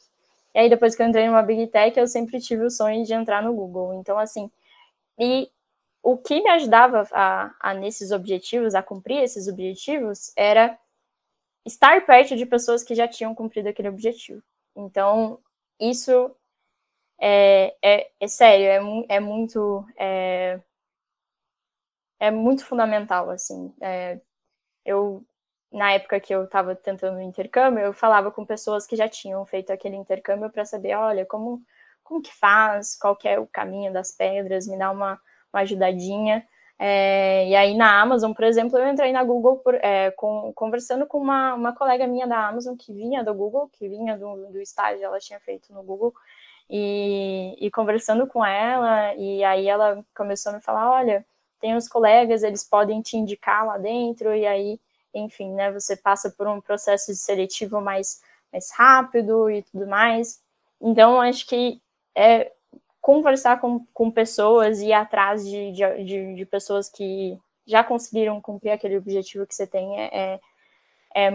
E 0.53 0.59
aí 0.59 0.69
depois 0.69 0.97
que 0.97 1.03
eu 1.03 1.07
entrei 1.07 1.29
numa 1.29 1.41
Big 1.45 1.69
Tech, 1.69 1.97
eu 1.97 2.09
sempre 2.09 2.41
tive 2.41 2.65
o 2.65 2.71
sonho 2.71 3.05
de 3.05 3.15
entrar 3.15 3.41
no 3.45 3.55
Google. 3.55 3.95
Então, 3.95 4.19
assim, 4.19 4.51
e 5.17 5.49
o 6.03 6.17
que 6.19 6.43
me 6.43 6.51
ajudava 6.51 7.09
a, 7.13 7.55
a 7.61 7.75
nesses 7.75 8.11
objetivos, 8.11 8.75
a 8.75 8.83
cumprir 8.83 9.23
esses 9.23 9.47
objetivos, 9.47 10.33
era 10.35 10.77
estar 11.65 12.05
perto 12.05 12.35
de 12.35 12.45
pessoas 12.45 12.83
que 12.83 12.97
já 12.97 13.07
tinham 13.07 13.37
cumprido 13.37 13.69
aquele 13.69 13.89
objetivo. 13.89 14.43
Então, 14.75 15.39
isso 15.79 16.35
é, 17.21 17.75
é, 17.83 18.11
é 18.21 18.29
sério, 18.29 18.67
é, 19.09 19.17
é 19.17 19.21
muito 19.21 19.87
é, 19.99 20.61
é, 22.19 22.31
muito 22.31 22.65
fundamental, 22.65 23.31
assim. 23.31 23.73
É, 23.81 24.21
eu, 24.85 25.25
na 25.73 25.93
época 25.93 26.21
que 26.21 26.35
eu 26.35 26.45
estava 26.45 26.75
tentando 26.77 27.19
o 27.19 27.23
intercâmbio, 27.23 27.81
eu 27.85 27.93
falava 27.93 28.31
com 28.31 28.47
pessoas 28.47 28.87
que 28.87 28.97
já 28.97 29.09
tinham 29.09 29.45
feito 29.47 29.73
aquele 29.73 29.97
intercâmbio 29.97 30.51
para 30.51 30.65
saber, 30.65 30.97
olha, 30.97 31.27
como, 31.27 31.63
como 32.03 32.23
que 32.23 32.33
faz, 32.35 32.97
qual 32.99 33.17
que 33.17 33.29
é 33.29 33.39
o 33.39 33.47
caminho 33.47 33.93
das 33.93 34.13
pedras, 34.13 34.67
me 34.67 34.79
dá 34.79 34.91
uma, 34.91 35.21
uma 35.53 35.63
ajudadinha. 35.63 36.47
É, 36.79 37.49
e 37.49 37.55
aí 37.55 37.77
na 37.77 38.01
Amazon, 38.01 38.33
por 38.33 38.45
exemplo, 38.45 38.79
eu 38.79 38.89
entrei 38.89 39.13
na 39.13 39.23
Google 39.23 39.59
por, 39.59 39.75
é, 39.77 40.11
com, 40.13 40.53
conversando 40.55 41.07
com 41.07 41.19
uma, 41.19 41.55
uma 41.55 41.73
colega 41.75 42.07
minha 42.07 42.27
da 42.27 42.49
Amazon 42.49 42.77
que 42.77 42.93
vinha 42.93 43.23
do 43.23 43.33
Google, 43.35 43.69
que 43.73 43.89
vinha 43.89 44.19
do, 44.19 44.51
do 44.51 44.61
estágio, 44.61 45.05
ela 45.05 45.19
tinha 45.21 45.39
feito 45.41 45.73
no 45.73 45.83
Google, 45.83 46.15
e, 46.69 47.57
e 47.61 47.71
conversando 47.71 48.27
com 48.27 48.45
ela, 48.45 49.15
e 49.15 49.45
aí 49.45 49.69
ela 49.69 50.05
começou 50.17 50.53
a 50.53 50.57
me 50.57 50.61
falar, 50.61 50.91
olha, 50.91 51.25
tem 51.61 51.77
uns 51.77 51.89
colegas, 51.89 52.43
eles 52.43 52.65
podem 52.65 53.01
te 53.01 53.17
indicar 53.17 53.67
lá 53.67 53.79
dentro, 53.79 54.35
e 54.35 54.47
aí, 54.47 54.81
enfim, 55.15 55.53
né, 55.53 55.73
você 55.73 55.97
passa 55.97 56.31
por 56.31 56.47
um 56.47 56.61
processo 56.61 57.13
de 57.13 57.19
seletivo 57.19 57.81
mais, 57.81 58.21
mais 58.53 58.71
rápido 58.73 59.51
e 59.51 59.63
tudo 59.63 59.87
mais. 59.87 60.43
Então, 60.81 61.21
acho 61.21 61.47
que 61.47 61.81
é, 62.15 62.53
conversar 63.01 63.61
com, 63.61 63.85
com 63.93 64.11
pessoas 64.11 64.81
e 64.81 64.87
ir 64.89 64.93
atrás 64.93 65.47
de, 65.47 65.73
de, 65.73 66.35
de, 66.35 66.47
pessoas 66.47 66.89
que 66.89 67.39
já 67.67 67.85
conseguiram 67.85 68.41
cumprir 68.41 68.71
aquele 68.71 68.97
objetivo 68.97 69.47
que 69.47 69.55
você 69.55 69.67
tem 69.67 70.01
é, 70.01 70.41
é, 71.15 71.31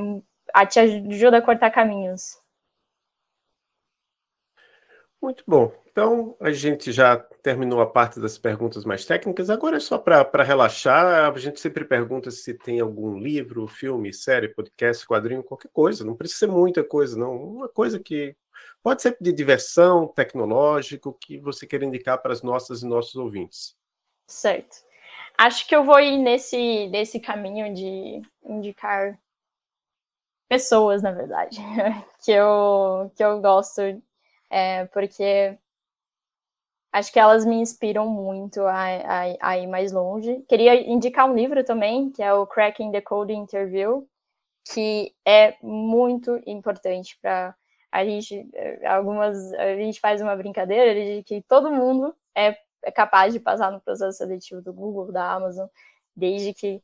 é 0.56 0.66
te 0.66 0.80
ajuda 0.80 1.38
a 1.38 1.42
cortar 1.42 1.72
caminhos. 1.72 2.38
Muito 5.22 5.44
bom. 5.46 5.72
Então, 5.92 6.36
a 6.40 6.52
gente 6.52 6.92
já 6.92 7.18
terminou 7.18 7.82
a 7.82 7.86
parte 7.86 8.20
das 8.20 8.38
perguntas 8.38 8.86
mais 8.86 9.06
técnicas. 9.06 9.50
Agora 9.50 9.78
é 9.78 9.80
só 9.80 9.98
para 9.98 10.44
relaxar. 10.44 11.32
A 11.34 11.38
gente 11.38 11.60
sempre 11.60 11.84
pergunta 11.84 12.32
se 12.32 12.54
tem 12.54 12.80
algum 12.80 13.18
livro, 13.18 13.68
filme, 13.68 14.14
série, 14.14 14.48
podcast, 14.48 15.06
quadrinho, 15.06 15.44
qualquer 15.44 15.70
coisa. 15.74 16.06
Não 16.06 16.16
precisa 16.16 16.40
ser 16.40 16.48
muita 16.48 16.84
coisa, 16.84 17.18
não. 17.18 17.36
Uma 17.36 17.68
coisa 17.68 18.00
que 18.00 18.36
Pode 18.82 19.02
ser 19.02 19.18
de 19.20 19.34
diversão, 19.34 20.08
tecnológico, 20.08 21.14
que 21.14 21.38
você 21.38 21.68
quer 21.68 21.84
indicar 21.84 22.22
para 22.22 22.32
as 22.32 22.42
nossas 22.42 22.82
e 22.82 22.88
nossos 22.88 23.16
ouvintes. 23.16 23.76
Certo. 24.26 24.78
Acho 25.38 25.68
que 25.68 25.76
eu 25.76 25.84
vou 25.84 26.00
ir 26.00 26.18
nesse, 26.18 26.88
nesse 26.88 27.20
caminho 27.20 27.74
de 27.74 28.22
indicar 28.44 29.20
pessoas, 30.48 31.02
na 31.02 31.12
verdade, 31.12 31.58
que 32.24 32.32
eu, 32.32 33.12
que 33.16 33.24
eu 33.24 33.40
gosto, 33.42 33.82
é, 34.50 34.86
porque 34.88 35.58
acho 36.92 37.12
que 37.12 37.20
elas 37.20 37.46
me 37.46 37.56
inspiram 37.56 38.08
muito 38.08 38.62
a, 38.62 38.84
a, 38.84 39.52
a, 39.52 39.58
ir 39.58 39.68
mais 39.68 39.92
longe. 39.92 40.44
Queria 40.48 40.76
indicar 40.90 41.30
um 41.30 41.36
livro 41.36 41.64
também, 41.64 42.10
que 42.12 42.24
é 42.24 42.34
o 42.34 42.48
Cracking 42.48 42.92
the 42.92 43.02
Code 43.02 43.34
Interview, 43.34 44.08
que 44.74 45.14
é 45.26 45.56
muito 45.62 46.42
importante 46.46 47.18
para 47.22 47.56
a 47.92 48.06
gente 48.06 48.48
eh, 48.54 48.86
algumas 48.88 49.52
a 49.54 49.76
gente 49.76 50.00
faz 50.00 50.22
uma 50.22 50.36
brincadeira 50.36 50.94
de 50.94 51.24
que 51.24 51.42
todo 51.42 51.72
mundo 51.72 52.16
é, 52.36 52.56
é 52.84 52.92
capaz 52.92 53.34
de 53.34 53.40
passar 53.40 53.72
no 53.72 53.82
processo 53.82 54.18
seletivo 54.18 54.62
do 54.62 54.72
Google, 54.72 55.12
da 55.12 55.32
Amazon, 55.32 55.68
desde 56.16 56.54
que 56.54 56.82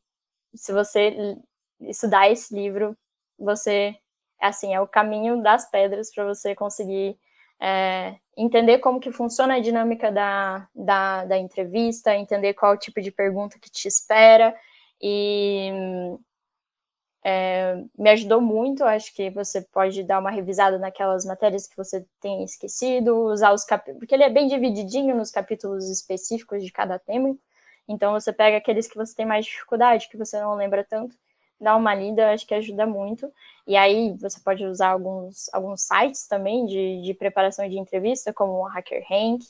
se 0.55 0.72
você 0.74 1.38
estudar 1.82 2.30
esse 2.32 2.55
livro, 2.55 2.97
você 3.38 3.95
assim 4.39 4.74
é 4.74 4.82
o 4.82 4.88
caminho 4.88 5.41
das 5.41 5.70
pedras 5.70 6.13
para 6.13 6.26
você 6.26 6.55
conseguir 6.55 7.18
é, 7.62 8.16
entender 8.38 8.80
como 8.80 8.99
que 8.99 9.12
funciona 9.12 9.56
a 9.56 9.60
dinâmica 9.60 10.12
da, 10.12 10.68
da, 10.76 11.26
da 11.26 11.38
entrevista, 11.38 12.16
entender 12.16 12.53
qual 12.53 12.78
tipo 12.78 13.01
de 13.01 13.12
pergunta 13.12 13.60
que 13.60 13.70
te 13.70 13.88
espera 13.88 14.56
e 15.01 15.72
é, 17.24 17.84
me 17.97 18.10
ajudou 18.12 18.39
muito. 18.39 18.84
Acho 18.84 19.14
que 19.14 19.30
você 19.32 19.62
pode 19.62 20.03
dar 20.03 20.20
uma 20.20 20.30
revisada 20.30 20.78
naquelas 20.78 21.26
matérias 21.26 21.68
que 21.68 21.76
você 21.76 22.06
tem 22.22 22.43
esquecido, 22.43 23.32
usar 23.32 23.51
os 23.53 23.64
capítulos, 23.66 23.99
porque 23.99 24.14
ele 24.14 24.24
é 24.24 24.30
bem 24.30 24.47
divididinho 24.47 25.16
nos 25.16 25.32
capítulos 25.32 25.89
específicos 25.89 26.64
de 26.64 26.72
cada 26.72 26.99
tema. 26.99 27.36
Então 27.88 28.14
você 28.14 28.32
pega 28.34 28.58
aqueles 28.58 28.88
que 28.88 28.95
você 28.95 29.16
tem 29.16 29.26
mais 29.26 29.45
dificuldade, 29.45 30.10
que 30.10 30.18
você 30.18 30.39
não 30.39 30.56
lembra 30.56 30.84
tanto, 30.84 31.16
dá 31.60 31.76
uma 31.76 31.93
lida, 31.95 32.32
acho 32.32 32.45
que 32.45 32.53
ajuda 32.53 32.86
muito. 32.86 33.32
E 33.68 33.76
aí 33.76 34.16
você 34.20 34.39
pode 34.39 34.66
usar 34.66 34.89
alguns, 34.89 35.49
alguns 35.53 35.82
sites 35.82 36.28
também 36.28 36.66
de, 36.66 37.01
de 37.01 37.14
preparação 37.14 37.68
de 37.68 37.78
entrevista, 37.78 38.34
como 38.34 38.53
o 38.53 38.68
HackerRank, 38.68 39.43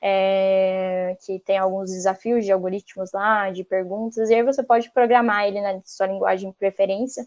é, 0.00 1.16
que 1.24 1.38
tem 1.40 1.56
alguns 1.58 1.90
desafios 1.90 2.44
de 2.44 2.52
algoritmos 2.52 3.12
lá, 3.12 3.50
de 3.50 3.64
perguntas, 3.64 4.28
e 4.30 4.34
aí 4.34 4.42
você 4.42 4.62
pode 4.62 4.90
programar 4.90 5.46
ele 5.46 5.60
na 5.60 5.80
sua 5.84 6.06
linguagem 6.06 6.50
de 6.50 6.56
preferência 6.56 7.24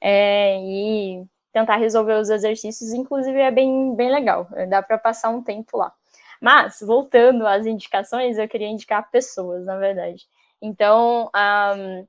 é, 0.00 0.58
e 0.60 1.24
tentar 1.52 1.76
resolver 1.76 2.14
os 2.14 2.30
exercícios, 2.30 2.92
inclusive 2.92 3.38
é 3.38 3.50
bem, 3.50 3.94
bem 3.94 4.10
legal, 4.10 4.48
dá 4.68 4.82
para 4.82 4.96
passar 4.98 5.30
um 5.30 5.42
tempo 5.42 5.76
lá. 5.76 5.92
Mas, 6.40 6.80
voltando 6.80 7.46
às 7.46 7.66
indicações, 7.66 8.36
eu 8.36 8.48
queria 8.48 8.66
indicar 8.66 9.08
pessoas, 9.10 9.64
na 9.66 9.76
verdade. 9.76 10.26
Então, 10.60 11.30
um, 11.32 12.06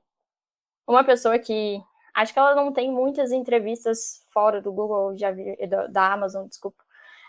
uma 0.86 1.04
pessoa 1.04 1.38
que 1.38 1.80
acho 2.14 2.32
que 2.32 2.38
ela 2.38 2.54
não 2.54 2.72
tem 2.72 2.90
muitas 2.90 3.32
entrevistas 3.32 4.24
fora 4.32 4.60
do 4.60 4.72
Google, 4.72 5.12
vi, 5.12 5.56
da 5.90 6.12
Amazon, 6.12 6.46
desculpa, 6.46 6.82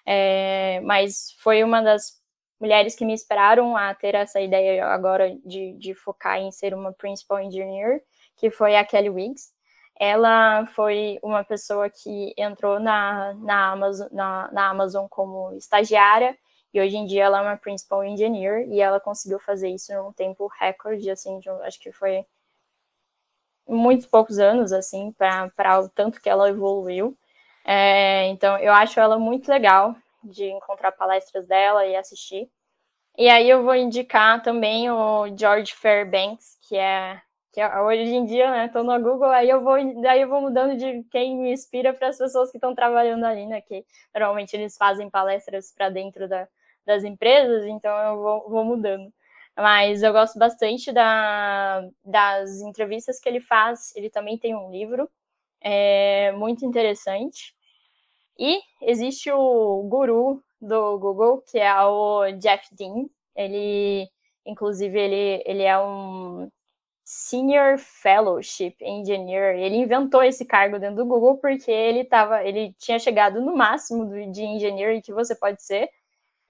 é, 0.06 0.80
mas 0.82 1.36
foi 1.40 1.64
uma 1.64 1.82
das 1.82 2.22
mulheres 2.60 2.96
que 2.96 3.06
me 3.06 3.14
esperaram 3.14 3.76
a 3.76 3.94
ter 3.94 4.16
essa 4.16 4.40
ideia 4.40 4.86
agora 4.86 5.36
de, 5.46 5.74
de 5.74 5.94
focar 5.94 6.40
em 6.40 6.52
ser 6.52 6.74
uma 6.74 6.94
principal 6.94 7.40
engineer, 7.42 8.02
que 8.38 8.50
foi 8.50 8.76
a 8.76 8.86
Kelly 8.86 9.10
Wiggs. 9.10 9.54
Ela 10.00 10.66
foi 10.68 11.20
uma 11.24 11.44
pessoa 11.44 11.90
que 11.90 12.34
entrou 12.38 12.80
na, 12.80 13.34
na, 13.36 13.72
Amazon, 13.72 14.08
na, 14.12 14.52
na 14.52 14.70
Amazon 14.70 15.08
como 15.10 15.54
estagiária 15.54 16.38
e 16.74 16.82
hoje 16.82 16.98
em 16.98 17.06
dia 17.06 17.24
ela 17.24 17.40
é 17.40 17.42
uma 17.42 17.58
principal 17.58 18.04
engineer 18.04 18.68
e 18.68 18.82
ela 18.82 19.00
conseguiu 19.00 19.40
fazer 19.40 19.70
isso 19.70 19.94
num 19.94 20.12
tempo 20.12 20.50
recorde, 20.60 21.10
assim, 21.10 21.40
de, 21.40 21.50
acho 21.50 21.80
que 21.80 21.90
foi 21.94 22.26
muitos 23.68 24.06
poucos 24.06 24.40
anos, 24.40 24.72
assim, 24.72 25.12
para 25.14 25.80
o 25.80 25.90
tanto 25.90 26.22
que 26.22 26.30
ela 26.30 26.50
evoluiu. 26.50 27.18
É, 27.66 28.28
então, 28.28 28.58
eu 28.60 28.74
acho 28.74 29.00
ela 29.00 29.18
muito 29.18 29.50
legal 29.50 29.96
de 30.24 30.46
encontrar 30.46 30.92
palestras 30.92 31.48
dela 31.48 31.86
e 31.86 31.96
assistir. 31.96 32.50
E 33.18 33.30
aí 33.30 33.50
eu 33.50 33.64
vou 33.64 33.76
indicar 33.76 34.42
também 34.42 34.90
o 34.92 35.28
George 35.38 35.74
Fairbanks, 35.74 36.58
que 36.68 36.76
é 36.76 37.22
que 37.56 37.62
é, 37.62 37.80
hoje 37.80 38.14
em 38.14 38.26
dia, 38.26 38.52
né, 38.52 38.68
tô 38.68 38.84
no 38.84 39.02
Google, 39.02 39.30
aí 39.30 39.50
eu 39.50 39.62
vou, 39.62 39.78
daí 40.02 40.20
eu 40.22 40.28
vou 40.28 40.42
mudando 40.42 40.76
de 40.76 41.04
quem 41.10 41.38
me 41.38 41.54
inspira 41.54 41.94
para 41.94 42.10
as 42.10 42.18
pessoas 42.18 42.52
que 42.52 42.58
estão 42.58 42.76
trabalhando 42.76 43.24
ali, 43.24 43.46
né, 43.46 43.62
que 43.62 43.86
normalmente 44.14 44.54
eles 44.58 44.76
fazem 44.76 45.10
palestras 45.10 45.72
para 45.72 45.90
dentro 45.90 46.28
da, 46.28 46.50
das 46.86 47.06
empresas, 47.06 47.66
então 47.66 47.98
eu 47.98 48.18
vou, 48.22 48.50
vou 48.50 48.66
mudando. 48.66 49.10
Mas 49.58 50.04
eu 50.04 50.12
gosto 50.12 50.38
bastante 50.38 50.92
da, 50.92 51.82
das 52.04 52.60
entrevistas 52.62 53.20
que 53.20 53.30
ele 53.30 53.40
faz, 53.40 53.96
ele 53.96 54.10
também 54.10 54.38
tem 54.38 54.56
um 54.56 54.70
livro, 54.70 55.10
é 55.62 56.32
muito 56.34 56.66
interessante, 56.66 57.56
e 58.38 58.60
existe 58.82 59.32
o 59.32 59.84
guru 59.84 60.44
do 60.62 61.00
Google, 61.00 61.42
que 61.42 61.58
é 61.60 61.74
o 61.84 62.32
Jeff 62.34 62.68
Dean. 62.76 63.06
Ele, 63.36 64.10
inclusive, 64.46 64.98
ele, 65.00 65.44
ele 65.46 65.64
é 65.64 65.78
um 65.80 66.50
Senior 67.04 67.78
Fellowship 67.78 68.76
Engineer. 68.82 69.58
Ele 69.58 69.78
inventou 69.78 70.24
esse 70.24 70.46
cargo 70.46 70.80
dentro 70.80 70.98
do 70.98 71.06
Google 71.06 71.38
porque 71.38 71.72
ele 71.72 72.04
tava, 72.04 72.44
ele 72.44 72.74
tinha 72.80 73.00
chegado 73.00 73.42
no 73.42 73.56
máximo 73.56 74.32
de 74.32 74.44
engineer 74.44 75.02
que 75.02 75.14
você 75.14 75.36
pode 75.36 75.64
ser. 75.64 75.90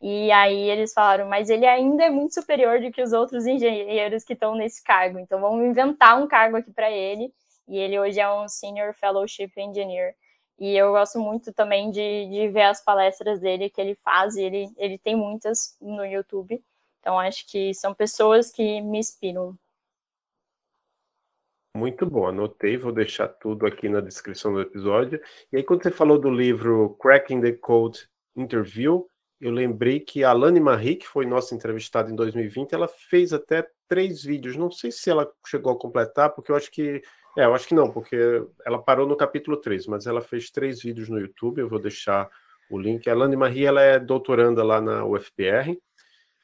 E 0.08 0.32
aí 0.32 0.70
eles 0.70 0.94
falaram, 0.94 1.28
mas 1.28 1.50
ele 1.50 1.66
ainda 1.66 2.04
é 2.04 2.12
muito 2.12 2.36
superior 2.36 2.80
do 2.80 2.92
que 2.92 3.02
os 3.02 3.12
outros 3.12 3.48
engenheiros 3.48 4.24
que 4.24 4.34
estão 4.34 4.54
nesse 4.54 4.84
cargo. 4.84 5.18
Então 5.18 5.42
vamos 5.42 5.66
inventar 5.66 6.22
um 6.22 6.28
cargo 6.28 6.58
aqui 6.58 6.72
para 6.72 6.92
ele. 6.92 7.34
E 7.68 7.80
ele 7.80 8.00
hoje 8.00 8.20
é 8.20 8.32
um 8.32 8.48
Senior 8.48 8.94
Fellowship 8.94 9.52
Engineer. 9.58 10.16
E 10.60 10.78
eu 10.78 10.92
gosto 10.92 11.18
muito 11.20 11.52
também 11.52 11.90
de, 11.90 12.28
de 12.30 12.48
ver 12.50 12.66
as 12.66 12.84
palestras 12.84 13.40
dele 13.40 13.68
que 13.68 13.82
ele 13.82 13.96
faz, 13.96 14.38
ele, 14.38 14.70
ele 14.78 15.00
tem 15.00 15.16
muitas 15.16 15.76
no 15.82 16.06
YouTube. 16.06 16.64
Então, 17.00 17.20
acho 17.20 17.44
que 17.48 17.74
são 17.74 17.92
pessoas 17.92 18.52
que 18.52 18.82
me 18.82 19.00
inspiram. 19.00 19.58
Muito 21.76 22.06
bom, 22.06 22.28
anotei, 22.28 22.78
vou 22.78 22.92
deixar 22.92 23.28
tudo 23.28 23.66
aqui 23.66 23.90
na 23.90 24.02
descrição 24.02 24.54
do 24.54 24.62
episódio. 24.62 25.20
E 25.52 25.58
aí, 25.58 25.64
quando 25.64 25.82
você 25.82 25.90
falou 25.90 26.20
do 26.20 26.30
livro 26.30 26.96
Cracking 27.02 27.42
the 27.42 27.54
Code 27.54 28.08
Interview, 28.36 29.10
eu 29.40 29.52
lembrei 29.52 30.00
que 30.00 30.24
a 30.24 30.30
Alane 30.30 30.60
Marie, 30.60 30.96
que 30.96 31.08
foi 31.08 31.26
nossa 31.26 31.54
entrevistada 31.54 32.10
em 32.12 32.16
2020, 32.16 32.74
ela 32.74 32.88
fez 32.88 33.34
até 33.34 33.68
três 33.88 34.24
vídeos. 34.24 34.56
Não 34.56 34.72
sei 34.72 34.92
se 34.92 35.10
ela 35.10 35.30
chegou 35.46 35.74
a 35.74 35.80
completar, 35.80 36.32
porque 36.32 36.52
eu 36.52 36.56
acho 36.56 36.72
que 36.72 37.02
é, 37.38 37.44
eu 37.46 37.54
acho 37.54 37.68
que 37.68 37.76
não, 37.76 37.92
porque 37.92 38.16
ela 38.66 38.82
parou 38.82 39.06
no 39.06 39.18
capítulo 39.18 39.58
3, 39.58 39.88
mas 39.88 40.08
ela 40.08 40.22
fez 40.22 40.50
três 40.50 40.82
vídeos 40.82 41.10
no 41.10 41.20
YouTube, 41.20 41.60
eu 41.60 41.68
vou 41.68 41.80
deixar 41.80 42.30
o 42.70 42.80
link. 42.80 43.10
A 43.10 43.14
Lani 43.14 43.36
Marie, 43.36 43.66
ela 43.66 43.82
é 43.82 44.00
doutoranda 44.00 44.64
lá 44.64 44.80
na 44.80 45.06
UFPR, 45.06 45.78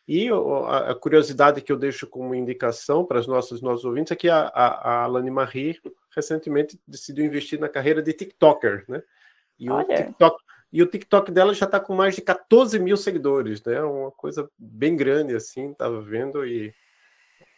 e 0.05 0.27
a, 0.67 0.93
curiosidade 0.93 1.61
que 1.61 1.71
eu 1.71 1.77
deixo 1.77 2.05
como 2.05 2.35
indicação 2.35 3.05
para 3.05 3.19
os 3.19 3.27
nossos, 3.27 3.61
nossos 3.61 3.85
ouvintes 3.85 4.11
é 4.11 4.15
que 4.17 4.27
a, 4.27 4.41
a, 4.47 5.03
a 5.03 5.07
Lani 5.07 5.31
Marie 5.31 5.79
recentemente 6.13 6.77
decidiu 6.85 7.23
investir 7.23 7.57
na 7.57 7.69
carreira 7.69 8.01
de 8.01 8.11
TikToker, 8.11 8.83
né? 8.89 9.01
E 9.57 9.69
Olha. 9.69 9.85
o 9.85 9.95
TikTok, 9.95 10.43
E 10.71 10.81
o 10.81 10.87
TikTok 10.87 11.31
dela 11.31 11.53
já 11.53 11.65
está 11.65 11.79
com 11.79 11.93
mais 11.93 12.15
de 12.15 12.21
14 12.21 12.79
mil 12.79 12.95
seguidores, 12.95 13.61
né? 13.63 13.81
Uma 13.81 14.11
coisa 14.11 14.49
bem 14.57 14.95
grande, 14.95 15.35
assim, 15.35 15.71
estava 15.71 16.01
vendo, 16.01 16.45
e 16.45 16.73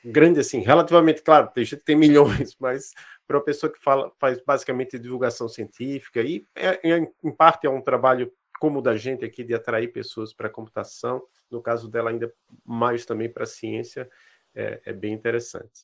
grande 0.03 0.39
assim, 0.39 0.59
relativamente, 0.59 1.21
claro, 1.21 1.49
tem 1.53 1.63
gente 1.63 1.79
que 1.79 1.85
tem 1.85 1.95
milhões, 1.97 2.55
mas 2.59 2.91
para 3.25 3.37
uma 3.37 3.43
pessoa 3.43 3.71
que 3.71 3.79
fala, 3.79 4.11
faz 4.19 4.41
basicamente 4.45 4.99
divulgação 4.99 5.47
científica, 5.47 6.21
e 6.21 6.45
é, 6.55 6.91
é, 6.91 7.11
em 7.23 7.31
parte 7.31 7.65
é 7.65 7.69
um 7.69 7.81
trabalho 7.81 8.31
como 8.59 8.79
o 8.79 8.81
da 8.81 8.95
gente 8.95 9.25
aqui 9.25 9.43
de 9.43 9.53
atrair 9.53 9.91
pessoas 9.91 10.33
para 10.33 10.47
a 10.47 10.51
computação, 10.51 11.21
no 11.49 11.61
caso 11.61 11.89
dela 11.89 12.09
ainda 12.09 12.33
mais 12.65 13.05
também 13.05 13.29
para 13.31 13.43
a 13.43 13.47
ciência, 13.47 14.09
é, 14.55 14.81
é, 14.85 14.93
bem 14.93 15.13
interessante. 15.13 15.83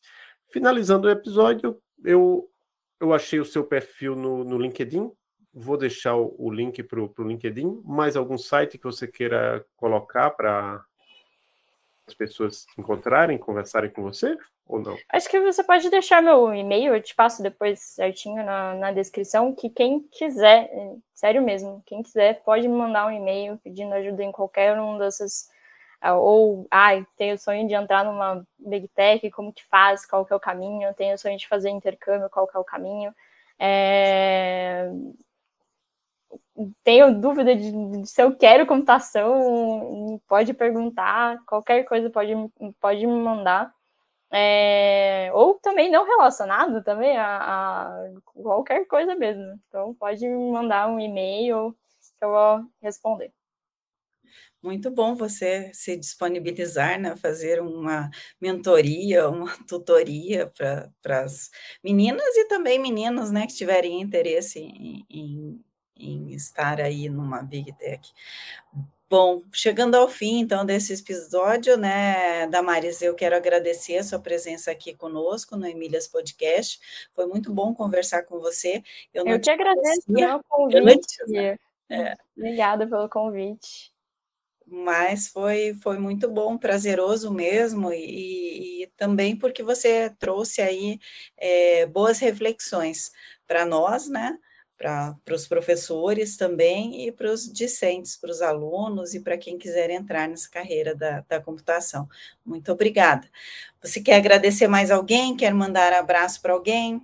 Finalizando 0.51 1.07
o 1.07 1.11
episódio, 1.11 1.81
eu, 2.03 2.49
eu 2.99 3.13
achei 3.13 3.39
o 3.39 3.45
seu 3.45 3.63
perfil 3.63 4.15
no, 4.15 4.43
no 4.43 4.57
LinkedIn, 4.57 5.11
vou 5.53 5.77
deixar 5.77 6.15
o, 6.15 6.51
link 6.51 6.81
para 6.83 6.99
o 6.99 7.13
LinkedIn, 7.19 7.81
mais 7.83 8.15
algum 8.15 8.37
site 8.37 8.77
que 8.77 8.83
você 8.83 9.07
queira 9.07 9.65
colocar 9.75 10.31
para 10.31 10.83
as 12.07 12.13
pessoas 12.13 12.65
encontrarem, 12.77 13.37
conversarem 13.37 13.89
com 13.89 14.01
você? 14.01 14.37
Ou 14.67 14.79
não? 14.79 14.95
Acho 15.09 15.27
que 15.29 15.39
você 15.39 15.63
pode 15.63 15.89
deixar 15.89 16.21
meu 16.21 16.53
e-mail, 16.53 16.93
eu 16.93 17.01
te 17.01 17.15
passo 17.15 17.41
depois 17.41 17.79
certinho 17.79 18.43
na, 18.43 18.75
na 18.75 18.91
descrição, 18.91 19.53
que 19.53 19.69
quem 19.69 20.01
quiser, 20.11 20.69
sério 21.13 21.41
mesmo, 21.41 21.81
quem 21.85 22.03
quiser 22.03 22.43
pode 22.43 22.67
me 22.67 22.75
mandar 22.75 23.07
um 23.07 23.11
e-mail 23.11 23.57
pedindo 23.63 23.93
ajuda 23.93 24.23
em 24.23 24.31
qualquer 24.31 24.79
um 24.79 24.97
dessas 24.97 25.49
ah, 26.01 26.15
ou 26.15 26.65
ai, 26.71 27.01
ah, 27.01 27.07
tenho 27.17 27.35
o 27.35 27.37
sonho 27.37 27.67
de 27.67 27.73
entrar 27.73 28.05
numa 28.05 28.45
big 28.57 28.87
tech, 28.89 29.29
como 29.31 29.51
que 29.51 29.65
faz, 29.65 30.05
qual 30.05 30.25
que 30.25 30.31
é 30.31 30.35
o 30.35 30.39
caminho, 30.39 30.93
tenho 30.93 31.15
o 31.15 31.17
sonho 31.17 31.37
de 31.37 31.47
fazer 31.47 31.69
intercâmbio, 31.69 32.29
qual 32.29 32.47
que 32.47 32.55
é 32.55 32.59
o 32.59 32.63
caminho. 32.63 33.13
É... 33.59 34.89
Tenho 36.83 37.19
dúvida 37.19 37.55
de, 37.55 37.71
de, 37.71 38.07
se 38.09 38.21
eu 38.21 38.35
quero 38.35 38.67
computação, 38.67 40.21
pode 40.27 40.53
perguntar, 40.53 41.37
qualquer 41.45 41.83
coisa 41.85 42.09
pode, 42.09 42.33
pode 42.79 43.05
me 43.07 43.13
mandar. 43.21 43.73
É... 44.31 45.31
Ou 45.33 45.55
também 45.55 45.89
não 45.89 46.05
relacionado 46.05 46.83
também 46.83 47.17
a, 47.17 47.87
a 47.87 48.11
qualquer 48.25 48.85
coisa 48.87 49.15
mesmo. 49.15 49.43
Então 49.67 49.93
pode 49.95 50.27
me 50.27 50.51
mandar 50.51 50.87
um 50.89 50.99
e-mail 50.99 51.75
que 52.17 52.25
eu 52.25 52.29
vou 52.29 52.65
responder. 52.81 53.31
Muito 54.61 54.91
bom 54.91 55.15
você 55.15 55.71
se 55.73 55.95
disponibilizar, 55.95 56.99
né, 56.99 57.15
fazer 57.15 57.61
uma 57.61 58.09
mentoria, 58.41 59.29
uma 59.29 59.47
tutoria 59.65 60.51
para 60.53 61.23
as 61.23 61.49
meninas 61.81 62.35
e 62.35 62.45
também 62.45 62.77
meninos, 62.77 63.31
né, 63.31 63.47
que 63.47 63.55
tiverem 63.55 64.01
interesse 64.01 64.59
em, 64.59 65.05
em, 65.09 65.63
em 65.99 66.31
estar 66.33 66.79
aí 66.79 67.09
numa 67.09 67.41
Big 67.43 67.71
Tech. 67.73 68.11
Bom, 69.09 69.41
chegando 69.51 69.95
ao 69.95 70.07
fim, 70.07 70.39
então, 70.39 70.63
desse 70.63 70.93
episódio, 70.93 71.75
né, 71.75 72.45
Damares, 72.47 73.01
eu 73.01 73.15
quero 73.15 73.35
agradecer 73.35 73.97
a 73.97 74.03
sua 74.03 74.19
presença 74.19 74.69
aqui 74.69 74.93
conosco 74.93 75.57
no 75.57 75.65
Emílias 75.65 76.07
Podcast. 76.07 76.79
Foi 77.13 77.25
muito 77.25 77.51
bom 77.51 77.73
conversar 77.73 78.23
com 78.23 78.39
você. 78.39 78.83
Eu, 79.11 79.25
eu 79.25 79.41
te 79.41 79.49
agradeço 79.49 80.03
pelo 80.13 80.43
convite. 80.47 81.17
Né? 81.27 81.57
É. 81.89 82.13
Obrigada 82.37 82.87
pelo 82.87 83.09
convite 83.09 83.91
mas 84.71 85.27
foi, 85.27 85.73
foi 85.81 85.97
muito 85.97 86.29
bom, 86.29 86.57
prazeroso 86.57 87.33
mesmo, 87.33 87.91
e, 87.91 88.83
e 88.83 88.87
também 88.95 89.35
porque 89.35 89.63
você 89.63 90.11
trouxe 90.19 90.61
aí 90.61 90.99
é, 91.37 91.85
boas 91.87 92.19
reflexões 92.19 93.11
para 93.47 93.65
nós, 93.65 94.07
né? 94.07 94.37
Para 94.79 95.35
os 95.35 95.45
professores 95.45 96.37
também 96.37 97.05
e 97.05 97.11
para 97.11 97.29
os 97.29 97.51
discentes, 97.51 98.15
para 98.15 98.31
os 98.31 98.41
alunos 98.41 99.13
e 99.13 99.19
para 99.19 99.37
quem 99.37 99.57
quiser 99.57 99.89
entrar 99.89 100.29
nessa 100.29 100.49
carreira 100.49 100.95
da, 100.95 101.19
da 101.27 101.41
computação. 101.41 102.07
Muito 102.45 102.71
obrigada. 102.71 103.27
Você 103.83 104.01
quer 104.01 104.15
agradecer 104.15 104.69
mais 104.69 104.89
alguém? 104.89 105.35
Quer 105.35 105.53
mandar 105.53 105.91
abraço 105.91 106.41
para 106.41 106.53
alguém? 106.53 107.01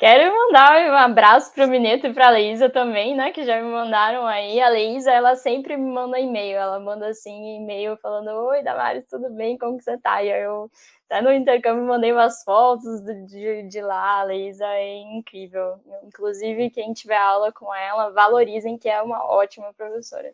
Quero 0.00 0.34
mandar 0.34 0.90
um 0.90 0.96
abraço 0.96 1.52
para 1.52 1.66
o 1.66 1.68
Mineto 1.68 2.06
e 2.06 2.14
para 2.14 2.28
a 2.28 2.30
Leísa 2.30 2.70
também, 2.70 3.14
né? 3.14 3.32
Que 3.32 3.44
já 3.44 3.60
me 3.60 3.70
mandaram 3.70 4.26
aí. 4.26 4.58
A 4.58 4.70
Leísa, 4.70 5.12
ela 5.12 5.36
sempre 5.36 5.76
me 5.76 5.92
manda 5.92 6.18
e-mail. 6.18 6.56
Ela 6.56 6.80
manda 6.80 7.08
assim 7.08 7.58
e-mail 7.58 7.98
falando: 7.98 8.28
Oi, 8.28 8.62
Damares, 8.62 9.04
tudo 9.06 9.28
bem? 9.28 9.58
Como 9.58 9.76
que 9.76 9.84
você 9.84 9.98
tá? 9.98 10.22
E 10.22 10.32
aí 10.32 10.42
eu 10.42 10.70
até 11.04 11.20
no 11.20 11.30
intercâmbio 11.30 11.84
mandei 11.84 12.12
umas 12.12 12.42
fotos 12.44 13.02
de, 13.26 13.64
de 13.64 13.82
lá. 13.82 14.20
A 14.20 14.24
Leísa 14.24 14.66
é 14.68 14.96
incrível. 15.02 15.78
Inclusive, 16.04 16.70
quem 16.70 16.94
tiver 16.94 17.18
aula 17.18 17.52
com 17.52 17.74
ela, 17.74 18.08
valorizem 18.10 18.78
que 18.78 18.88
é 18.88 19.02
uma 19.02 19.22
ótima 19.26 19.74
professora. 19.74 20.32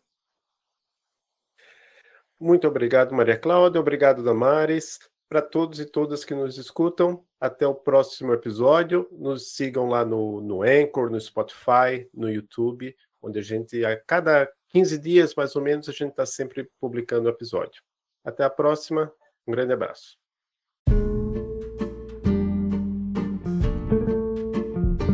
Muito 2.39 2.69
obrigado, 2.69 3.13
Maria 3.13 3.37
Cláudia. 3.37 3.81
Obrigado, 3.81 4.23
Damares. 4.23 5.01
Para 5.29 5.43
todos 5.43 5.81
e 5.81 5.85
todas 5.85 6.25
que 6.25 6.35
nos 6.35 6.57
escutam, 6.57 7.25
até 7.41 7.67
o 7.67 7.75
próximo 7.75 8.33
episódio. 8.33 9.09
Nos 9.11 9.55
sigam 9.55 9.89
lá 9.89 10.05
no, 10.05 10.41
no 10.41 10.63
Anchor, 10.63 11.11
no 11.11 11.21
Spotify, 11.21 12.09
no 12.15 12.31
YouTube, 12.31 12.95
onde 13.21 13.41
a 13.41 13.43
gente, 13.43 13.85
a 13.85 14.01
cada 14.05 14.49
15 14.69 14.99
dias 14.99 15.35
mais 15.35 15.57
ou 15.57 15.63
menos, 15.63 15.89
a 15.89 15.93
gente 15.93 16.11
está 16.11 16.25
sempre 16.25 16.71
publicando 16.81 17.27
o 17.27 17.31
episódio. 17.31 17.83
Até 18.25 18.45
a 18.45 18.51
próxima. 18.51 19.13
Um 19.47 19.53
grande 19.53 19.73
abraço. 19.73 20.17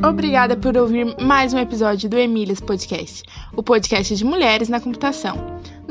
Obrigada 0.07 0.57
por 0.57 0.77
ouvir 0.77 1.17
mais 1.23 1.55
um 1.55 1.59
episódio 1.59 2.11
do 2.11 2.19
Emílias 2.19 2.61
Podcast, 2.61 3.23
o 3.57 3.63
podcast 3.63 4.15
de 4.15 4.25
mulheres 4.25 4.69
na 4.69 4.81
computação. 4.81 5.37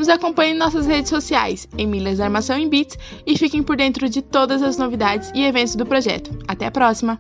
Nos 0.02 0.10
acompanhe 0.10 0.54
em 0.54 0.58
nossas 0.58 0.88
redes 0.88 1.12
sociais, 1.12 1.68
Emílias 1.78 2.20
Armação 2.20 2.58
em 2.58 2.68
Bits, 2.68 2.97
e 3.24 3.38
fiquem 3.38 3.62
por 3.62 3.78
dentro 3.78 4.10
de 4.10 4.20
todas 4.20 4.64
as 4.64 4.76
novidades 4.76 5.32
e 5.36 5.43
eventos 5.43 5.76
do 5.76 5.86
projeto. 5.86 6.32
Até 6.47 6.66
a 6.66 6.72
próxima! 6.72 7.20